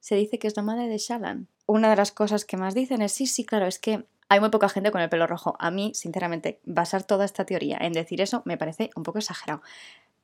se 0.00 0.16
dice 0.16 0.40
que 0.40 0.48
es 0.48 0.56
la 0.56 0.64
madre 0.64 0.88
de 0.88 0.98
Shalan. 0.98 1.46
Una 1.66 1.88
de 1.88 1.96
las 1.96 2.10
cosas 2.10 2.44
que 2.44 2.56
más 2.56 2.74
dicen 2.74 3.00
es, 3.00 3.12
sí, 3.12 3.28
sí, 3.28 3.44
claro, 3.44 3.66
es 3.66 3.78
que 3.78 4.06
hay 4.28 4.40
muy 4.40 4.50
poca 4.50 4.68
gente 4.68 4.90
con 4.90 5.00
el 5.00 5.08
pelo 5.08 5.26
rojo. 5.26 5.56
A 5.58 5.70
mí, 5.70 5.92
sinceramente, 5.94 6.60
basar 6.64 7.04
toda 7.04 7.24
esta 7.24 7.44
teoría 7.44 7.78
en 7.80 7.92
decir 7.92 8.20
eso 8.20 8.42
me 8.44 8.58
parece 8.58 8.90
un 8.96 9.02
poco 9.02 9.18
exagerado. 9.18 9.62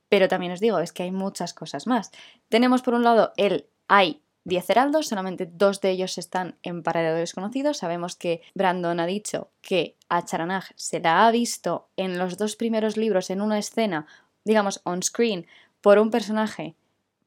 Pero 0.09 0.27
también 0.27 0.51
os 0.51 0.59
digo, 0.59 0.79
es 0.79 0.91
que 0.91 1.03
hay 1.03 1.11
muchas 1.11 1.53
cosas 1.53 1.87
más. 1.87 2.11
Tenemos 2.49 2.81
por 2.81 2.93
un 2.93 3.03
lado 3.03 3.33
el 3.37 3.67
hay 3.87 4.21
10 4.45 4.69
heraldos, 4.69 5.07
solamente 5.07 5.45
dos 5.45 5.79
de 5.79 5.91
ellos 5.91 6.17
están 6.17 6.57
en 6.63 6.83
paradero 6.83 7.15
desconocido. 7.15 7.73
Sabemos 7.73 8.15
que 8.15 8.41
Brandon 8.53 8.99
ha 8.99 9.05
dicho 9.05 9.51
que 9.61 9.95
a 10.09 10.23
Charanag 10.25 10.65
se 10.75 10.99
la 10.99 11.25
ha 11.25 11.31
visto 11.31 11.87
en 11.95 12.17
los 12.17 12.37
dos 12.37 12.55
primeros 12.55 12.97
libros 12.97 13.29
en 13.29 13.41
una 13.41 13.57
escena, 13.57 14.05
digamos, 14.43 14.81
on 14.83 15.01
screen, 15.01 15.47
por 15.81 15.97
un 15.97 16.11
personaje, 16.11 16.75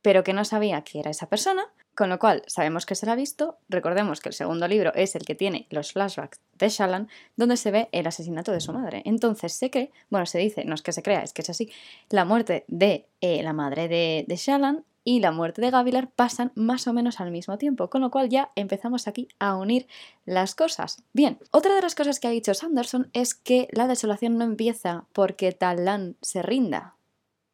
pero 0.02 0.24
que 0.24 0.34
no 0.34 0.44
sabía 0.44 0.82
que 0.82 1.00
era 1.00 1.10
esa 1.10 1.28
persona. 1.28 1.64
Con 1.96 2.11
lo 2.11 2.18
cual, 2.18 2.42
sabemos 2.46 2.85
que 2.85 2.94
se 2.94 3.06
la 3.06 3.12
ha 3.12 3.16
visto. 3.16 3.56
Recordemos 3.70 4.20
que 4.20 4.28
el 4.28 4.35
segundo 4.35 4.68
libro 4.68 4.92
es 4.94 5.16
el 5.16 5.24
que 5.24 5.35
tiene 5.35 5.66
los 5.70 5.92
flashbacks 5.92 6.40
de 6.52 6.68
Shallan, 6.68 7.09
donde 7.37 7.56
se 7.56 7.70
ve 7.70 7.88
el 7.90 8.06
asesinato 8.06 8.52
de 8.52 8.61
su 8.61 8.74
madre. 8.74 9.02
Entonces 9.06 9.54
se 9.54 9.70
cree, 9.70 9.90
bueno, 10.11 10.26
se 10.26 10.38
dice, 10.38 10.66
no 10.66 10.74
es 10.74 10.82
que 10.82 10.92
se 10.92 11.02
crea, 11.02 11.22
es 11.22 11.32
que 11.32 11.40
es 11.40 11.48
así, 11.48 11.72
la 12.11 12.26
muerte 12.26 12.66
de 12.68 13.09
eh, 13.22 13.42
la 13.42 13.54
madre 13.54 13.88
de, 13.88 14.26
de 14.28 14.37
Shallan 14.37 14.85
y 15.04 15.20
la 15.20 15.32
muerte 15.32 15.62
de 15.62 15.70
Gavilar 15.70 16.11
pasan 16.11 16.52
más 16.54 16.87
o 16.87 16.92
menos 16.92 17.18
al 17.20 17.30
mismo 17.30 17.56
tiempo, 17.56 17.88
con 17.88 18.02
lo 18.02 18.11
cual 18.11 18.28
ya 18.28 18.50
empezamos 18.56 19.09
aquí 19.09 19.28
a 19.38 19.56
unir 19.56 19.87
las 20.26 20.54
cosas. 20.54 21.02
Bien, 21.14 21.38
otra 21.50 21.76
de 21.76 21.80
las 21.80 21.94
cosas 21.94 22.20
que 22.20 22.28
ha 22.28 22.30
dicho 22.32 22.52
Sanderson 22.52 23.09
es 23.14 23.35
que 23.35 23.68
la 23.70 23.87
desolación 23.87 24.37
no 24.37 24.44
empieza 24.44 25.06
porque 25.14 25.52
Talán 25.52 26.16
se 26.20 26.42
rinda. 26.42 26.95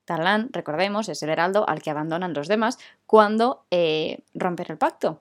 Talán, 0.05 0.49
recordemos, 0.53 1.09
es 1.09 1.23
el 1.23 1.31
heraldo 1.31 1.69
al 1.69 1.83
que 1.83 1.91
abandonan 1.91 2.35
los 2.35 2.49
demás 2.49 2.79
cuando 3.07 3.65
eh, 3.71 4.21
rompen 4.35 4.67
el 4.69 4.79
pacto. 4.79 5.21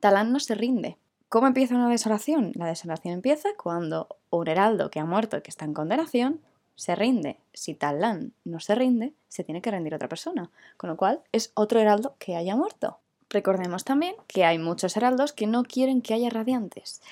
Talán 0.00 0.32
no 0.32 0.40
se 0.40 0.54
rinde. 0.54 0.96
¿Cómo 1.28 1.46
empieza 1.46 1.74
una 1.74 1.88
desolación? 1.88 2.52
La 2.54 2.66
desolación 2.66 3.14
empieza 3.14 3.50
cuando 3.62 4.08
un 4.30 4.48
heraldo 4.48 4.90
que 4.90 5.00
ha 5.00 5.04
muerto 5.04 5.36
y 5.36 5.42
que 5.42 5.50
está 5.50 5.64
en 5.64 5.74
condenación 5.74 6.40
se 6.74 6.94
rinde. 6.94 7.38
Si 7.52 7.74
Talán 7.74 8.32
no 8.44 8.60
se 8.60 8.74
rinde, 8.74 9.12
se 9.28 9.44
tiene 9.44 9.60
que 9.60 9.70
rendir 9.70 9.94
otra 9.94 10.08
persona, 10.08 10.50
con 10.76 10.88
lo 10.88 10.96
cual 10.96 11.20
es 11.32 11.50
otro 11.54 11.80
heraldo 11.80 12.14
que 12.18 12.36
haya 12.36 12.56
muerto. 12.56 12.98
Recordemos 13.30 13.84
también 13.84 14.14
que 14.26 14.44
hay 14.44 14.58
muchos 14.58 14.96
heraldos 14.96 15.32
que 15.32 15.46
no 15.46 15.64
quieren 15.64 16.00
que 16.00 16.14
haya 16.14 16.30
radiantes. 16.30 17.02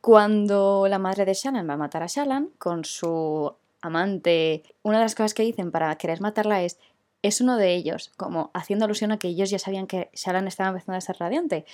Cuando 0.00 0.86
la 0.88 0.98
madre 0.98 1.26
de 1.26 1.34
Shannon 1.34 1.68
va 1.68 1.74
a 1.74 1.76
matar 1.76 2.02
a 2.02 2.06
Shallan 2.06 2.48
con 2.58 2.84
su 2.84 3.54
amante, 3.82 4.62
una 4.82 4.98
de 4.98 5.04
las 5.04 5.14
cosas 5.14 5.34
que 5.34 5.42
dicen 5.42 5.70
para 5.70 5.94
querer 5.96 6.20
matarla 6.20 6.62
es 6.62 6.78
es 7.22 7.40
uno 7.40 7.56
de 7.56 7.74
ellos, 7.74 8.12
como 8.16 8.50
haciendo 8.54 8.84
alusión 8.84 9.12
a 9.12 9.18
que 9.18 9.28
ellos 9.28 9.50
ya 9.50 9.58
sabían 9.58 9.86
que 9.86 10.10
Shalan 10.14 10.46
estaba 10.46 10.70
empezando 10.70 10.96
a 10.96 11.00
ser 11.00 11.16
radiante. 11.18 11.66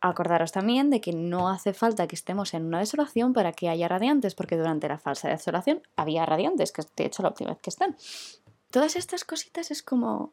Acordaros 0.00 0.52
también 0.52 0.90
de 0.90 1.00
que 1.00 1.12
no 1.12 1.48
hace 1.48 1.74
falta 1.74 2.06
que 2.06 2.16
estemos 2.16 2.54
en 2.54 2.64
una 2.64 2.78
desolación 2.78 3.32
para 3.32 3.52
que 3.52 3.68
haya 3.68 3.88
radiantes, 3.88 4.34
porque 4.34 4.56
durante 4.56 4.88
la 4.88 4.98
falsa 4.98 5.28
desolación 5.28 5.82
había 5.96 6.24
radiantes, 6.24 6.72
que 6.72 6.82
de 6.96 7.06
hecho 7.06 7.22
la 7.22 7.30
última 7.30 7.50
vez 7.50 7.60
que 7.60 7.70
están. 7.70 7.96
Todas 8.70 8.96
estas 8.96 9.24
cositas 9.24 9.70
es 9.70 9.82
como, 9.82 10.32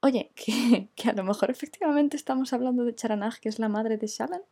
oye, 0.00 0.32
que, 0.34 0.88
que 0.94 1.10
a 1.10 1.12
lo 1.12 1.24
mejor 1.24 1.50
efectivamente 1.50 2.16
estamos 2.16 2.52
hablando 2.52 2.84
de 2.84 2.94
Charanaj, 2.94 3.38
que 3.38 3.48
es 3.48 3.58
la 3.58 3.68
madre 3.68 3.96
de 3.96 4.06
Shalan. 4.06 4.42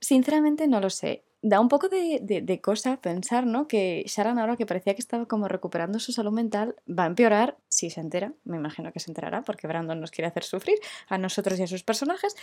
Sinceramente 0.00 0.66
no 0.68 0.80
lo 0.80 0.90
sé 0.90 1.24
da 1.42 1.60
un 1.60 1.68
poco 1.68 1.88
de, 1.88 2.60
cosa 2.62 2.96
pensar, 3.00 3.46
¿no? 3.46 3.68
Que 3.68 4.04
Sharon 4.06 4.38
ahora 4.38 4.56
que 4.56 4.66
parecía 4.66 4.94
que 4.94 5.00
estaba 5.00 5.26
como 5.26 5.46
recuperando 5.48 5.98
su 5.98 6.12
salud 6.12 6.32
mental, 6.32 6.74
va 6.88 7.04
a 7.04 7.06
empeorar 7.06 7.56
si 7.68 7.90
se 7.90 8.00
entera. 8.00 8.32
Me 8.44 8.56
imagino 8.56 8.92
que 8.92 9.00
se 9.00 9.10
enterará 9.10 9.42
porque 9.42 9.66
Brandon 9.66 10.00
nos 10.00 10.10
quiere 10.10 10.28
hacer 10.28 10.42
sufrir 10.42 10.78
a 11.08 11.18
nosotros 11.18 11.58
y 11.60 11.62
a 11.62 11.66
sus 11.66 11.84
personajes. 11.84 12.34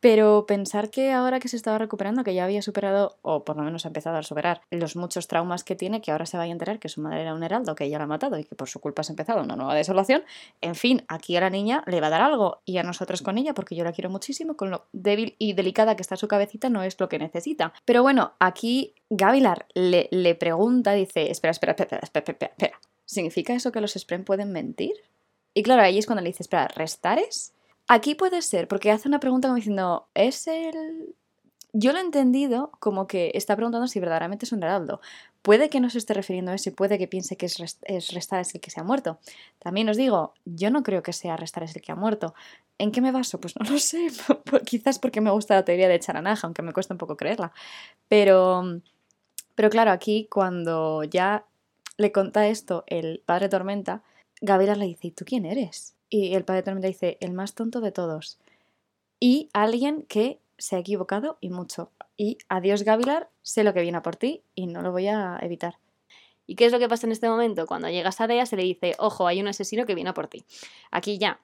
Pero 0.00 0.46
pensar 0.46 0.90
que 0.90 1.12
ahora 1.12 1.40
que 1.40 1.48
se 1.48 1.56
estaba 1.56 1.78
recuperando, 1.78 2.24
que 2.24 2.34
ya 2.34 2.44
había 2.44 2.62
superado, 2.62 3.18
o 3.22 3.44
por 3.44 3.56
lo 3.56 3.62
menos 3.62 3.84
ha 3.84 3.88
empezado 3.88 4.16
a 4.16 4.22
superar, 4.22 4.62
los 4.70 4.96
muchos 4.96 5.28
traumas 5.28 5.64
que 5.64 5.76
tiene, 5.76 6.00
que 6.00 6.10
ahora 6.10 6.24
se 6.24 6.36
vaya 6.36 6.52
a 6.52 6.54
enterar 6.54 6.78
que 6.78 6.88
su 6.88 7.00
madre 7.00 7.22
era 7.22 7.34
un 7.34 7.42
heraldo, 7.42 7.74
que 7.74 7.84
ella 7.84 7.98
la 7.98 8.04
ha 8.04 8.08
matado 8.08 8.38
y 8.38 8.44
que 8.44 8.54
por 8.54 8.68
su 8.68 8.80
culpa 8.80 9.02
ha 9.06 9.10
empezado 9.10 9.42
una 9.42 9.56
nueva 9.56 9.74
desolación. 9.74 10.22
En 10.60 10.74
fin, 10.74 11.04
aquí 11.08 11.36
a 11.36 11.40
la 11.40 11.50
niña 11.50 11.82
le 11.86 12.00
va 12.00 12.06
a 12.06 12.10
dar 12.10 12.22
algo 12.22 12.62
y 12.64 12.78
a 12.78 12.82
nosotros 12.82 13.22
con 13.22 13.36
ella, 13.36 13.54
porque 13.54 13.74
yo 13.74 13.84
la 13.84 13.92
quiero 13.92 14.08
muchísimo, 14.08 14.56
con 14.56 14.70
lo 14.70 14.86
débil 14.92 15.34
y 15.38 15.52
delicada 15.52 15.96
que 15.96 16.02
está 16.02 16.16
su 16.16 16.28
cabecita, 16.28 16.70
no 16.70 16.82
es 16.82 16.98
lo 16.98 17.08
que 17.08 17.18
necesita. 17.18 17.72
Pero 17.84 18.02
bueno, 18.02 18.32
aquí 18.38 18.94
Gavilar 19.10 19.66
le, 19.74 20.08
le 20.10 20.34
pregunta, 20.34 20.92
dice, 20.92 21.30
espera, 21.30 21.52
espera, 21.52 21.72
espera, 21.72 22.00
espera, 22.02 22.24
espera, 22.26 22.52
espera, 22.52 22.80
¿significa 23.04 23.54
eso 23.54 23.72
que 23.72 23.80
los 23.80 23.94
Spren 23.94 24.24
pueden 24.24 24.52
mentir? 24.52 24.92
Y 25.54 25.62
claro, 25.62 25.82
ahí 25.82 25.98
es 25.98 26.06
cuando 26.06 26.22
le 26.22 26.28
dice, 26.28 26.42
espera, 26.42 26.68
¿restares? 26.68 27.52
Aquí 27.86 28.14
puede 28.14 28.42
ser, 28.42 28.68
porque 28.68 28.90
hace 28.90 29.08
una 29.08 29.20
pregunta 29.20 29.48
como 29.48 29.56
diciendo, 29.56 30.08
¿es 30.14 30.46
el 30.46 31.14
yo 31.72 31.92
lo 31.92 31.98
he 31.98 32.02
entendido 32.02 32.72
como 32.80 33.06
que 33.06 33.30
está 33.34 33.54
preguntando 33.54 33.86
si 33.86 34.00
verdaderamente 34.00 34.46
es 34.46 34.52
un 34.52 34.62
heraldo. 34.62 35.00
Puede 35.48 35.70
que 35.70 35.80
no 35.80 35.88
se 35.88 35.96
esté 35.96 36.12
refiriendo 36.12 36.52
a 36.52 36.56
eso 36.56 36.68
y 36.68 36.72
puede 36.72 36.98
que 36.98 37.08
piense 37.08 37.38
que 37.38 37.46
es, 37.46 37.56
restar 38.12 38.38
es 38.38 38.54
el 38.54 38.60
que 38.60 38.70
se 38.70 38.80
ha 38.80 38.82
muerto. 38.82 39.18
También 39.58 39.88
os 39.88 39.96
digo, 39.96 40.34
yo 40.44 40.70
no 40.70 40.82
creo 40.82 41.02
que 41.02 41.14
sea 41.14 41.38
restar 41.38 41.62
es 41.62 41.74
el 41.74 41.80
que 41.80 41.90
ha 41.90 41.94
muerto. 41.96 42.34
¿En 42.76 42.92
qué 42.92 43.00
me 43.00 43.12
baso? 43.12 43.40
Pues 43.40 43.54
no 43.58 43.64
lo 43.64 43.78
sé. 43.78 44.08
Quizás 44.66 44.98
porque 44.98 45.22
me 45.22 45.30
gusta 45.30 45.54
la 45.54 45.64
teoría 45.64 45.88
de 45.88 45.98
Charanaja, 46.00 46.46
aunque 46.46 46.60
me 46.60 46.74
cuesta 46.74 46.92
un 46.92 46.98
poco 46.98 47.16
creerla. 47.16 47.54
Pero, 48.08 48.82
pero 49.54 49.70
claro, 49.70 49.90
aquí 49.90 50.28
cuando 50.30 51.02
ya 51.04 51.46
le 51.96 52.12
conta 52.12 52.46
esto 52.46 52.84
el 52.86 53.22
padre 53.24 53.48
Tormenta, 53.48 54.02
Gabriela 54.42 54.74
le 54.74 54.84
dice, 54.84 55.06
¿y 55.06 55.12
tú 55.12 55.24
quién 55.24 55.46
eres? 55.46 55.94
Y 56.10 56.34
el 56.34 56.44
padre 56.44 56.62
Tormenta 56.62 56.88
dice, 56.88 57.16
el 57.22 57.32
más 57.32 57.54
tonto 57.54 57.80
de 57.80 57.90
todos. 57.90 58.36
Y 59.18 59.48
alguien 59.54 60.02
que 60.02 60.40
se 60.58 60.76
ha 60.76 60.80
equivocado 60.80 61.38
y 61.40 61.48
mucho. 61.48 61.90
Y 62.18 62.36
adiós 62.48 62.82
Gavilar, 62.82 63.30
sé 63.42 63.62
lo 63.62 63.72
que 63.72 63.80
viene 63.80 64.00
por 64.00 64.16
ti 64.16 64.42
y 64.56 64.66
no 64.66 64.82
lo 64.82 64.90
voy 64.90 65.06
a 65.06 65.38
evitar. 65.40 65.78
¿Y 66.46 66.56
qué 66.56 66.66
es 66.66 66.72
lo 66.72 66.80
que 66.80 66.88
pasa 66.88 67.06
en 67.06 67.12
este 67.12 67.28
momento? 67.28 67.64
Cuando 67.64 67.88
llegas 67.88 68.20
a 68.20 68.46
se 68.46 68.56
le 68.56 68.64
dice, 68.64 68.96
ojo, 68.98 69.28
hay 69.28 69.40
un 69.40 69.46
asesino 69.46 69.86
que 69.86 69.94
viene 69.94 70.12
por 70.12 70.26
ti. 70.26 70.44
Aquí 70.90 71.18
ya 71.18 71.40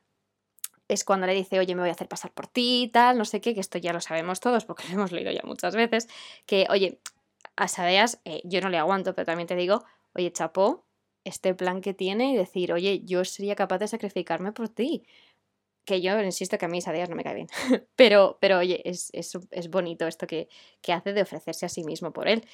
es 0.89 1.05
cuando 1.05 1.29
le 1.29 1.35
dice, 1.35 1.61
oye, 1.61 1.77
me 1.77 1.83
voy 1.83 1.91
a 1.91 1.93
hacer 1.93 2.09
pasar 2.09 2.33
por 2.33 2.49
ti 2.49 2.91
tal, 2.93 3.17
no 3.17 3.25
sé 3.25 3.41
qué, 3.41 3.55
que 3.55 3.61
esto 3.61 3.79
ya 3.79 3.93
lo 3.93 4.01
sabemos 4.01 4.41
todos 4.41 4.65
porque 4.65 4.85
lo 4.89 4.95
hemos 4.95 5.13
leído 5.13 5.31
ya 5.31 5.43
muchas 5.45 5.77
veces, 5.77 6.09
que, 6.45 6.67
oye, 6.69 6.99
a 7.55 7.69
Sadeas 7.69 8.21
eh, 8.25 8.41
yo 8.43 8.61
no 8.61 8.69
le 8.69 8.79
aguanto, 8.79 9.15
pero 9.15 9.27
también 9.27 9.47
te 9.47 9.55
digo, 9.55 9.85
oye, 10.13 10.33
chapó, 10.33 10.85
este 11.23 11.55
plan 11.55 11.81
que 11.81 11.95
tiene 11.95 12.33
y 12.33 12.37
decir, 12.37 12.73
oye, 12.73 13.01
yo 13.05 13.25
sería 13.25 13.55
capaz 13.55 13.79
de 13.79 13.89
sacrificarme 13.89 14.53
por 14.53 14.69
ti 14.69 15.05
que 15.85 16.01
yo 16.01 16.21
insisto 16.21 16.59
que 16.59 16.67
a 16.67 16.69
mí 16.69 16.79
esa 16.79 16.93
no 16.93 17.17
me 17.17 17.25
cae 17.25 17.35
bien. 17.35 17.49
pero, 17.97 18.39
pero 18.41 18.59
oye, 18.59 18.83
es, 18.85 19.11
bonito 19.71 20.07
esto 20.07 20.27
que, 20.27 20.49
hace 20.89 21.13
de 21.13 21.23
ofrecerse 21.23 21.67
a 21.67 21.69
sí 21.69 21.85
mismo 21.85 22.13
por 22.13 22.29
él. 22.29 22.45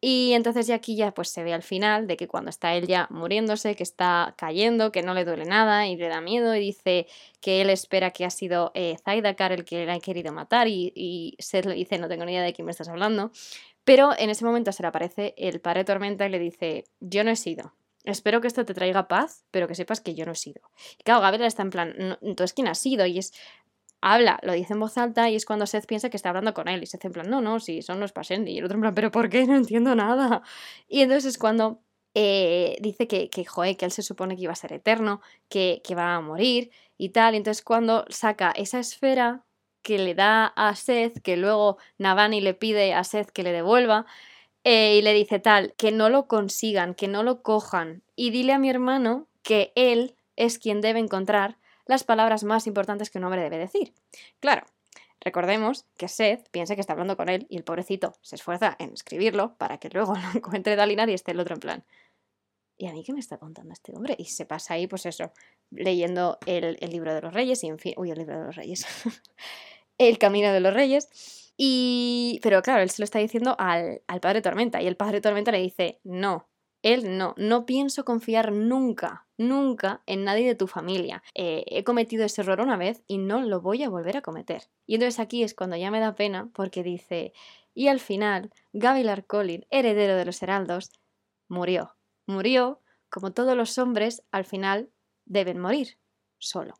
Y 0.00 0.32
entonces 0.34 0.68
ya 0.68 0.76
aquí 0.76 0.94
ya 0.94 1.12
pues 1.12 1.28
se 1.28 1.42
ve 1.42 1.52
al 1.52 1.64
final 1.64 2.06
de 2.06 2.16
que 2.16 2.28
cuando 2.28 2.50
está 2.50 2.76
él 2.76 2.86
ya 2.86 3.08
muriéndose, 3.10 3.74
que 3.74 3.82
está 3.82 4.34
cayendo, 4.38 4.92
que 4.92 5.02
no 5.02 5.12
le 5.12 5.24
duele 5.24 5.44
nada 5.44 5.88
y 5.88 5.96
le 5.96 6.06
da 6.06 6.20
miedo 6.20 6.54
y 6.54 6.60
dice 6.60 7.08
que 7.40 7.60
él 7.62 7.70
espera 7.70 8.12
que 8.12 8.24
ha 8.24 8.30
sido 8.30 8.70
eh, 8.74 8.96
Zaidakar 9.04 9.50
el 9.50 9.64
que 9.64 9.86
le 9.86 9.90
ha 9.90 9.98
querido 9.98 10.32
matar 10.32 10.68
y, 10.68 10.92
y 10.94 11.34
Seth 11.40 11.66
le 11.66 11.74
dice 11.74 11.98
no 11.98 12.06
tengo 12.08 12.24
ni 12.24 12.32
idea 12.32 12.42
de 12.42 12.52
quién 12.52 12.66
me 12.66 12.70
estás 12.70 12.88
hablando. 12.88 13.32
Pero 13.82 14.12
en 14.16 14.30
ese 14.30 14.44
momento 14.44 14.70
se 14.70 14.84
le 14.84 14.88
aparece 14.88 15.34
el 15.36 15.60
padre 15.60 15.84
Tormenta 15.84 16.26
y 16.26 16.30
le 16.30 16.38
dice 16.38 16.84
yo 17.00 17.24
no 17.24 17.30
he 17.32 17.36
sido, 17.36 17.72
espero 18.04 18.40
que 18.40 18.48
esto 18.48 18.64
te 18.64 18.74
traiga 18.74 19.08
paz, 19.08 19.44
pero 19.50 19.68
que 19.68 19.74
sepas 19.74 20.00
que 20.00 20.14
yo 20.14 20.24
no 20.24 20.32
he 20.32 20.36
sido. 20.36 20.60
Y 20.98 21.02
claro, 21.02 21.20
Gabriel 21.20 21.46
está 21.46 21.62
en 21.62 21.70
plan, 21.70 22.18
entonces 22.22 22.54
¿quién 22.54 22.68
ha 22.68 22.74
sido? 22.74 23.06
Y 23.06 23.18
es, 23.18 23.32
habla, 24.00 24.38
lo 24.42 24.52
dice 24.52 24.74
en 24.74 24.80
voz 24.80 24.96
alta 24.98 25.28
y 25.30 25.36
es 25.36 25.44
cuando 25.44 25.66
Seth 25.66 25.86
piensa 25.86 26.10
que 26.10 26.16
está 26.16 26.30
hablando 26.30 26.54
con 26.54 26.68
él 26.68 26.82
y 26.82 26.86
Seth 26.86 27.04
en 27.04 27.12
plan, 27.12 27.30
no, 27.30 27.40
no, 27.40 27.60
sí, 27.60 27.82
son 27.82 28.00
los 28.00 28.12
Pasendi. 28.12 28.52
Y 28.52 28.58
el 28.58 28.64
otro 28.64 28.76
en 28.76 28.82
plan, 28.82 28.94
pero 28.94 29.10
¿por 29.10 29.28
qué? 29.28 29.46
No 29.46 29.56
entiendo 29.56 29.94
nada. 29.94 30.42
Y 30.88 31.02
entonces 31.02 31.32
es 31.34 31.38
cuando 31.38 31.82
eh, 32.14 32.78
dice 32.80 33.06
que, 33.06 33.30
que, 33.30 33.44
joder, 33.44 33.76
que 33.76 33.84
él 33.84 33.92
se 33.92 34.02
supone 34.02 34.36
que 34.36 34.42
iba 34.42 34.52
a 34.52 34.56
ser 34.56 34.72
eterno, 34.72 35.20
que, 35.48 35.82
que 35.84 35.94
va 35.94 36.14
a 36.14 36.20
morir 36.20 36.70
y 36.96 37.10
tal. 37.10 37.34
Y 37.34 37.38
entonces 37.38 37.62
cuando 37.62 38.04
saca 38.08 38.50
esa 38.52 38.78
esfera 38.80 39.44
que 39.82 39.98
le 39.98 40.14
da 40.14 40.46
a 40.46 40.74
Seth, 40.74 41.20
que 41.22 41.36
luego 41.36 41.78
Navani 41.98 42.40
le 42.40 42.54
pide 42.54 42.94
a 42.94 43.04
Seth 43.04 43.30
que 43.30 43.42
le 43.42 43.52
devuelva, 43.52 44.06
eh, 44.70 44.96
y 44.98 45.00
le 45.00 45.14
dice 45.14 45.38
tal, 45.38 45.72
que 45.78 45.92
no 45.92 46.10
lo 46.10 46.28
consigan, 46.28 46.94
que 46.94 47.08
no 47.08 47.22
lo 47.22 47.42
cojan, 47.42 48.02
y 48.16 48.28
dile 48.28 48.52
a 48.52 48.58
mi 48.58 48.68
hermano 48.68 49.26
que 49.42 49.72
él 49.76 50.14
es 50.36 50.58
quien 50.58 50.82
debe 50.82 50.98
encontrar 50.98 51.56
las 51.86 52.04
palabras 52.04 52.44
más 52.44 52.66
importantes 52.66 53.08
que 53.08 53.16
un 53.16 53.24
hombre 53.24 53.40
debe 53.40 53.56
decir. 53.56 53.94
Claro, 54.40 54.66
recordemos 55.20 55.86
que 55.96 56.08
Seth 56.08 56.50
piensa 56.50 56.74
que 56.74 56.82
está 56.82 56.92
hablando 56.92 57.16
con 57.16 57.30
él 57.30 57.46
y 57.48 57.56
el 57.56 57.64
pobrecito 57.64 58.12
se 58.20 58.36
esfuerza 58.36 58.76
en 58.78 58.92
escribirlo 58.92 59.56
para 59.56 59.78
que 59.78 59.88
luego 59.88 60.12
lo 60.34 60.38
encuentre 60.38 60.76
Dalinar 60.76 61.08
y 61.08 61.14
esté 61.14 61.30
el 61.30 61.40
otro 61.40 61.54
en 61.54 61.60
plan. 61.60 61.84
¿Y 62.76 62.88
a 62.88 62.92
mí 62.92 63.02
qué 63.04 63.14
me 63.14 63.20
está 63.20 63.38
contando 63.38 63.72
este 63.72 63.96
hombre? 63.96 64.16
Y 64.18 64.26
se 64.26 64.44
pasa 64.44 64.74
ahí, 64.74 64.86
pues 64.86 65.06
eso, 65.06 65.32
leyendo 65.70 66.36
el, 66.44 66.76
el 66.78 66.90
libro 66.90 67.14
de 67.14 67.22
los 67.22 67.32
reyes 67.32 67.64
y 67.64 67.68
en 67.68 67.78
fin, 67.78 67.94
uy, 67.96 68.10
el 68.10 68.18
libro 68.18 68.38
de 68.38 68.44
los 68.44 68.54
reyes, 68.56 68.86
el 69.96 70.18
camino 70.18 70.52
de 70.52 70.60
los 70.60 70.74
reyes 70.74 71.08
y, 71.60 72.38
pero 72.42 72.62
claro, 72.62 72.82
él 72.82 72.90
se 72.90 73.02
lo 73.02 73.04
está 73.04 73.18
diciendo 73.18 73.56
al, 73.58 74.00
padre 74.22 74.40
Tormenta 74.40 74.80
y 74.80 74.86
el 74.86 74.96
padre 74.96 75.20
Tormenta 75.20 75.50
le 75.50 75.58
dice, 75.58 76.00
no, 76.04 76.48
él 76.82 77.18
no, 77.18 77.34
no 77.36 77.66
pienso 77.66 78.04
confiar 78.04 78.52
nunca, 78.52 79.26
nunca 79.36 80.02
en 80.06 80.22
nadie 80.22 80.46
de 80.46 80.54
tu 80.54 80.68
familia. 80.68 81.24
Eh, 81.34 81.64
he 81.66 81.82
cometido 81.82 82.24
ese 82.24 82.42
error 82.42 82.60
una 82.60 82.76
vez 82.76 83.02
y 83.08 83.18
no 83.18 83.42
lo 83.42 83.60
voy 83.60 83.82
a 83.82 83.88
volver 83.88 84.16
a 84.16 84.22
cometer. 84.22 84.70
Y 84.86 84.94
entonces 84.94 85.18
aquí 85.18 85.42
es 85.42 85.54
cuando 85.54 85.76
ya 85.76 85.90
me 85.90 85.98
da 85.98 86.14
pena 86.14 86.48
porque 86.54 86.84
dice, 86.84 87.32
y 87.74 87.88
al 87.88 87.98
final, 87.98 88.52
Gavilar 88.72 89.26
Colin, 89.26 89.66
heredero 89.70 90.14
de 90.14 90.26
los 90.26 90.40
heraldos, 90.40 90.92
murió. 91.48 91.96
Murió 92.26 92.80
como 93.10 93.32
todos 93.32 93.56
los 93.56 93.78
hombres 93.78 94.22
al 94.30 94.44
final 94.44 94.90
deben 95.24 95.58
morir, 95.58 95.98
solo. 96.38 96.74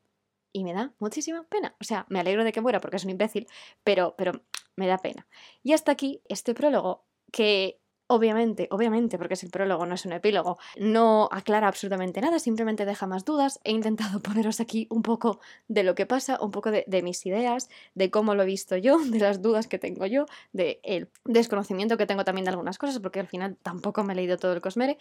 y 0.52 0.64
me 0.64 0.72
da 0.72 0.92
muchísima 0.98 1.44
pena. 1.44 1.76
O 1.80 1.84
sea, 1.84 2.06
me 2.08 2.20
alegro 2.20 2.44
de 2.44 2.52
que 2.52 2.60
muera 2.60 2.80
porque 2.80 2.96
es 2.96 3.04
un 3.04 3.10
imbécil, 3.10 3.46
pero, 3.84 4.14
pero 4.16 4.42
me 4.78 4.86
da 4.86 4.98
pena. 4.98 5.28
Y 5.62 5.72
hasta 5.72 5.92
aquí 5.92 6.22
este 6.28 6.54
prólogo 6.54 7.04
que 7.32 7.80
Obviamente, 8.10 8.68
obviamente, 8.70 9.18
porque 9.18 9.34
es 9.34 9.42
el 9.42 9.50
prólogo, 9.50 9.84
no 9.84 9.94
es 9.94 10.06
un 10.06 10.14
epílogo, 10.14 10.58
no 10.78 11.28
aclara 11.30 11.68
absolutamente 11.68 12.22
nada, 12.22 12.38
simplemente 12.38 12.86
deja 12.86 13.06
más 13.06 13.26
dudas. 13.26 13.60
He 13.64 13.70
intentado 13.70 14.20
poneros 14.22 14.60
aquí 14.60 14.86
un 14.88 15.02
poco 15.02 15.40
de 15.68 15.82
lo 15.82 15.94
que 15.94 16.06
pasa, 16.06 16.38
un 16.40 16.50
poco 16.50 16.70
de, 16.70 17.02
mis 17.02 17.26
ideas, 17.26 17.68
de 17.94 18.10
cómo 18.10 18.34
lo 18.34 18.44
he 18.44 18.46
visto 18.46 18.78
yo, 18.78 18.98
de 19.04 19.18
las 19.18 19.42
dudas 19.42 19.66
que 19.66 19.78
tengo 19.78 20.06
yo, 20.06 20.24
del 20.52 20.78
el 20.84 21.10
desconocimiento 21.26 21.98
que 21.98 22.06
tengo 22.06 22.24
también 22.24 22.46
de 22.46 22.50
algunas 22.50 22.78
cosas, 22.78 22.98
porque 22.98 23.20
al 23.20 23.26
final 23.26 23.58
tampoco 23.62 24.02
me 24.04 24.14
he 24.14 24.16
leído 24.16 24.38
todo 24.38 24.54
el 24.54 24.62
Cosmere. 24.62 24.96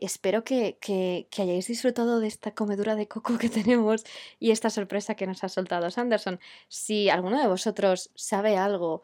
Espero 0.00 0.42
que, 0.42 0.78
que 0.80 1.42
hayáis 1.42 1.66
disfrutado 1.66 2.20
de 2.20 2.28
esta 2.28 2.52
comedura 2.54 2.94
de 2.96 3.06
coco 3.06 3.36
que 3.36 3.48
tenemos 3.50 4.04
y 4.40 4.50
esta 4.50 4.70
sorpresa 4.70 5.14
que 5.14 5.26
nos 5.26 5.44
ha 5.44 5.50
soltado 5.50 5.90
Sanderson. 5.90 6.40
Si 6.68 7.10
alguno 7.10 7.38
de 7.38 7.48
vosotros 7.48 8.10
sabe 8.14 8.56
algo 8.56 9.02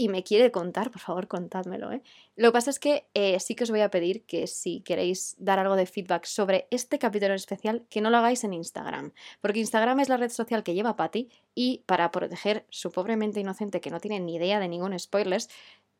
y 0.00 0.08
me 0.08 0.22
quiere 0.22 0.50
contar, 0.50 0.90
por 0.90 1.02
favor, 1.02 1.28
contádmelo. 1.28 1.92
¿eh? 1.92 2.02
Lo 2.34 2.48
que 2.48 2.52
pasa 2.52 2.70
es 2.70 2.78
que 2.78 3.06
eh, 3.12 3.38
sí 3.38 3.54
que 3.54 3.64
os 3.64 3.70
voy 3.70 3.82
a 3.82 3.90
pedir 3.90 4.24
que 4.24 4.46
si 4.46 4.80
queréis 4.80 5.36
dar 5.38 5.58
algo 5.58 5.76
de 5.76 5.84
feedback 5.84 6.24
sobre 6.24 6.66
este 6.70 6.98
capítulo 6.98 7.32
en 7.32 7.36
especial, 7.36 7.84
que 7.90 8.00
no 8.00 8.08
lo 8.08 8.16
hagáis 8.16 8.42
en 8.44 8.54
Instagram, 8.54 9.12
porque 9.42 9.60
Instagram 9.60 10.00
es 10.00 10.08
la 10.08 10.16
red 10.16 10.30
social 10.30 10.62
que 10.62 10.72
lleva 10.72 10.96
Patty 10.96 11.28
y 11.54 11.82
para 11.84 12.10
proteger 12.10 12.64
su 12.70 12.90
pobremente 12.90 13.40
inocente 13.40 13.82
que 13.82 13.90
no 13.90 14.00
tiene 14.00 14.20
ni 14.20 14.36
idea 14.36 14.58
de 14.58 14.68
ningún 14.68 14.98
spoilers, 14.98 15.50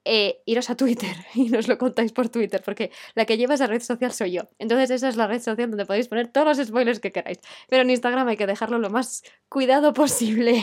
eh, 0.05 0.43
iros 0.47 0.71
a 0.71 0.77
Twitter 0.77 1.15
y 1.35 1.49
nos 1.49 1.69
lo 1.69 1.79
contáis 1.79 2.13
por 2.13 2.29
Twitter, 2.29 2.63
porque 2.65 2.91
la 3.15 3.25
que 3.25 3.37
lleva 3.37 3.55
esa 3.55 3.67
red 3.67 3.83
social 3.83 4.13
soy 4.13 4.33
yo. 4.33 4.43
Entonces 4.59 4.91
esa 4.91 5.09
es 5.09 5.17
la 5.17 5.27
red 5.27 5.41
social 5.41 5.71
donde 5.71 5.87
podéis 5.87 6.09
poner 6.09 6.29
todos 6.29 6.57
los 6.57 6.67
spoilers 6.67 7.01
que 7.01 7.13
queráis. 7.13 7.39
Pero 7.69 7.83
en 7.83 7.91
Instagram 7.91 8.29
hay 8.29 8.37
que 8.37 8.47
dejarlo 8.47 8.79
lo 8.79 8.91
más 8.91 9.23
cuidado 9.49 9.93
posible. 9.95 10.63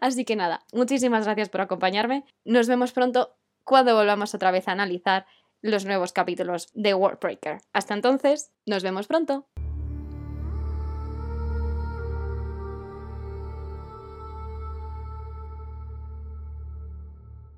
Así 0.00 0.24
que 0.24 0.36
nada, 0.36 0.64
muchísimas 0.72 1.24
gracias 1.24 1.48
por 1.48 1.60
acompañarme. 1.60 2.24
Nos 2.44 2.68
vemos 2.68 2.92
pronto 2.92 3.36
cuando 3.64 3.94
volvamos 3.94 4.34
otra 4.34 4.50
vez 4.50 4.68
a 4.68 4.72
analizar 4.72 5.26
los 5.62 5.84
nuevos 5.84 6.12
capítulos 6.12 6.68
de 6.74 6.94
Warbreaker. 6.94 7.58
Hasta 7.72 7.94
entonces, 7.94 8.52
nos 8.66 8.82
vemos 8.82 9.06
pronto. 9.06 9.46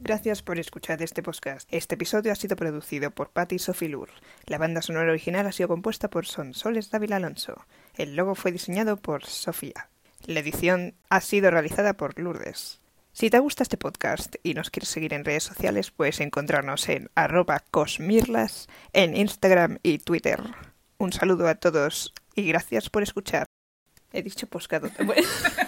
Gracias 0.05 0.43
por 0.43 0.59
escuchar 0.59 1.01
este 1.01 1.23
podcast. 1.23 1.67
Este 1.73 1.95
episodio 1.95 2.31
ha 2.31 2.35
sido 2.35 2.57
producido 2.57 3.11
por 3.11 3.31
Patty 3.31 3.59
Sofilur. 3.59 4.11
La 4.45 4.59
banda 4.59 4.83
sonora 4.83 5.11
original 5.11 5.47
ha 5.47 5.53
sido 5.53 5.69
compuesta 5.69 6.11
por 6.11 6.27
Son 6.27 6.53
Soles 6.53 6.91
David 6.91 7.13
Alonso. 7.13 7.65
El 7.95 8.15
logo 8.15 8.35
fue 8.35 8.53
diseñado 8.53 8.99
por 8.99 9.25
Sofía. 9.25 9.89
La 10.27 10.41
edición 10.41 10.93
ha 11.09 11.23
sido 11.23 11.51
realizada 11.51 11.95
por 11.95 12.19
Lourdes. 12.19 12.83
Si 13.13 13.31
te 13.31 13.39
gusta 13.39 13.63
este 13.63 13.79
podcast 13.79 14.37
y 14.43 14.53
nos 14.53 14.69
quieres 14.69 14.91
seguir 14.91 15.15
en 15.15 15.25
redes 15.25 15.45
sociales, 15.45 15.91
puedes 15.91 16.21
encontrarnos 16.21 16.87
en 16.91 17.09
arroba 17.15 17.65
cosmirlas 17.71 18.69
en 18.93 19.17
Instagram 19.17 19.79
y 19.83 20.01
Twitter. 20.01 20.43
Un 20.99 21.15
saludo 21.15 21.49
a 21.49 21.55
todos 21.55 22.13
y 22.35 22.47
gracias 22.47 22.91
por 22.91 23.03
escuchar. 23.03 23.47
He 24.13 24.23
dicho 24.23 24.47
poscado. 24.49 24.91